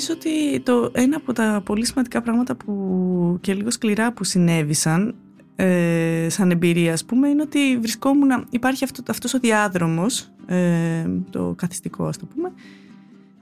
Νομίζω 0.00 0.14
ότι 0.14 0.60
το 0.60 0.90
ένα 0.94 1.16
από 1.16 1.32
τα 1.32 1.62
πολύ 1.64 1.86
σημαντικά 1.86 2.22
πράγματα 2.22 2.56
που 2.56 3.38
και 3.40 3.54
λίγο 3.54 3.70
σκληρά 3.70 4.12
που 4.12 4.24
συνέβησαν 4.24 5.14
ε, 5.56 6.26
σαν 6.30 6.50
εμπειρία 6.50 6.92
ας 6.92 7.04
πούμε 7.04 7.28
είναι 7.28 7.42
ότι 7.42 7.78
βρισκόμουν, 7.78 8.46
υπάρχει 8.50 8.84
αυτό, 8.84 9.02
αυτός 9.08 9.34
ο 9.34 9.38
διάδρομος 9.38 10.32
ε, 10.46 11.06
το 11.30 11.54
καθιστικό 11.56 12.04
ας 12.06 12.16
το 12.16 12.26
πούμε 12.26 12.52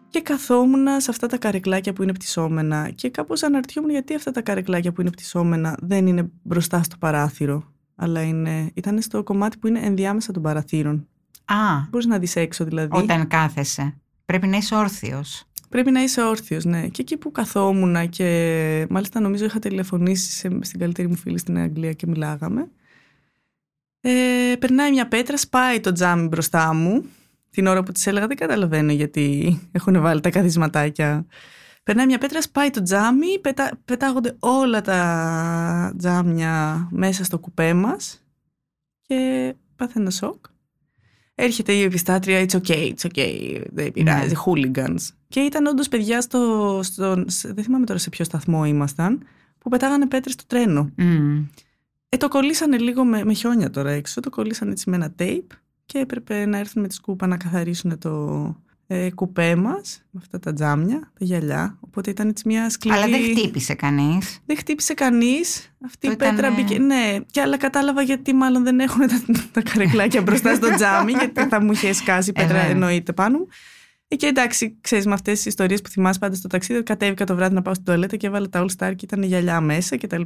και 0.09 0.21
καθόμουν 0.21 0.87
σε 1.01 1.11
αυτά 1.11 1.27
τα 1.27 1.39
καρεκλάκια 1.39 1.93
που 1.93 2.03
είναι 2.03 2.13
πτυσσόμενα 2.13 2.91
και 2.91 3.11
κάπως 3.11 3.43
αναρωτιόμουν 3.43 3.91
γιατί 3.91 4.15
αυτά 4.15 4.31
τα 4.31 4.41
καρεκλάκια 4.41 4.93
που 4.93 5.01
είναι 5.01 5.11
πτυσσόμενα 5.11 5.77
δεν 5.83 6.07
είναι 6.07 6.31
μπροστά 6.43 6.83
στο 6.83 6.97
παράθυρο 6.97 7.73
αλλά 7.97 8.23
είναι, 8.23 8.71
ήταν 8.75 9.03
στο 9.03 9.23
κομμάτι 9.23 9.59
που 9.59 9.67
είναι 9.67 9.81
ενδιάμεσα 9.83 10.33
των 10.33 10.43
παραθύρων. 10.43 11.09
Α, 11.45 11.87
Μπορείς 11.91 12.07
να 12.07 12.19
δεις 12.19 12.37
έξω 12.37 12.65
δηλαδή. 12.65 12.97
όταν 12.97 13.29
κάθεσαι. 13.29 13.99
Πρέπει 14.25 14.47
να 14.47 14.57
είσαι 14.57 14.75
όρθιος. 14.75 15.48
Πρέπει 15.69 15.91
να 15.91 16.03
είσαι 16.03 16.23
όρθιος, 16.23 16.65
ναι. 16.65 16.89
Και 16.89 17.03
εκεί 17.03 17.17
που 17.17 17.33
καθόμουν 17.33 18.09
και 18.09 18.87
μάλιστα 18.91 19.21
νομίζω 19.21 19.45
είχα 19.45 19.59
τηλεφωνήσει 19.59 20.31
σε, 20.31 20.59
στην 20.61 20.79
καλύτερη 20.79 21.09
μου 21.09 21.17
φίλη 21.17 21.39
στην 21.39 21.59
Αγγλία 21.59 21.93
και 21.93 22.07
μιλάγαμε. 22.07 22.71
Ε, 24.01 24.55
περνάει 24.59 24.91
μια 24.91 25.09
πέτρα, 25.09 25.37
σπάει 25.37 25.81
το 25.81 25.93
τζάμι 25.93 26.29
μπροστά 26.29 26.75
μου. 26.75 27.05
Την 27.51 27.67
ώρα 27.67 27.83
που 27.83 27.93
της 27.93 28.07
έλεγα 28.07 28.27
δεν 28.27 28.37
καταλαβαίνω 28.37 28.93
γιατί 28.93 29.59
έχουν 29.73 30.01
βάλει 30.01 30.21
τα 30.21 30.31
καθισματάκια. 30.31 31.27
Περνάει 31.83 32.07
μια 32.07 32.19
πέτρα, 32.19 32.43
σπάει 32.43 32.71
το 32.71 32.83
τζάμι, 32.83 33.39
πετά, 33.41 33.71
πετάγονται 33.85 34.37
όλα 34.39 34.81
τα 34.81 35.95
τζάμια 35.99 36.89
μέσα 36.91 37.25
στο 37.25 37.39
κουπέ 37.39 37.75
μας 37.75 38.25
και 39.07 39.55
πάθαινα 39.77 40.11
σοκ. 40.11 40.45
Έρχεται 41.41 41.73
η 41.73 41.83
επιστάτρια, 41.83 42.45
it's 42.47 42.55
okay, 42.61 42.93
it's 42.95 43.07
okay, 43.15 43.63
δεν 43.73 43.93
πειράζει, 43.93 44.35
hooligans. 44.47 45.01
Και 45.29 45.41
ήταν 45.41 45.67
όντως 45.67 45.89
παιδιά 45.89 46.21
στο, 46.21 46.81
στο, 46.83 47.25
σε- 47.27 47.53
δεν 47.53 47.65
θυμάμαι 47.65 47.87
τώρα 47.87 47.99
σε 47.99 48.09
ποιο 48.09 48.25
σταθμό 48.25 48.65
ήμασταν, 48.65 49.23
που 49.59 49.71
πετάγανε 49.71 50.07
πέτρες 50.07 50.33
στο 50.33 50.45
τρένο. 50.47 50.91
Μμ. 50.97 51.45
Ε, 52.09 52.17
το 52.17 52.29
κολλήσανε 52.29 52.79
λίγο 52.79 53.05
με, 53.05 53.25
με 53.25 53.33
χιόνια 53.33 53.71
τώρα 53.71 53.91
έξω, 53.91 54.21
το 54.21 54.31
κολλήσανε 54.31 54.71
έτσι 54.71 54.91
με 54.91 54.97
ένα 54.97 55.15
tape 55.19 55.47
και 55.87 55.99
έπρεπε 55.99 56.47
να 56.47 56.59
έρθουν 56.59 56.83
με 56.83 56.89
τη 56.89 56.95
σκούπα 56.95 57.27
να 57.27 57.37
καθαρίσουν 57.37 57.99
το, 57.99 58.37
ε, 58.91 59.11
κουπέ 59.11 59.55
μας, 59.57 60.03
με 60.11 60.21
αυτά 60.23 60.39
τα 60.39 60.53
τζάμια, 60.53 60.99
τα 61.01 61.25
γυαλιά. 61.25 61.77
Οπότε 61.81 62.11
ήταν 62.11 62.29
έτσι 62.29 62.43
μια 62.47 62.71
σκληρή... 62.71 62.97
Αλλά 62.97 63.07
δεν 63.09 63.21
χτύπησε 63.37 63.75
κανείς. 63.75 64.39
Δεν 64.47 64.57
χτύπησε 64.57 64.95
κανείς. 64.95 65.73
Αυτή 65.85 66.07
Το 66.07 66.13
η 66.13 66.17
πέτρα 66.17 66.35
ήτανε- 66.35 66.55
μπήκε... 66.57 66.79
Ναι, 66.79 67.17
και 67.31 67.41
αλλά 67.41 67.57
κατάλαβα 67.57 68.03
γιατί 68.03 68.33
μάλλον 68.35 68.65
δεν 68.65 68.81
έχουν 68.81 69.07
τα, 69.09 69.23
τα 69.53 69.63
καρεκλάκια 69.63 70.23
μπροστά 70.23 70.55
στο 70.55 70.75
τζάμι, 70.75 71.13
γιατί 71.13 71.45
θα 71.49 71.61
μου 71.63 71.73
είχε 71.73 71.93
σκάσει 71.93 72.31
η 72.31 72.33
Ε, 72.37 72.41
πέτρα 72.41 72.57
βέβαια. 72.57 72.71
εννοείται 72.71 73.13
πάνω 73.13 73.39
μου. 73.39 73.47
Ε, 74.09 74.17
Και 74.17 74.27
εντάξει, 74.27 74.77
ξέρεις, 74.81 75.07
με 75.07 75.13
αυτές 75.13 75.37
τις 75.37 75.47
ιστορίες 75.47 75.83
που 75.83 75.89
θυμάσαι 75.89 76.19
πάντα 76.19 76.35
στο 76.35 76.49
ταξίδι, 76.49 76.83
κατέβηκα 76.83 77.25
το 77.25 77.35
βράδυ 77.35 77.55
να 77.55 77.63
πάω 77.63 77.73
στην 77.75 77.87
τουαλέτα 77.87 78.17
και 78.17 78.27
έβαλα 78.27 78.49
τα 78.49 78.65
All 78.65 78.71
Star 78.79 78.93
και 78.97 79.05
ήταν 79.05 79.23
γυαλιά 79.23 79.61
μέσα 79.61 79.97
κτλ. 79.99 80.21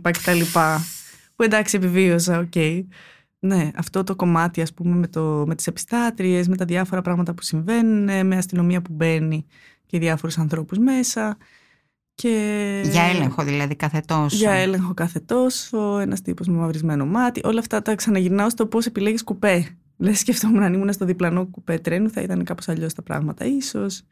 Που 1.36 1.42
εντάξει, 1.42 1.76
επιβίωσα, 1.76 2.38
οκ. 2.38 2.52
Ναι, 3.44 3.70
αυτό 3.74 4.04
το 4.04 4.16
κομμάτι, 4.16 4.60
ας 4.60 4.74
πούμε, 4.74 4.96
με, 4.96 5.06
το, 5.08 5.44
με 5.46 5.54
τις 5.54 5.66
επιστάτριες, 5.66 6.48
με 6.48 6.56
τα 6.56 6.64
διάφορα 6.64 7.02
πράγματα 7.02 7.34
που 7.34 7.42
συμβαίνουν, 7.42 8.26
με 8.26 8.36
αστυνομία 8.36 8.82
που 8.82 8.92
μπαίνει 8.92 9.46
και 9.86 9.98
διάφορους 9.98 10.38
ανθρώπους 10.38 10.78
μέσα. 10.78 11.36
Και... 12.14 12.82
Για 12.84 13.02
έλεγχο 13.02 13.44
δηλαδή 13.44 13.76
κάθε 13.76 14.00
τόσο. 14.06 14.36
Για 14.36 14.50
έλεγχο 14.50 14.94
κάθε 14.94 15.20
τόσο, 15.20 15.98
ένας 15.98 16.22
τύπος 16.22 16.46
με 16.46 16.56
μαυρισμένο 16.56 17.06
μάτι. 17.06 17.40
Όλα 17.44 17.58
αυτά 17.58 17.82
τα 17.82 17.94
ξαναγυρνάω 17.94 18.50
στο 18.50 18.66
πώς 18.66 18.86
επιλέγεις 18.86 19.24
κουπέ. 19.24 19.76
Λες, 19.96 20.18
σκεφτόμουν 20.18 20.62
αν 20.62 20.72
ήμουν 20.72 20.92
στο 20.92 21.04
διπλανό 21.04 21.46
κουπέ 21.46 21.78
τρένου, 21.78 22.10
θα 22.10 22.20
ήταν 22.20 22.44
κάπως 22.44 22.68
αλλιώς 22.68 22.94
τα 22.94 23.02
πράγματα, 23.02 23.44
ίσως. 23.44 24.02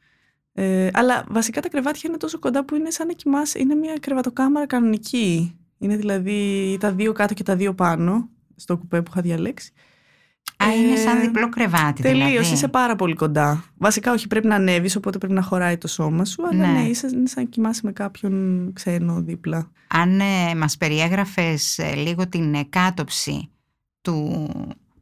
Ε, 0.53 0.89
αλλά 0.93 1.25
βασικά 1.29 1.61
τα 1.61 1.69
κρεβάτια 1.69 2.03
είναι 2.07 2.17
τόσο 2.17 2.39
κοντά 2.39 2.65
που 2.65 2.75
είναι 2.75 2.91
σαν 2.91 3.07
να 3.07 3.13
κοιμάσαι. 3.13 3.59
Είναι 3.59 3.75
μια 3.75 3.97
κρεβατοκάμαρα 4.01 4.67
κανονική. 4.67 5.55
Είναι 5.79 5.97
δηλαδή 5.97 6.77
τα 6.81 6.93
δύο 6.93 7.13
κάτω 7.13 7.35
και 7.35 7.43
τα 7.43 7.57
δύο 7.57 7.75
πάνω, 7.75 8.29
στο 8.61 8.77
κουπέ 8.77 9.03
που 9.03 9.11
είχα 9.13 9.21
διαλέξει. 9.23 9.73
Α, 10.65 10.75
είναι 10.75 10.93
Ε, 10.93 10.97
σαν 10.97 11.21
διπλό 11.21 11.49
κρεβάτι 11.49 12.03
Τελείως, 12.03 12.29
δηλαδή. 12.29 12.53
είσαι 12.53 12.69
πάρα 12.69 12.97
πολύ 12.97 13.15
κοντά. 13.15 13.65
Βασικά, 13.79 14.13
όχι, 14.13 14.27
πρέπει 14.27 14.47
να 14.47 14.55
ανέβεις, 14.55 14.97
οπότε 14.97 15.19
πρέπει 15.19 15.33
να 15.35 15.43
χωράει 15.43 15.77
το 15.77 15.89
σώμα 15.89 16.25
σου. 16.25 16.47
Αλλά 16.47 16.67
Ναι. 16.67 16.81
ναι, 16.81 16.89
είσαι, 16.89 17.09
είναι 17.13 17.27
σαν 17.29 17.43
να 17.43 17.49
κοιμάσαι 17.49 17.81
με 17.85 17.93
κάποιον 17.93 18.71
ξένο 18.73 19.21
δίπλα. 19.21 19.71
Αν 19.89 20.21
ε, 20.21 20.55
μας 20.57 20.77
περιέγραφες 20.77 21.79
ε, 21.79 21.95
λίγο 21.95 22.29
την 22.29 22.55
ε, 22.55 22.63
κάτωψη 22.69 23.51
του, 24.01 24.49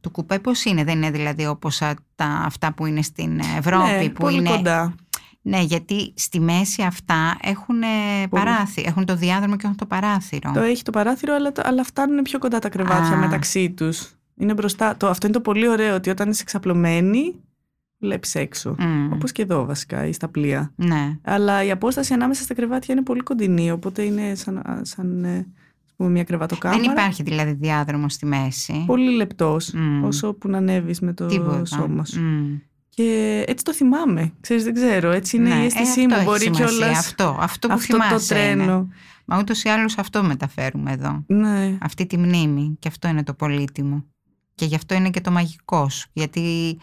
του 0.01 0.09
κουπέ, 0.11 0.39
πώς 0.39 0.63
είναι, 0.65 0.83
δεν 0.83 0.95
είναι 0.95 1.11
δηλαδή 1.11 1.45
όπως 1.45 1.81
α, 1.81 1.93
τα, 2.15 2.25
αυτά 2.45 2.73
που 2.73 2.85
είναι 2.85 3.01
στην 3.01 3.39
Ευρώπη. 3.57 3.89
ναι, 3.91 4.09
που 4.09 4.23
πολύ 4.23 4.37
είναι, 4.37 4.49
κοντά. 4.49 4.95
Ναι, 5.41 5.61
γιατί 5.61 6.13
στη 6.15 6.39
μέση 6.39 6.81
αυτά 6.81 7.37
έχουν 7.41 7.81
ε, 7.81 8.27
παράθυρο, 8.29 8.87
έχουν 8.89 9.05
το 9.05 9.15
διάδρομο 9.15 9.55
και 9.55 9.61
έχουν 9.65 9.77
το 9.77 9.85
παράθυρο. 9.85 10.51
Το 10.53 10.59
έχει 10.59 10.83
το 10.83 10.91
παράθυρο, 10.91 11.33
αλλά, 11.35 11.51
το- 11.51 11.61
αλλά 11.65 11.83
φτάνουν 11.83 12.21
πιο 12.21 12.39
κοντά 12.39 12.59
τα 12.59 12.69
κρεβάτια 12.69 13.15
Α. 13.15 13.17
μεταξύ 13.17 13.69
τους. 13.71 14.11
Είναι 14.35 14.53
μπροστά. 14.53 14.97
Το, 14.97 15.07
αυτό 15.07 15.27
είναι 15.27 15.35
το 15.35 15.41
πολύ 15.41 15.67
ωραίο, 15.67 15.95
ότι 15.95 16.09
όταν 16.09 16.29
είσαι 16.29 16.43
ξαπλωμένη, 16.43 17.35
βλέπεις 17.99 18.35
έξω. 18.35 18.75
Μμ, 18.79 19.11
Όπως 19.13 19.31
και 19.31 19.41
εδώ 19.41 19.65
βασικά, 19.65 20.05
ή 20.05 20.13
στα 20.13 20.27
πλοία. 20.27 20.71
Ναι. 20.75 21.17
Αλλά 21.21 21.63
η 21.63 21.71
απόσταση 21.71 22.13
ανάμεσα 22.13 22.43
στα 22.43 22.53
κρεβάτια 22.53 22.93
είναι 22.93 23.03
πολύ 23.03 23.21
κοντινή, 23.21 23.71
οπότε 23.71 24.01
είναι 24.03 24.35
σαν, 24.35 24.61
σαν 24.81 25.23
ε, 25.23 25.37
ας 25.85 25.93
πούμε, 25.95 26.09
μια 26.09 26.23
κρεβατοκάμαρα. 26.23 26.81
Δεν 26.81 26.91
υπάρχει 26.91 27.23
δηλαδή 27.23 27.51
διάδρομο 27.53 28.09
στη 28.09 28.25
μέση. 28.25 28.83
Πολύ 28.85 29.15
λεπτός, 29.15 29.71
Μμ. 29.73 30.03
όσο 30.03 30.33
που 30.33 30.49
να 30.49 30.57
ανέβεις 30.57 30.99
με 30.99 31.13
το 31.13 31.25
Τίποτα. 31.25 31.65
σώμα 31.65 32.05
σου. 32.05 32.21
Μμ. 32.21 32.55
Και 33.03 33.43
έτσι 33.47 33.63
το 33.63 33.73
θυμάμαι. 33.73 34.33
Ξέρεις, 34.41 34.63
δεν 34.63 34.73
ξέρω. 34.73 35.11
Έτσι 35.11 35.35
είναι 35.37 35.49
Ναι, 35.49 35.55
η 35.55 35.61
ε, 35.61 35.65
αίσθησή 35.65 35.99
αυτό 35.99 36.01
μου. 36.01 36.15
έχει 36.15 36.23
Μπορεί 36.25 36.41
σημασία, 36.43 36.65
κιόλας. 36.67 36.97
Αυτό, 36.97 37.37
αυτό 37.39 37.67
που 37.67 37.73
Αυτό 37.73 37.97
το 37.97 38.03
θυμάσαι 38.03 38.39
είναι. 38.41 38.55
τρένο. 38.55 38.87
Μα 39.25 39.37
ούτως 39.39 39.63
ή 39.63 39.69
άλλως 39.69 39.97
αυτό 39.97 40.23
μεταφέρουμε 40.23 40.91
εδώ. 40.91 41.23
Ναι. 41.27 41.77
αυτή 41.81 42.05
τη 42.05 42.17
μνήμη 42.17 42.75
και 42.79 42.87
αυτό 42.87 43.07
είναι 43.07 43.23
το 43.23 43.33
πολύτιμο 43.33 44.05
και 44.55 44.65
γι' 44.65 44.75
αυτό 44.75 44.95
είναι 44.95 45.09
και 45.09 45.21
το 45.21 45.31
μαγικό 45.31 45.89
σου 45.89 46.09
γιατί 46.13 46.77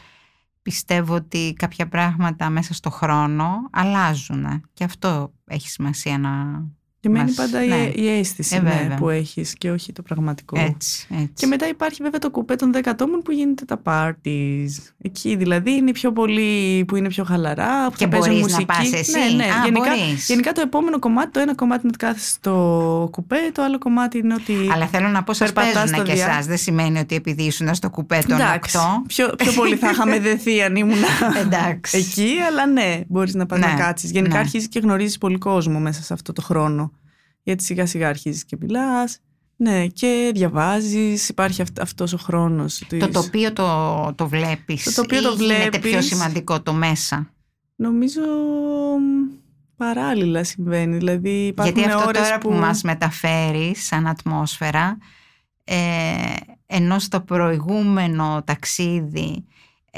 πιστεύω 0.62 1.14
ότι 1.14 1.54
κάποια 1.58 1.88
πράγματα 1.88 2.50
μέσα 2.50 2.74
στο 2.74 2.90
χρόνο 2.90 3.68
αλλάζουν 3.72 4.62
και 4.72 4.84
αυτό 4.84 5.32
έχει 5.44 5.68
σημασία 5.68 6.18
να 6.18 6.64
Και 7.00 7.08
μένει 7.08 7.24
Μας- 7.24 7.34
πάντα 7.34 7.64
η- 7.64 7.68
ναι. 7.68 7.90
η, 7.94 8.18
αίσθηση 8.18 8.56
Ε, 8.56 8.60
ναι, 8.60 8.70
βέβαια. 8.70 8.96
που 8.96 9.08
έχεις 9.08 9.54
και 9.58 9.70
όχι 9.70 9.92
το 9.92 10.02
πραγματικό. 10.02 10.58
έτσι, 10.60 11.06
έτσι. 11.10 11.30
Και 11.34 11.46
μετά 11.46 11.68
υπάρχει 11.68 12.02
βέβαια 12.02 12.18
το 12.20 12.30
κουπέ 12.30 12.54
των 12.56 12.72
10 12.74 12.80
ατόμων 12.90 13.22
που 13.22 13.30
γίνεται 13.32 13.64
τα 13.64 13.80
parties. 13.84 14.68
Εκεί 15.02 15.36
δηλαδή 15.36 15.70
είναι 15.72 15.92
πιο 15.92 16.12
πολύ 16.12 16.84
που 16.84 16.96
είναι 16.96 17.08
πιο 17.08 17.24
χαλαρά, 17.24 17.86
που 17.90 17.96
Και 17.96 18.04
θα 18.04 18.10
παίζουν 18.10 18.38
μπορείς 18.38 18.52
να 18.56 18.60
μουσική. 18.60 18.64
πας 18.92 19.00
εσύ. 19.00 19.18
Ναι, 19.18 19.44
ναι. 19.44 19.44
Α, 19.44 19.62
γενικά, 19.64 19.90
μπορείς. 19.96 20.26
γενικά 20.28 20.52
το 20.52 20.60
επόμενο 20.60 20.98
κομμάτι, 20.98 21.30
το 21.30 21.40
ένα 21.40 21.54
κομμάτι 21.54 21.80
είναι 21.86 21.92
ότι 21.96 22.04
κάθεσαι 22.06 22.28
στο 22.30 23.08
κουπέ, 23.12 23.36
το 23.52 23.62
άλλο 23.62 23.78
κομμάτι 23.78 24.18
είναι 24.18 24.34
ότι. 24.34 24.54
Αλλά 24.72 24.86
θέλω 24.86 25.08
να 25.08 25.22
πω 25.22 25.32
σας 25.32 25.52
Περπατάς 25.52 25.74
παίζουν 25.74 25.94
στο 25.94 26.04
και 26.04 26.12
διά- 26.12 26.28
εσάς 26.28 26.46
δεν 26.46 26.56
σημαίνει 26.58 26.98
ότι 26.98 27.14
επειδή 27.14 27.42
ήσουν 27.42 27.74
στο 27.74 27.90
κουπέ 27.90 28.22
των 28.28 28.40
Εντάξει, 28.40 28.76
8 28.78 29.02
πιο, 29.06 29.34
πιο 29.36 29.52
πολύ 29.52 29.76
θα 29.76 29.90
είχαμε 29.90 30.18
δεθεί 30.20 30.62
αν 30.62 30.76
ήμουν 30.76 30.98
εντάξει 31.44 31.96
εκεί, 31.98 32.30
αλλά 32.50 32.66
ναι, 32.66 33.00
μπορείς 33.08 33.34
να 33.34 33.46
πας 33.46 33.58
Ναι, 33.58 33.66
να 33.66 33.74
κάτσεις. 33.74 34.10
Γενικά 34.10 34.34
ναι. 34.34 34.40
αρχίζεις 34.40 34.68
και 34.68 34.78
γνωρίζεις 34.78 35.18
πολύ 35.18 35.38
κόσμο 35.38 35.78
μέσα 35.78 36.02
σε 36.02 36.12
αυτό 36.12 36.32
το 36.32 36.42
χρόνο. 36.42 36.90
Γιατί 37.46 37.64
σιγά 37.64 37.86
σιγά 37.86 38.08
αρχίζεις 38.08 38.44
και 38.44 38.56
μιλάς. 38.60 39.18
Ναι, 39.56 39.86
και 39.86 40.30
διαβάζεις, 40.34 41.28
υπάρχει 41.28 41.62
αυτ, 41.62 41.80
αυτός 41.80 42.12
ο 42.12 42.16
χρόνος. 42.16 42.78
το 42.88 42.96
της- 42.98 43.08
τοπίο 43.12 43.52
το, 43.52 44.12
το 44.14 44.28
βλέπεις 44.28 44.84
Το 44.84 45.02
τοπίο 45.02 45.18
ή 45.18 45.22
το 45.22 45.34
γίνεται 45.34 45.78
πιο 45.78 45.88
βλέπεις. 45.90 46.06
σημαντικό 46.06 46.62
το 46.62 46.72
μέσα; 46.72 47.30
Νομίζω 47.76 48.20
μ, 49.00 49.32
παράλληλα 49.76 50.44
συμβαίνει. 50.44 50.96
Δηλαδή 50.96 51.46
υπάρχουν 51.46 51.74
Γιατί 51.76 51.90
αυτό 51.94 52.06
ώρες 52.08 52.20
τώρα 52.22 52.38
που... 52.38 52.52
μας 52.52 52.82
μεταφέρει 52.82 53.74
σαν 53.76 54.06
ατμόσφαιρα, 54.06 54.98
ε, 55.64 55.74
ενώ 56.66 56.98
στο 56.98 57.20
προηγούμενο 57.20 58.42
ταξίδι 58.46 59.44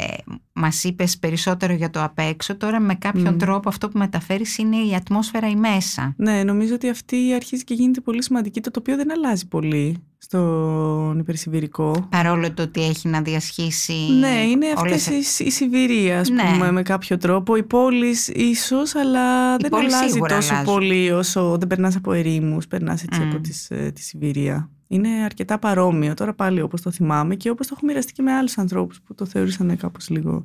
ε, 0.00 0.14
μας 0.52 0.84
είπες 0.84 1.18
περισσότερο 1.18 1.72
για 1.72 1.90
το 1.90 2.02
απ' 2.02 2.18
έξω, 2.18 2.56
τώρα 2.56 2.80
με 2.80 2.94
κάποιον 2.94 3.34
Μμ. 3.34 3.38
τρόπο 3.38 3.68
αυτό 3.68 3.88
που 3.88 3.98
μεταφέρεις 3.98 4.58
είναι 4.58 4.76
η 4.76 4.94
ατμόσφαιρα 4.94 5.48
η 5.48 5.56
μέσα. 5.56 6.14
Ναι, 6.16 6.42
νομίζω 6.44 6.74
ότι 6.74 6.88
αυτή 6.88 7.16
αρχίζει 7.34 7.64
και 7.64 7.74
γίνεται 7.74 8.00
πολύ 8.00 8.22
σημαντική, 8.22 8.60
το 8.60 8.70
οποίο 8.78 8.96
δεν 8.96 9.10
αλλάζει 9.12 9.48
πολύ 9.48 10.02
στον 10.18 11.18
υπερσιβηρικό. 11.18 12.06
Παρόλο 12.10 12.52
το 12.52 12.62
ότι 12.62 12.82
έχει 12.82 13.08
να 13.08 13.22
διασχίσει 13.22 13.92
Ναι, 14.18 14.42
είναι 14.50 14.66
όλες... 14.76 14.94
αυτές 15.08 15.38
οι, 15.38 15.44
η 15.44 15.50
Σιβηρία, 15.50 16.20
ας 16.20 16.28
Ναι. 16.28 16.42
πούμε, 16.52 16.72
με 16.72 16.82
κάποιο 16.82 17.16
τρόπο. 17.16 17.56
Οι 17.56 17.62
πόλεις 17.62 18.28
ίσως, 18.28 18.94
αλλά 18.94 19.56
δεν 19.56 19.70
πόλεις 19.70 19.94
αλλάζει 19.94 20.12
σίγουρα 20.12 20.34
τόσο 20.36 20.52
αλλάζουν. 20.54 20.72
πολύ 20.74 21.12
όσο 21.12 21.56
δεν 21.58 21.68
περνάς 21.68 21.96
από 21.96 22.12
ερήμους, 22.12 22.66
περνάς 22.66 23.02
έτσι 23.02 23.20
Μμ. 23.20 23.28
από 23.30 23.40
τις, 23.40 23.70
ε, 23.70 23.90
τη 23.94 24.02
Σιβηρία. 24.02 24.70
Είναι 24.88 25.08
αρκετά 25.24 25.58
παρόμοιο, 25.58 26.14
τώρα 26.14 26.34
πάλι 26.34 26.60
όπως 26.60 26.82
το 26.82 26.90
θυμάμαι 26.90 27.34
και 27.34 27.50
όπως 27.50 27.66
το 27.66 27.74
έχω 27.76 27.86
μοιραστεί 27.86 28.12
και 28.12 28.22
με 28.22 28.32
άλλους 28.32 28.58
ανθρώπους 28.58 29.00
που 29.00 29.14
το 29.14 29.26
θεωρούσαν 29.26 29.76
κάπως 29.76 30.08
λίγο 30.08 30.42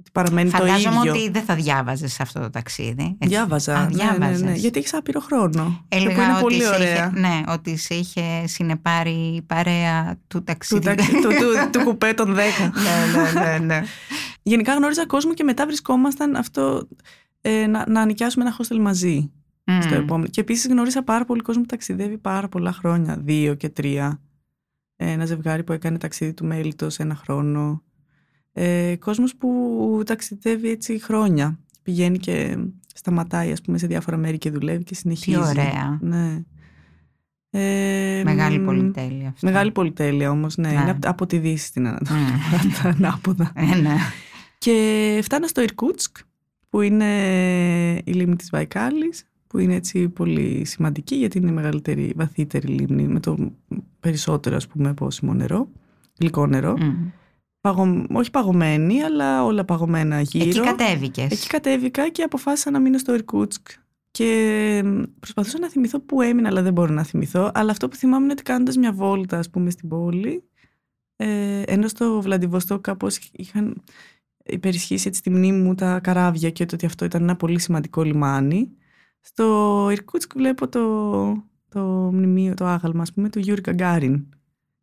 ότι 0.00 0.10
παραμένει 0.12 0.50
το 0.50 0.56
Φαντάζομαι 0.56 0.96
ίδιο. 0.98 1.12
ότι 1.12 1.30
δεν 1.30 1.42
θα 1.42 1.54
διάβαζες 1.54 2.20
αυτό 2.20 2.40
το 2.40 2.50
ταξίδι. 2.50 3.16
έτσι. 3.18 3.28
Διάβαζα. 3.28 3.76
Α, 3.76 3.80
ναι, 3.80 3.86
ναι, 3.96 4.04
ναι, 4.04 4.16
διάβαζες. 4.18 4.60
γιατί 4.60 4.78
έχεις 4.78 4.94
άπειρο 4.94 5.20
χρόνο. 5.20 5.84
και 5.88 5.96
Έλεγα 5.96 6.14
που 6.14 6.20
είναι 6.20 6.32
ότι 6.32 6.40
πολύ 6.42 6.62
σε 6.62 6.68
ωραία. 6.68 6.92
Είχε, 6.94 7.20
ναι, 7.20 7.40
ότι 7.48 7.76
σε 7.76 7.94
είχε 7.94 8.22
συνεπάρει 8.46 9.10
η 9.36 9.42
παρέα 9.42 10.14
του 10.14 10.38
Του, 10.38 10.44
ταξίδι. 10.44 10.80
ταξι- 10.84 11.10
του, 11.12 11.20
του, 11.28 11.70
του 11.78 11.84
κουπέ 11.84 12.12
των 12.14 12.34
10. 12.34 12.38
ναι, 12.38 13.22
ναι, 13.40 13.40
ναι, 13.58 13.58
ναι. 13.58 13.82
Γενικά 14.42 14.74
γνώριζα 14.74 15.06
κόσμο 15.06 15.34
και 15.34 15.44
μετά 15.44 15.66
βρισκόμασταν 15.66 16.36
αυτό 16.36 16.88
ε, 17.40 17.66
να, 17.66 17.84
να 17.88 18.04
νοικιάσουμε 18.04 18.44
ένα 18.44 18.56
hostel 18.56 18.78
μαζί 18.80 19.30
στο 19.80 19.94
Μμ. 19.94 20.02
επόμενο. 20.02 20.28
Και 20.28 20.40
επίσης 20.40 20.66
γνώρισα 20.66 21.02
πάρα 21.02 21.24
πολύ 21.24 21.40
κόσμο 21.42 21.62
που 21.62 21.68
ταξιδεύει 21.68 22.18
πάρα 22.18 22.48
πολλά 22.48 22.72
χρόνια, 22.72 23.16
δύο 23.16 23.54
και 23.54 23.68
τρία. 23.68 24.20
Ε, 24.96 25.10
ένα 25.10 25.26
ζευγάρι 25.26 25.64
που 25.64 25.72
έκανε 25.72 25.98
ταξίδι 25.98 26.32
του 26.32 26.46
μέλητος 26.46 26.98
ένα 26.98 27.14
χρόνο. 27.14 27.82
Ε, 28.52 28.96
κόσμος 28.98 29.36
που 29.36 30.02
ταξιδεύει 30.06 30.68
έτσι 30.68 31.00
χρόνια. 31.02 31.58
Πηγαίνει 31.82 32.18
και 32.18 32.58
σταματάει 32.94 33.52
ας 33.52 33.60
πούμε 33.60 33.78
σε 33.78 33.86
διάφορα 33.86 34.16
μέρη 34.16 34.38
και 34.38 34.50
δουλεύει 34.50 34.84
και 34.84 34.94
συνεχίζει. 34.94 35.36
Τι 35.38 35.42
ωραία. 35.42 35.98
Ναι. 36.00 36.42
Ε, 37.50 38.22
Μεγάλη 38.24 38.58
μ, 38.58 38.64
πολυτέλεια 38.64 39.28
αυτό. 39.28 39.46
Μεγάλη 39.46 39.70
πολυτέλεια 39.72 40.30
όμως, 40.30 40.56
ναι. 40.56 40.68
Ναι. 40.68 40.80
Είναι 40.80 40.90
από, 40.90 41.08
από 41.08 41.26
τη 41.26 41.38
Δύση 41.38 41.66
στην 41.66 41.86
Ανατολή. 41.86 42.18
Μμ. 42.64 42.82
τα 42.82 42.88
ανάποδα. 42.88 43.52
Ε, 43.54 43.74
ναι. 43.76 43.96
Και 44.58 45.20
φτάνω 45.22 45.46
στο 45.46 45.62
Ιρκούτσκ, 45.62 46.16
που 46.68 46.80
είναι 46.80 47.12
η 48.04 48.12
λίμνη 48.12 48.36
της 48.36 48.50
Βαϊκάλης, 48.50 49.26
που 49.54 49.60
είναι 49.60 49.74
έτσι 49.74 50.08
πολύ 50.08 50.64
σημαντική 50.64 51.14
γιατί 51.14 51.38
είναι 51.38 51.50
η 51.50 51.52
μεγαλύτερη, 51.52 52.12
βαθύτερη 52.16 52.66
λίμνη 52.66 53.08
με 53.08 53.20
το 53.20 53.52
περισσότερο 54.00 54.56
ας 54.56 54.66
πούμε 54.66 54.94
πόσιμο 54.94 55.34
νερό, 55.34 55.68
γλυκό 56.18 56.46
νερό. 56.46 56.76
Μμ. 56.78 57.10
Παγω, 57.60 58.06
όχι 58.12 58.30
παγωμένη, 58.30 59.02
αλλά 59.02 59.44
όλα 59.44 59.64
παγωμένα 59.64 60.20
γύρω. 60.20 60.48
Εκεί 60.48 60.60
κατέβηκες. 60.60 61.32
Εκεί 61.32 61.46
κατέβηκα 61.46 62.08
και 62.08 62.22
αποφάσισα 62.22 62.70
να 62.70 62.80
μείνω 62.80 62.98
στο 62.98 63.14
Ιρκούτσκ. 63.14 63.68
Και 64.10 64.82
μ, 64.84 65.02
προσπαθούσα 65.18 65.58
να 65.58 65.68
θυμηθώ 65.68 66.00
που 66.00 66.22
έμεινα, 66.22 66.48
αλλά 66.48 66.62
δεν 66.62 66.72
μπορώ 66.72 66.92
να 66.92 67.02
θυμηθώ. 67.02 67.50
Αλλά 67.54 67.70
αυτό 67.70 67.88
που 67.88 67.96
θυμάμαι 67.96 68.22
είναι 68.22 68.32
ότι 68.32 68.42
κάνοντας 68.42 68.76
μια 68.76 68.92
βόλτα, 68.92 69.38
ας 69.38 69.50
πούμε, 69.50 69.70
στην 69.70 69.88
πόλη, 69.88 70.44
ε, 71.16 71.62
ενώ 71.66 71.88
στο 71.88 72.20
Βλαντιβοστόκ 72.20 72.78
κάπως 72.78 73.18
είχαν 73.32 73.82
υπερισχύσει 74.44 75.08
έτσι 75.08 75.20
στη 75.20 75.30
μνήμη 75.30 75.58
μου 75.60 75.74
τα 75.74 76.00
καράβια 76.00 76.50
και 76.50 76.66
το 76.66 76.74
ότι 76.74 76.86
αυτό 76.86 77.04
ήταν 77.04 77.22
ένα 77.22 77.36
πολύ 77.36 77.60
σημαντικό 77.60 78.02
λιμάνι. 78.02 78.70
Στο 79.26 79.88
Ιρκούτσκ 79.92 80.30
βλέπω 80.36 80.68
το, 80.68 80.80
το 81.68 81.80
μνημείο, 82.12 82.54
το 82.54 82.64
άγαλμα, 82.66 83.02
ας 83.02 83.12
πούμε, 83.12 83.28
του 83.28 83.38
Γιούρι 83.38 83.60
Γκαγκάριν. 83.60 84.24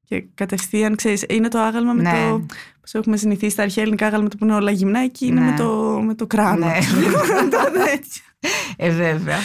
Και 0.06 0.26
κατευθείαν, 0.34 0.96
ξέρεις, 0.96 1.26
είναι 1.30 1.48
το 1.48 1.60
άγαλμα 1.60 1.94
με 1.94 2.02
Ναι. 2.02 2.12
το. 2.30 2.46
Πώς 2.82 2.94
έχουμε 2.94 3.18
συνηθίσει 3.18 3.52
στα 3.52 3.62
αρχαία 3.64 3.84
ελληνικά 3.84 4.06
άγαλμα 4.08 4.28
που 4.28 4.44
είναι 4.46 4.54
όλα 4.56 4.72
γυμνά, 4.72 5.00
εκεί 5.00 5.26
είναι 5.26 5.40
Ναι. 5.40 5.46
με 5.50 5.56
το, 5.58 6.02
με 6.06 6.16
το 6.16 6.28
κράνος. 6.28 6.66
Ναι. 6.66 6.74
Το 7.52 7.72
τέτοιο. 7.74 8.22
Ε, 8.78 8.90
βέβαια. 8.90 9.38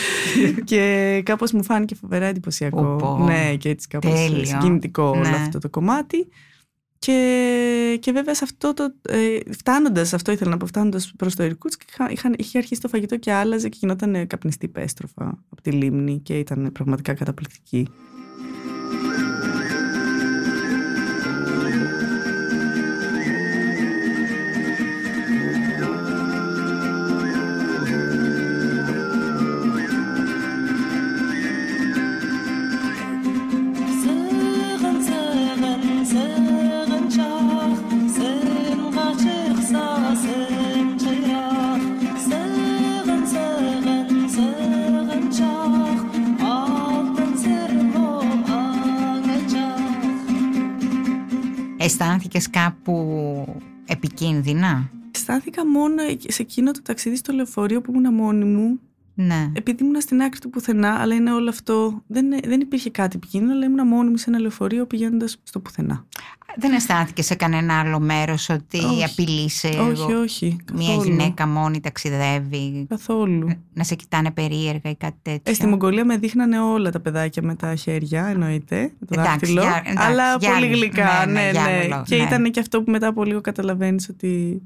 και 0.65 1.23
κάπως 1.25 1.53
μου 1.53 1.65
φάνηκε 1.65 1.95
φοβερά 1.95 2.27
εντυπωσιακό. 2.27 2.83
Πω, 2.83 3.17
πω. 3.17 3.25
Ναι, 3.25 3.55
και 3.57 3.69
έτσι 3.69 3.89
κάπως 3.89 4.11
Τέλειο. 4.11 4.45
συγκινητικό 4.45 5.03
όλο 5.03 5.21
Ναι. 5.21 5.29
αυτό 5.37 5.59
το 5.59 5.69
κομμάτι. 5.69 6.29
Και, 6.99 7.99
και 8.01 8.13
βέβαια 8.13 8.35
σε 8.35 8.45
αυτό 8.45 8.75
το. 8.75 8.95
Ε, 9.03 9.39
φτάνοντας, 9.51 10.15
αυτό 10.15 10.33
ήθελα 10.33 10.51
να 10.51 10.57
πω, 10.57 10.67
φτάνοντας 10.67 11.13
προς 11.17 11.35
το 11.35 11.43
Ιρκούτσκ, 11.43 11.81
είχα, 11.89 12.11
είχαν- 12.11 12.41
είχε 12.41 12.59
αρχίσει 12.59 12.81
το 12.81 12.89
φαγητό 12.89 13.17
και 13.17 13.33
άλλαζε 13.33 13.69
και 13.69 13.77
γινόταν 13.81 14.27
καπνιστή 14.27 14.69
πέστροφα 14.69 15.45
από 15.49 15.63
τη 15.63 15.71
λίμνη 15.71 16.21
και 16.21 16.39
ήταν 16.39 16.71
πραγματικά 16.73 17.15
καταπληκτική. 17.15 17.89
Αισθάνθηκες 52.27 52.51
κάπου 52.51 53.63
επικίνδυνα; 53.87 54.91
Αισθάνθηκα 55.15 55.67
μόνο 55.67 56.03
σε 56.27 56.43
εκείνο 56.43 56.71
το 56.71 56.83
ταξίδι 56.83 57.17
στο 57.17 57.33
λεωφορείο 57.33 57.81
που 57.81 57.93
ήμουν 57.95 58.15
μόνη 58.15 58.45
μου, 58.45 58.81
Ναι. 59.15 59.51
επειδή 59.53 59.85
ήμουν 59.85 60.01
στην 60.01 60.23
άκρη 60.23 60.41
του 60.41 60.51
πουθενά, 60.51 60.91
αλλά 61.01 61.15
είναι 61.15 61.33
όλο 61.33 61.49
αυτό. 61.49 62.03
Δεν, 62.07 62.27
δεν 62.45 62.61
υπήρχε 62.61 62.91
κάτι 62.91 63.17
επικίνδυνο, 63.17 63.53
αλλά 63.53 63.65
ήμουν 63.65 63.87
μόνη 63.87 64.11
μου 64.11 64.17
σε 64.17 64.31
ένα 64.31 64.39
λεωφορείο 64.39 64.87
πηγαίνοντας 64.87 65.39
στο 65.43 65.61
πουθενά. 65.61 66.07
Δεν 66.59 66.73
αισθάνθηκε 66.73 67.23
σε 67.23 67.35
κανένα 67.35 67.79
άλλο 67.81 68.01
μέρος 68.01 68.49
ότι 68.49 68.79
Όχι. 68.79 69.05
απειλείσαι 69.05 69.69
όχι, 69.69 70.13
όχι. 70.13 70.57
μια 70.75 70.87
καθόλου. 70.89 71.05
γυναίκα 71.11 71.47
μόνη 71.47 71.81
ταξιδεύει, 71.81 72.87
Καθόλου. 72.89 73.49
να 73.75 73.85
σε 73.85 73.95
κοιτάνε 73.95 74.31
περίεργα 74.31 74.91
ή 74.91 74.95
κάτι 74.97 75.17
τέτοιο. 75.23 75.53
Ε, 75.53 75.55
στη 75.55 75.67
Μογγολία 75.67 76.05
με 76.05 76.17
δείχνανε 76.17 76.61
όλα 76.61 76.91
τα 76.91 77.01
παιδάκια 77.01 77.43
με 77.43 77.55
τα 77.55 77.75
χέρια, 77.75 78.27
εννοείται. 78.27 78.81
Με 78.99 79.07
το 79.07 79.21
Εντάξει, 79.21 79.29
δάχτυλο. 79.31 79.61
για- 79.63 79.83
εντάξει, 79.87 80.07
αλλά 80.09 80.37
για 80.41 80.51
πολύ 80.53 80.65
άλλο- 80.67 80.75
γλυκά. 80.77 81.27
ναι, 81.27 81.33
Ναι, 81.33 81.41
ναι, 81.41 81.45
ναι. 81.45 81.51
για 81.51 81.63
άλλο 81.65 81.89
λόγο, 81.89 82.03
Και 82.07 82.17
ναι. 82.17 82.23
ήταν 82.23 82.51
και 82.51 82.61
αυτό 82.61 82.83
που 82.83 82.91
μετά 82.91 83.07
από 83.07 83.25
λίγο 83.25 83.41
καταλαβαίνεις 83.41 84.09
ότι. 84.09 84.63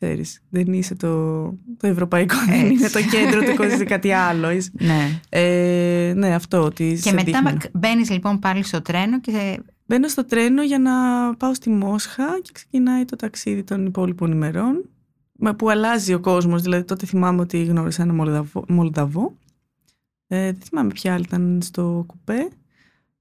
Ξέρεις, 0.00 0.42
δεν 0.50 0.72
είσαι 0.72 0.94
το, 0.94 1.44
το 1.76 1.86
ευρωπαϊκό, 1.86 2.34
δεν 2.48 2.54
Έτσι. 2.60 2.72
είναι 2.72 2.88
το 2.88 3.00
κέντρο 3.02 3.42
του 3.42 3.54
κόσμου, 3.60 3.84
κάτι 3.84 4.12
άλλο. 4.12 4.50
Είσαι- 4.50 4.70
Ναι. 4.72 5.20
Ε, 5.28 6.12
ναι, 6.16 6.34
αυτό. 6.34 6.62
Ότι 6.62 6.90
Και 7.02 7.08
σε 7.08 7.14
μετά 7.14 7.42
δείχνει. 7.42 7.58
μπαίνεις 7.72 8.10
λοιπόν 8.10 8.38
πάλι 8.38 8.62
στο 8.64 8.82
τρένο 8.82 9.20
και 9.20 9.60
Μπαίνω 9.86 10.08
στο 10.08 10.24
τρένο 10.24 10.62
για 10.62 10.78
να 10.78 10.92
πάω 11.36 11.54
στη 11.54 11.70
Μόσχα 11.70 12.40
και 12.42 12.50
ξεκινάει 12.52 13.04
το 13.04 13.16
ταξίδι 13.16 13.62
των 13.64 13.86
υπόλοιπων 13.86 14.32
ημερών. 14.32 14.88
με- 15.38 15.54
Που 15.54 15.70
αλλάζει 15.70 16.14
ο 16.14 16.20
κόσμος, 16.20 16.62
δηλαδή 16.62 16.84
τότε 16.84 17.06
θυμάμαι 17.06 17.40
ότι 17.40 17.64
γνώρισα 17.64 18.02
ένα 18.02 18.12
Μολδαβό. 18.12 18.64
Μολδαβό. 18.68 19.36
Ε, 20.26 20.44
δεν 20.52 20.60
θυμάμαι 20.62 20.92
ποια 20.92 21.14
άλλη 21.14 21.24
ήταν 21.24 21.58
στο 21.62 22.04
κουπέ. 22.06 22.48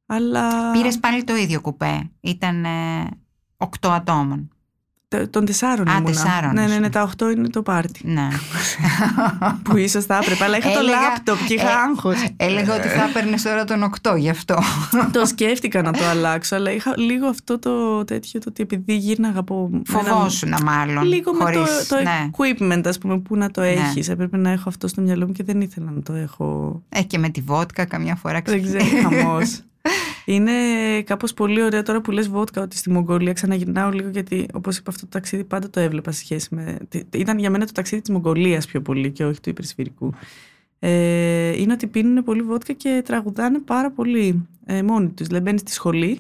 Αλλά 0.06 0.72
πήρες 0.72 1.00
πάλι 1.00 1.24
το 1.24 1.36
ίδιο 1.36 1.62
κουπέ. 1.62 2.10
Ήταν 2.20 2.66
ε, 2.66 2.70
οκτώ 3.58 3.90
ατόμων. 3.92 4.50
Τε- 5.18 5.30
των 5.30 5.46
τεσσάρων 5.46 5.88
Α, 5.88 5.92
ήμουνα. 5.92 6.06
τεσσάρων 6.06 6.54
Ναι, 6.54 6.62
ναι, 6.62 6.68
ήσουν. 6.68 6.82
ναι, 6.82 6.90
τα 6.90 7.02
οχτώ 7.04 7.30
είναι 7.30 7.48
το 7.50 7.62
πάρτι. 7.62 8.00
Ναι. 8.08 8.28
που 9.64 9.78
ίσως 9.78 10.06
θα 10.06 10.20
έπρεπε, 10.24 10.44
αλλά 10.44 10.58
είχα 10.58 10.72
το 10.72 10.80
Έλεγα- 10.80 11.02
λάπτοπ 11.02 11.46
και 11.48 11.54
είχα 11.54 11.70
ε, 11.70 11.74
άγχος. 11.90 12.26
Έλεγα 12.38 12.76
ότι 12.76 12.88
θα 12.88 13.04
έπαιρνες 13.04 13.42
τώρα 13.42 13.64
τον 13.64 13.84
οκτώ 13.84 14.16
γι' 14.16 14.30
αυτό. 14.30 14.58
το 15.12 15.26
σκέφτηκα 15.26 15.82
να 15.82 15.92
το 15.92 16.06
αλλάξω, 16.06 16.56
αλλά 16.56 16.72
είχα 16.72 16.94
λίγο 16.98 17.28
αυτό 17.28 17.60
το 17.60 18.04
τέτοιο, 18.06 18.40
το 18.40 18.46
ότι 18.50 18.64
επειδή 18.64 18.96
γύρναγα 18.96 19.40
από... 19.40 19.70
με 19.72 19.82
ένα- 19.90 20.04
Φοβόσουνα 20.04 20.60
μάλλον. 20.64 21.04
Λίγο 21.04 21.34
με 21.34 21.44
χωρίς, 21.44 21.88
το, 21.88 21.96
το 21.96 22.02
ναι. 22.02 22.30
equipment, 22.32 22.82
ας 22.88 22.98
πούμε, 22.98 23.20
που 23.20 23.36
να 23.38 23.52
το 23.52 23.62
Ναι. 23.62 23.68
έχεις. 23.68 24.10
Έπρεπε 24.10 24.38
να 24.38 24.50
έχω 24.50 24.70
αυτό 24.70 24.88
στο 24.88 25.02
μυαλό 25.02 25.26
μου 25.26 25.32
και 25.32 25.44
δεν 25.44 25.62
ήθελα 25.62 25.92
να 25.96 26.02
το 26.02 26.14
έχω. 26.14 26.82
Ε, 26.90 27.02
και 27.02 27.18
με 27.18 27.30
τη 27.30 27.42
βότκα 27.42 27.86
καμιά 27.86 28.16
φορά 28.16 28.42
Δεν 28.46 28.64
ξε- 28.64 28.78
ξέρω, 28.78 29.10
χαμός. 29.10 29.60
Είναι 30.26 30.52
κάπως 31.02 31.34
πολύ 31.34 31.64
ωραίο 31.64 31.82
τώρα 31.84 32.02
που 32.02 32.12
λες 32.12 32.30
βότκα 32.30 32.62
ότι 32.62 32.78
στη 32.78 32.90
Μογγολία 32.92 33.34
ξαναγυρνάω 33.34 33.90
λίγο 33.90 34.10
γιατί 34.10 34.46
όπως 34.54 34.78
είπα 34.78 34.92
αυτό 34.92 35.02
το 35.06 35.10
ταξίδι 35.12 35.44
πάντα 35.44 35.70
το 35.70 35.80
έβλεπα 35.80 36.12
σε 36.12 36.20
σχέση 36.20 36.56
με... 36.56 36.78
τι- 36.90 37.02
Ήταν 37.20 37.40
για 37.40 37.50
μένα 37.50 37.66
το 37.66 37.72
ταξίδι 37.72 38.02
της 38.02 38.10
Μογγολίας 38.14 38.66
πιο 38.66 38.82
πολύ 38.82 39.12
και 39.12 39.26
όχι 39.26 39.40
του 39.42 39.50
υπερσφυρικού. 39.50 40.14
Ε, 40.80 41.62
είναι 41.62 41.74
ότι 41.74 41.88
πίνουν 41.88 42.24
πολύ 42.24 42.42
βότκα 42.42 42.74
και 42.74 43.02
τραγουδάνε 43.06 43.60
πάρα 43.60 43.92
πολύ 43.92 44.48
ε, 44.66 44.84
μόνοι 44.84 45.10
τους. 45.10 45.28
Δηλαδή 45.28 45.44
μπαίνεις 45.46 45.62
στη 45.62 45.72
σχολή 45.72 46.20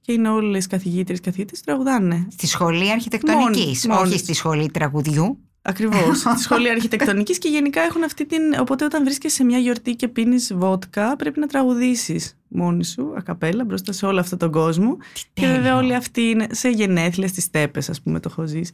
και 0.00 0.12
είναι 0.12 0.28
όλες 0.28 0.66
καθηγήτρες 0.66 1.20
καθηγήτες 1.20 1.60
τραγουδάνε. 1.60 2.26
Στη 2.30 2.46
σχολή 2.46 2.90
αρχιτεκτονικής, 2.90 3.86
Μόνοι- 3.86 4.00
όχι 4.00 4.08
μόνοι. 4.08 4.18
στη 4.18 4.32
σχολή 4.34 4.70
τραγουδιού. 4.70 5.38
Ακριβώς. 5.62 6.18
Στη 6.34 6.40
σχολή 6.40 6.70
αρχιτεκτονικής 6.70 7.38
και 7.38 7.48
γενικά 7.48 7.80
έχουν 7.80 8.04
αυτή 8.04 8.26
την. 8.26 8.42
Οπότε 8.60 8.84
όταν 8.84 9.04
βρίσκεσαι 9.04 9.34
σε 9.34 9.44
μια 9.44 9.58
γιορτή 9.58 9.94
και 9.94 10.08
πίνεις 10.08 10.54
βότκα, 10.54 11.16
πρέπει 11.16 11.40
να 11.40 11.46
τραγουδήσεις 11.46 12.36
μόνη 12.48 12.84
σου, 12.84 13.14
ακαπέλα, 13.16 13.64
μπροστά 13.64 13.92
σε 13.92 14.06
όλο 14.06 14.20
αυτόν 14.20 14.38
τον 14.38 14.50
κόσμο. 14.50 14.96
Και 15.32 15.40
τέλειο. 15.40 15.54
βέβαια 15.54 15.76
όλοι 15.76 15.94
αυτοί 15.94 16.22
είναι 16.22 16.46
σε 16.50 16.68
γενέθλια 16.68 17.28
στις 17.28 17.50
τέπε, 17.50 17.78
ας 17.88 18.02
πούμε, 18.02 18.20
το 18.20 18.28
έχω 18.32 18.46
ζήσει. 18.46 18.72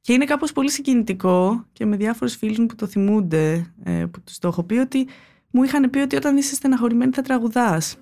Και 0.00 0.12
είναι 0.12 0.24
κάπως 0.24 0.52
πολύ 0.52 0.70
συγκινητικό 0.70 1.64
και 1.72 1.86
με 1.86 1.96
διάφορους 1.96 2.36
φίλους 2.36 2.58
μου 2.58 2.66
που 2.66 2.74
το 2.74 2.86
θυμούνται, 2.86 3.72
ε, 3.84 4.04
που 4.10 4.20
τους 4.20 4.38
το 4.38 4.48
έχω 4.48 4.62
πει, 4.62 4.74
ότι 4.74 5.06
μου 5.50 5.62
είχαν 5.62 5.90
πει 5.90 5.98
ότι 5.98 6.16
όταν 6.16 6.36
είσαι 6.36 6.54
στεναχωρημένη 6.54 7.12
θα 7.14 7.22
τραγουδάς. 7.22 7.96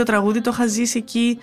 Δηλαδή 0.00 0.04
το 0.04 0.04
τραγούδι 0.04 0.40
το 0.40 0.50
είχα 0.52 0.66
ζήσει 0.66 0.98
εκεί 0.98 1.38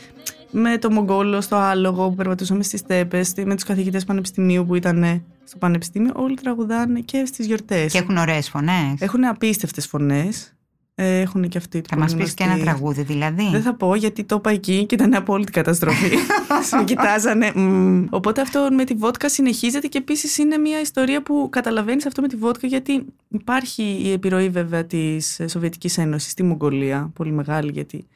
με 0.52 0.78
το 0.78 0.92
Μογγόλο 0.92 1.42
στο 1.42 1.56
άλογο 1.56 2.10
που 2.10 2.16
περπατούσαμε 2.16 2.64
στις 2.64 2.84
τέπες, 2.84 3.34
με 3.46 3.56
τους 3.56 3.64
καθηγητές 3.64 4.04
πανεπιστημίου 4.04 4.66
που 4.66 4.76
ήταν 4.76 5.24
στο 5.44 5.58
πανεπιστήμιο. 5.58 6.12
Όλοι 6.16 6.36
τραγουδάνε 6.36 7.00
και 7.00 7.26
στις 7.26 7.46
γιορτές. 7.46 7.92
Και 7.92 7.98
έχουν 7.98 8.18
ωραίες 8.18 8.50
φωνές. 8.50 9.00
Έχουν 9.00 9.26
απίστευτες 9.26 9.88
φωνές. 9.88 10.52
Ε, 11.00 11.20
Έχουν 11.20 11.50
και 11.50 11.58
αυτή 11.58 11.82
Θα 11.90 11.98
μας 11.98 12.16
πεις 12.16 12.34
και 12.34 12.44
ένα 12.44 12.58
τραγούδι 12.58 13.02
δηλαδή. 13.02 13.50
Δεν 13.52 13.62
θα 13.62 13.74
πω 13.74 13.96
γιατί 13.96 14.24
το 14.24 14.36
είπα 14.36 14.50
εκεί 14.50 14.86
και 14.86 14.96
ήταν 14.96 15.14
απόλυτη 15.14 15.52
καταστροφή. 15.52 16.16
Με 16.78 16.84
κοιτάζανε. 16.84 17.52
μμμ. 17.56 18.06
Οπότε 18.10 18.42
αυτό 18.42 18.68
με 18.72 18.84
τη 18.84 18.94
βότκα 18.94 19.30
συνεχίζεται 19.30 19.88
και 19.88 19.98
επίσης 19.98 20.38
είναι 20.38 20.58
μια 20.58 20.80
ιστορία 20.80 21.24
που 21.24 21.48
καταλαβαίνεις 21.52 22.06
αυτό 22.06 22.22
με 22.22 22.28
τη 22.28 22.36
βότκα 22.36 22.68
γιατί 22.68 23.06
υπάρχει 23.28 24.02
η 24.04 24.12
επιρροή 24.12 24.50
βέβαια 24.50 24.86
της 24.86 25.42
Σοβιετικής 25.48 25.98
Ένωσης 25.98 26.32
στη 26.32 26.44
Μογγολία, 26.44 27.12
πολύ 27.14 27.32
μεγάλη 27.32 27.72
γιατί 27.72 28.08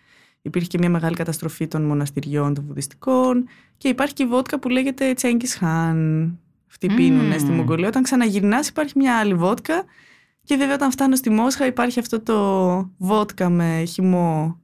υπήρχε 0.41 0.67
και 0.67 0.77
μια 0.77 0.89
μεγάλη 0.89 1.15
καταστροφή 1.15 1.67
των 1.67 1.81
μοναστηριών 1.81 2.53
των 2.53 2.63
βουδιστικών 2.67 3.47
και 3.77 3.87
υπάρχει 3.87 4.13
και 4.13 4.23
η 4.23 4.25
βότκα 4.25 4.59
που 4.59 4.69
λέγεται 4.69 5.13
Τσέγκης 5.13 5.55
Χάν. 5.55 6.39
Αυτοί 6.69 6.89
Μμμ. 6.89 6.95
πίνουν 6.95 7.39
στη 7.39 7.51
Μογγολία. 7.51 7.87
Όταν 7.87 8.03
ξαναγυρνάς 8.03 8.67
υπάρχει 8.67 8.93
μια 8.95 9.17
άλλη 9.17 9.33
βότκα 9.33 9.83
και 10.43 10.55
βέβαια 10.55 10.75
όταν 10.75 10.91
φτάνω 10.91 11.15
στη 11.15 11.29
Μόσχα 11.29 11.65
υπάρχει 11.65 11.99
αυτό 11.99 12.19
το 12.21 12.91
βότκα 12.97 13.49
με 13.49 13.83
χυμό, 13.87 14.59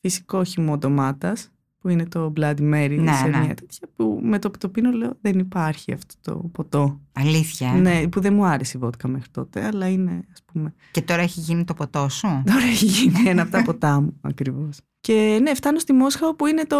φυσικό 0.00 0.44
χυμό 0.44 0.78
ντομάτας 0.78 1.50
που 1.82 1.88
είναι 1.88 2.06
το 2.06 2.32
Bloody 2.36 2.60
Mary 2.60 2.96
Ναι, 2.98 3.12
σε 3.12 3.26
ναι. 3.26 3.38
μια 3.38 3.54
τέτοια 3.54 3.88
που 3.96 4.20
με 4.22 4.38
το 4.38 4.50
που 4.50 4.58
το 4.58 4.68
πίνω 4.68 4.90
λέω 4.90 5.16
δεν 5.20 5.38
υπάρχει 5.38 5.92
αυτό 5.92 6.14
το 6.20 6.36
ποτό. 6.52 7.00
Αλήθεια. 7.12 7.72
Ναι, 7.72 8.08
που 8.08 8.20
δεν 8.20 8.34
μου 8.34 8.44
άρεσε 8.44 8.76
η 8.76 8.80
βότκα 8.80 9.08
μέχρι 9.08 9.30
τότε, 9.30 9.64
αλλά 9.64 9.88
είναι 9.88 10.24
ας 10.32 10.42
πούμε 10.52 10.74
Και 10.90 11.02
τώρα 11.02 11.22
έχει 11.22 11.40
γίνει 11.40 11.64
το 11.64 11.74
ποτό 11.74 12.08
σου; 12.08 12.28
Τώρα 12.50 12.64
έχει 12.64 12.84
γίνει 12.84 13.28
ένα 13.28 13.42
από 13.42 13.50
τα 13.50 13.62
ποτά 13.68 14.00
μου 14.00 14.16
ακριβώς. 14.20 14.78
Και 15.00 15.38
ναι, 15.42 15.54
φτάνω 15.54 15.78
στη 15.78 15.92
Μόσχα 15.92 16.26
όπου 16.28 16.46
είναι 16.46 16.64
το, 16.64 16.76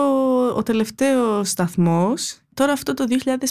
ο 0.57 0.63
τελευταίος 0.63 1.49
σταθμός. 1.49 2.41
Τώρα 2.55 2.73
αυτό 2.73 2.95
το 2.95 3.05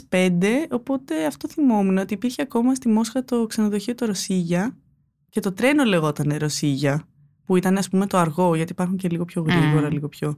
2005, 0.10 0.32
οπότε 0.70 1.26
αυτό 1.26 1.48
θυμόμουν 1.48 1.98
ότι 1.98 2.14
υπήρχε 2.14 2.42
ακόμα 2.42 2.76
στη 2.76 2.90
Μόσχα 2.90 3.24
το 3.24 3.46
ξενοδοχείο 3.46 3.96
το 3.96 4.06
Ρωσίγια 4.06 4.76
και 5.30 5.40
το 5.40 5.52
τρένο 5.52 5.84
λεγόταν 5.84 6.38
Ρωσίγια, 6.38 7.08
που 7.46 7.56
ήταν 7.56 7.78
ας 7.78 7.90
πούμε 7.90 8.08
το 8.08 8.18
αργό, 8.18 8.56
γιατί 8.56 8.72
υπάρχουν 8.72 8.98
και 8.98 9.10
λίγο 9.10 9.26
πιο 9.26 9.42
γρήγορα, 9.42 9.86
Μμμ. 9.86 9.94
λίγο 9.94 10.08
πιο... 10.08 10.36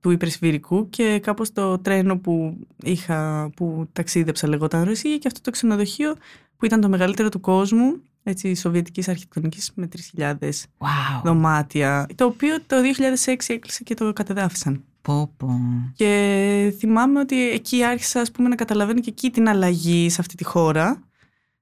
του 0.00 0.10
υπερσφυρικού 0.10 0.88
και 0.88 1.18
κάπως 1.22 1.52
το 1.52 1.78
τρένο 1.78 2.18
που 2.18 2.58
είχα, 2.82 3.50
που 3.56 3.88
ταξίδεψα 3.92 4.48
λεγόταν 4.48 4.84
Ρωσία 4.84 5.16
και 5.16 5.26
αυτό 5.26 5.40
το 5.40 5.50
ξενοδοχείο 5.50 6.14
που 6.56 6.64
ήταν 6.64 6.80
το 6.80 6.88
μεγαλύτερο 6.88 7.28
του 7.28 7.40
κόσμου, 7.40 8.02
έτσι, 8.22 8.54
σοβιετικής 8.54 9.08
αρχιτεκτονικής 9.08 9.70
με 9.74 9.88
3.000 10.16 10.34
Wow. 10.78 10.86
δωμάτια, 11.24 12.06
το 12.14 12.24
οποίο 12.24 12.56
το 12.66 12.76
2006 13.24 13.34
έκλεισε 13.46 13.82
και 13.82 13.94
το 13.94 14.12
κατεδάφισαν. 14.12 14.84
Πω, 15.02 15.34
πω. 15.36 15.60
Και 15.94 16.74
θυμάμαι 16.78 17.20
ότι 17.20 17.50
εκεί 17.50 17.84
άρχισα 17.84 18.20
ας 18.20 18.30
πούμε, 18.30 18.48
να 18.48 18.54
καταλαβαίνω 18.54 19.00
και 19.00 19.10
εκεί 19.10 19.30
την 19.30 19.48
αλλαγή 19.48 20.10
σε 20.10 20.20
αυτή 20.20 20.34
τη 20.34 20.44
χώρα 20.44 21.02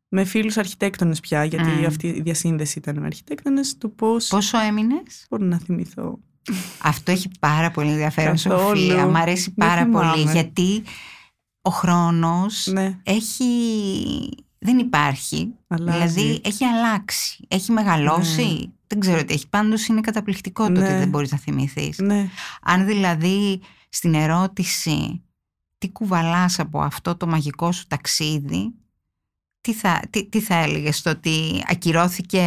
με 0.08 0.24
φίλους 0.24 0.56
αρχιτέκτονες 0.56 1.20
πια, 1.20 1.44
γιατί 1.44 1.68
Μμ. 1.70 1.84
αυτή 1.86 2.06
η 2.06 2.20
διασύνδεση 2.20 2.78
ήταν 2.78 2.98
με 2.98 3.06
αρχιτέκτονες, 3.06 3.76
του 3.78 3.94
πώς 3.94 4.28
Πόσο 4.28 4.58
έμεινες; 4.58 5.26
μπορώ 5.30 5.44
να 5.44 5.58
θυμηθώ. 5.58 6.18
Αυτό 6.82 7.10
έχει 7.10 7.30
πάρα 7.40 7.70
πολύ 7.70 7.90
ενδιαφέρον, 7.90 8.36
Καθόλου. 8.36 8.78
Σοφία. 8.78 9.06
Μ' 9.06 9.16
αρέσει 9.16 9.52
Δεν 9.56 9.68
πάρα 9.68 9.86
πολύ, 9.88 10.10
θυμάμαι. 10.10 10.32
γιατί 10.32 10.82
ο 11.62 11.70
χρόνος 11.70 12.66
Ναι, 12.66 12.98
έχει... 13.02 13.44
δεν 14.58 14.78
υπάρχει. 14.78 15.54
αλλάζει. 15.68 16.14
Δηλαδή 16.14 16.40
έχει 16.44 16.64
αλλάξει, 16.64 17.44
έχει 17.48 17.72
μεγαλώσει. 17.72 18.72
Δεν 18.86 19.00
ξέρω 19.00 19.24
τι 19.24 19.34
έχει. 19.34 19.48
Πάντως 19.48 19.86
είναι 19.86 20.00
καταπληκτικό 20.00 20.64
το 20.64 20.70
ότι 20.80 20.80
Ναι. 20.92 20.98
δεν 20.98 21.08
μπορείς 21.08 21.30
να 21.30 21.38
θυμηθείς. 21.38 21.98
Ναι, 21.98 22.28
Αν 22.62 22.86
δηλαδή 22.86 23.60
στην 23.88 24.14
ερώτηση 24.14 25.22
τι 25.78 25.88
κουβαλάς 25.90 26.58
από 26.58 26.80
αυτό 26.80 27.16
το 27.16 27.26
μαγικό 27.26 27.72
σου 27.72 27.86
ταξίδι, 27.86 28.74
τι 29.60 29.72
θα, 29.72 30.00
τι, 30.10 30.26
τι 30.26 30.40
θα 30.40 30.54
έλεγες, 30.54 31.02
το 31.02 31.10
ότι 31.10 31.64
ακυρώθηκε 31.70 32.42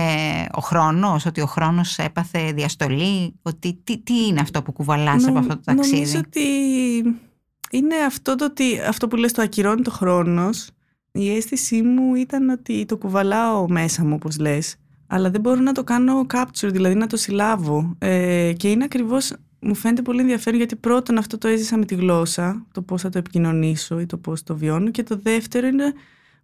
ο 0.51 0.61
χρόνος, 0.61 1.25
ότι 1.25 1.41
ο 1.41 1.45
χρόνος 1.45 1.97
έπαθε 1.97 2.51
διαστολή, 2.51 3.33
ότι 3.41 3.79
τι, 3.83 3.97
τι 3.97 4.25
είναι 4.27 4.39
αυτό 4.39 4.61
που 4.61 4.71
κουβαλάς 4.71 5.23
από 5.23 5.33
Νομ- 5.33 5.37
αυτό 5.37 5.55
το 5.55 5.61
ταξίδι; 5.65 5.95
Νομίζω 5.95 6.17
ότι 6.17 6.41
είναι 7.71 7.95
αυτό 8.07 8.35
το 8.35 8.45
ότι 8.45 8.79
αυτό 8.87 9.07
που 9.07 9.15
λες 9.15 9.31
το 9.31 9.41
ακυρώνει 9.41 9.81
το 9.81 9.91
χρόνος. 9.91 10.69
Η 11.11 11.35
αίσθησή 11.35 11.81
μου 11.81 12.15
ήταν 12.15 12.49
ότι 12.49 12.85
το 12.85 12.97
κουβαλάω 12.97 13.69
μέσα 13.69 14.03
μου 14.03 14.13
όπως 14.13 14.37
λες. 14.37 14.75
Αλλά 15.07 15.29
δεν 15.29 15.41
μπορώ 15.41 15.61
να 15.61 15.71
το 15.71 15.83
κάνω 15.83 16.25
capture, 16.33 16.69
δηλαδή 16.71 16.95
να 16.95 17.07
το 17.07 17.17
συλλάβω. 17.17 17.95
Ε, 17.99 18.53
και 18.57 18.71
είναι 18.71 18.83
ακριβώς, 18.83 19.33
μου 19.59 19.75
φαίνεται 19.75 20.01
πολύ 20.01 20.19
ενδιαφέρον 20.19 20.57
γιατί 20.57 20.75
πρώτον 20.75 21.17
αυτό 21.17 21.37
το 21.37 21.47
έζησα 21.47 21.77
με 21.77 21.85
τη 21.85 21.95
γλώσσα, 21.95 22.65
το 22.71 22.81
πώς 22.81 23.01
θα 23.01 23.09
το 23.09 23.17
επικοινωνήσω 23.17 23.99
ή 23.99 24.05
το 24.05 24.17
πώς 24.17 24.43
το 24.43 24.55
βιώνω. 24.57 24.91
Και 24.91 25.03
το 25.03 25.19
δεύτερο 25.23 25.67
είναι 25.67 25.93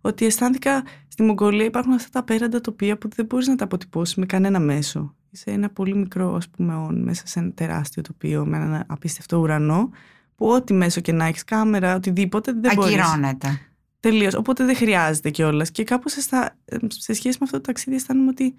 ότι 0.08 0.26
αισθάνθηκα 0.26 0.84
στη 1.08 1.24
Μογγολία 1.24 1.66
υπάρχουν 1.66 1.94
αυτά 1.94 2.10
τα 2.12 2.20
απέραντα 2.20 2.62
τοπία 2.62 2.98
που 2.98 3.10
δεν 3.16 3.26
μπορείς 3.26 3.48
να 3.48 3.56
τα 3.56 3.64
αποτυπώσεις 3.64 4.16
με 4.16 4.26
κανένα 4.26 4.60
μέσο. 4.60 5.16
Είσαι 5.30 5.52
ένα 5.52 5.70
πολύ 5.70 5.96
μικρό 5.96 6.36
ας 6.36 6.50
πούμε 6.50 6.76
όν 6.76 7.04
μέσα 7.04 7.28
σε 7.28 7.40
ένα 7.40 7.52
τεράστιο 7.52 8.02
τοπίο 8.02 8.46
με 8.46 8.58
έναν 8.58 8.84
απίστευτο 8.88 9.38
ουρανό 9.38 9.90
που 10.36 10.48
ό,τι 10.48 10.74
μέσο 10.74 11.02
και 11.02 11.12
να 11.12 11.26
έχεις 11.26 11.44
κάμερα, 11.44 11.96
οτιδήποτε 11.96 12.52
δεν 12.52 12.72
μπορείς. 12.76 13.00
Ακυρώνεται. 13.00 13.60
Τελείως. 14.00 14.34
Οπότε 14.34 14.66
δεν 14.66 14.76
χρειάζεται 14.76 15.30
κιόλας. 15.30 15.72
Και 15.72 15.84
κάπως 15.84 16.16
αισθα... 16.16 16.58
σε 16.88 17.14
σχέση 17.14 17.38
με 17.40 17.46
αυτό 17.46 17.58
το 17.58 17.62
ταξίδι 17.62 17.96
αισθάνομαι 17.96 18.30
ότι 18.30 18.56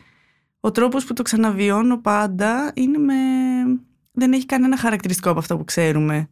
ο 0.61 0.70
τρόπος 0.70 1.05
που 1.05 1.12
το 1.12 1.22
ξαναβιώνω 1.22 1.99
πάντα 1.99 2.72
είναι 2.74 2.99
με... 2.99 3.14
δεν 4.12 4.32
έχει 4.32 4.46
κανένα 4.46 4.76
χαρακτηριστικό 4.76 5.30
από 5.30 5.38
αυτό 5.38 5.57
που 5.57 5.64
ξέρουμε. 5.64 6.28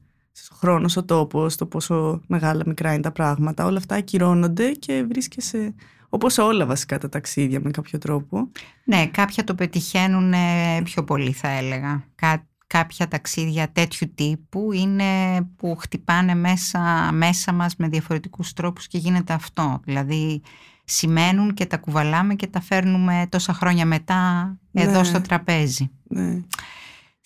Ο 0.53 0.57
χρόνος, 0.59 0.97
ο 0.97 1.05
τόπος, 1.05 1.57
το 1.57 1.66
πόσο 1.66 2.20
μεγάλα 2.26 2.62
μικρά 2.66 2.93
είναι 2.93 3.03
τα 3.03 3.12
πράγματα. 3.12 3.64
Όλα 3.64 3.78
αυτά 3.78 3.95
ακυρώνονται 3.95 4.70
και 4.70 5.05
βρίσκεσαι 5.09 5.74
όπως 6.09 6.39
όλα 6.39 6.66
βασικά 6.66 6.99
τα 6.99 7.09
ταξίδια 7.09 7.61
με 7.61 7.70
κάποιο 7.70 7.99
τρόπο. 7.99 8.51
Ναι, 8.84 9.07
κάποια 9.07 9.45
το 9.45 9.55
πετυχαίνουν 9.55 10.32
ε, 10.32 10.80
πιο 10.84 11.05
πολύ 11.05 11.32
θα 11.32 11.49
έλεγα. 11.49 12.05
Κά, 12.14 12.47
κάποια 12.66 13.09
ταξίδια 13.09 13.68
τέτοιου 13.72 14.12
τύπου 14.14 14.72
είναι 14.72 15.05
που 15.57 15.76
χτυπάνε 15.76 16.34
μέσα, 16.34 17.11
μέσα 17.12 17.53
μας 17.53 17.76
με 17.76 17.89
διαφορετικούς 17.89 18.53
τρόπους 18.53 18.87
και 18.87 18.99
γίνεται 18.99 19.32
αυτό. 19.32 19.80
Δηλαδή 19.84 20.43
σημαίνουν 20.84 21.55
και 21.55 21.66
τα 21.66 21.76
κουβαλάμε 21.76 22.34
και 22.34 22.47
τα 22.47 22.61
φέρνουμε 22.61 23.26
τόσα 23.28 23.53
χρόνια 23.53 23.87
μετά 23.87 24.53
εδώ 24.72 24.99
Ναι. 24.99 25.05
στο 25.05 25.20
τραπέζι. 25.20 25.91
Ναι. 26.09 26.41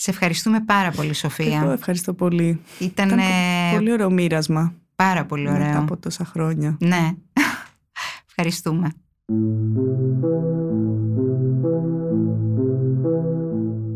Σε 0.03 0.11
ευχαριστούμε 0.11 0.61
πάρα 0.61 0.91
πολύ 0.91 1.07
Εγώ 1.07 1.15
Σοφία. 1.15 1.71
ευχαριστώ 1.73 2.15
πολύ. 2.15 2.61
Ήταν 2.79 3.07
Ήταν 3.07 3.19
ε, 3.19 3.23
πολύ 3.73 3.93
ωραίο 3.93 4.11
μοίρασμα 4.11 4.75
πάρα 4.97 5.25
πολύ 5.25 5.43
μετά 5.51 5.69
ωραίο. 5.69 5.79
από 5.81 5.97
τόσα 5.97 6.25
χρόνια. 6.25 6.77
Ναι, 6.81 7.11
ευχαριστούμε. 8.29 8.91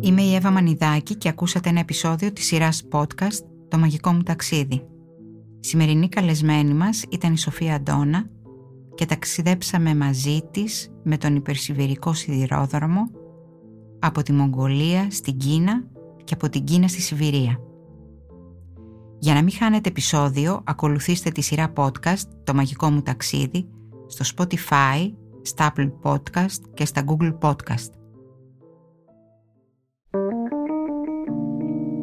Είμαι 0.00 0.22
η 0.22 0.34
Εύα 0.34 0.50
Μανιδάκη 0.50 1.14
και 1.14 1.28
ακούσατε 1.28 1.68
ένα 1.68 1.80
επεισόδιο 1.80 2.32
της 2.32 2.44
σειράς 2.46 2.88
podcast 2.92 3.44
«Το 3.68 3.78
μαγικό 3.78 4.12
μου 4.12 4.22
ταξίδι». 4.22 4.74
Η 5.60 5.66
σημερινή 5.66 6.08
καλεσμένη 6.08 6.74
μας 6.74 7.04
ήταν 7.10 7.32
η 7.32 7.38
Σοφία 7.38 7.74
Αντώνα 7.74 8.26
και 8.94 9.06
ταξιδέψαμε 9.06 9.94
μαζί 9.94 10.40
της 10.50 10.90
με 11.02 11.16
τον 11.16 11.36
υπερσιβηρικό 11.36 12.12
σιδηρόδρομο 12.12 13.10
από 13.98 14.22
τη 14.22 14.32
Μογγολία 14.32 15.06
στην 15.10 15.36
Κίνα 15.36 15.92
και 16.24 16.34
από 16.34 16.48
την 16.48 16.64
Κίνα 16.64 16.88
στη 16.88 17.00
Σιβηρία. 17.00 17.58
Για 19.18 19.34
να 19.34 19.42
μην 19.42 19.52
χάνετε 19.52 19.88
επεισόδιο, 19.88 20.60
ακολουθήστε 20.64 21.30
τη 21.30 21.40
σειρά 21.40 21.72
podcast 21.76 22.22
«Το 22.44 22.54
μαγικό 22.54 22.90
μου 22.90 23.02
ταξίδι» 23.02 23.68
στο 24.06 24.24
Spotify, 24.36 25.12
στα 25.42 25.72
Apple 25.72 25.92
Podcast 26.02 26.60
και 26.74 26.84
στα 26.84 27.04
Google 27.06 27.38
Podcast. 27.38 27.90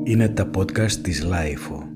Είναι 0.04 0.30
τα 0.30 0.50
podcast 0.56 0.92
της 0.92 1.24
Λάιφο. 1.24 1.91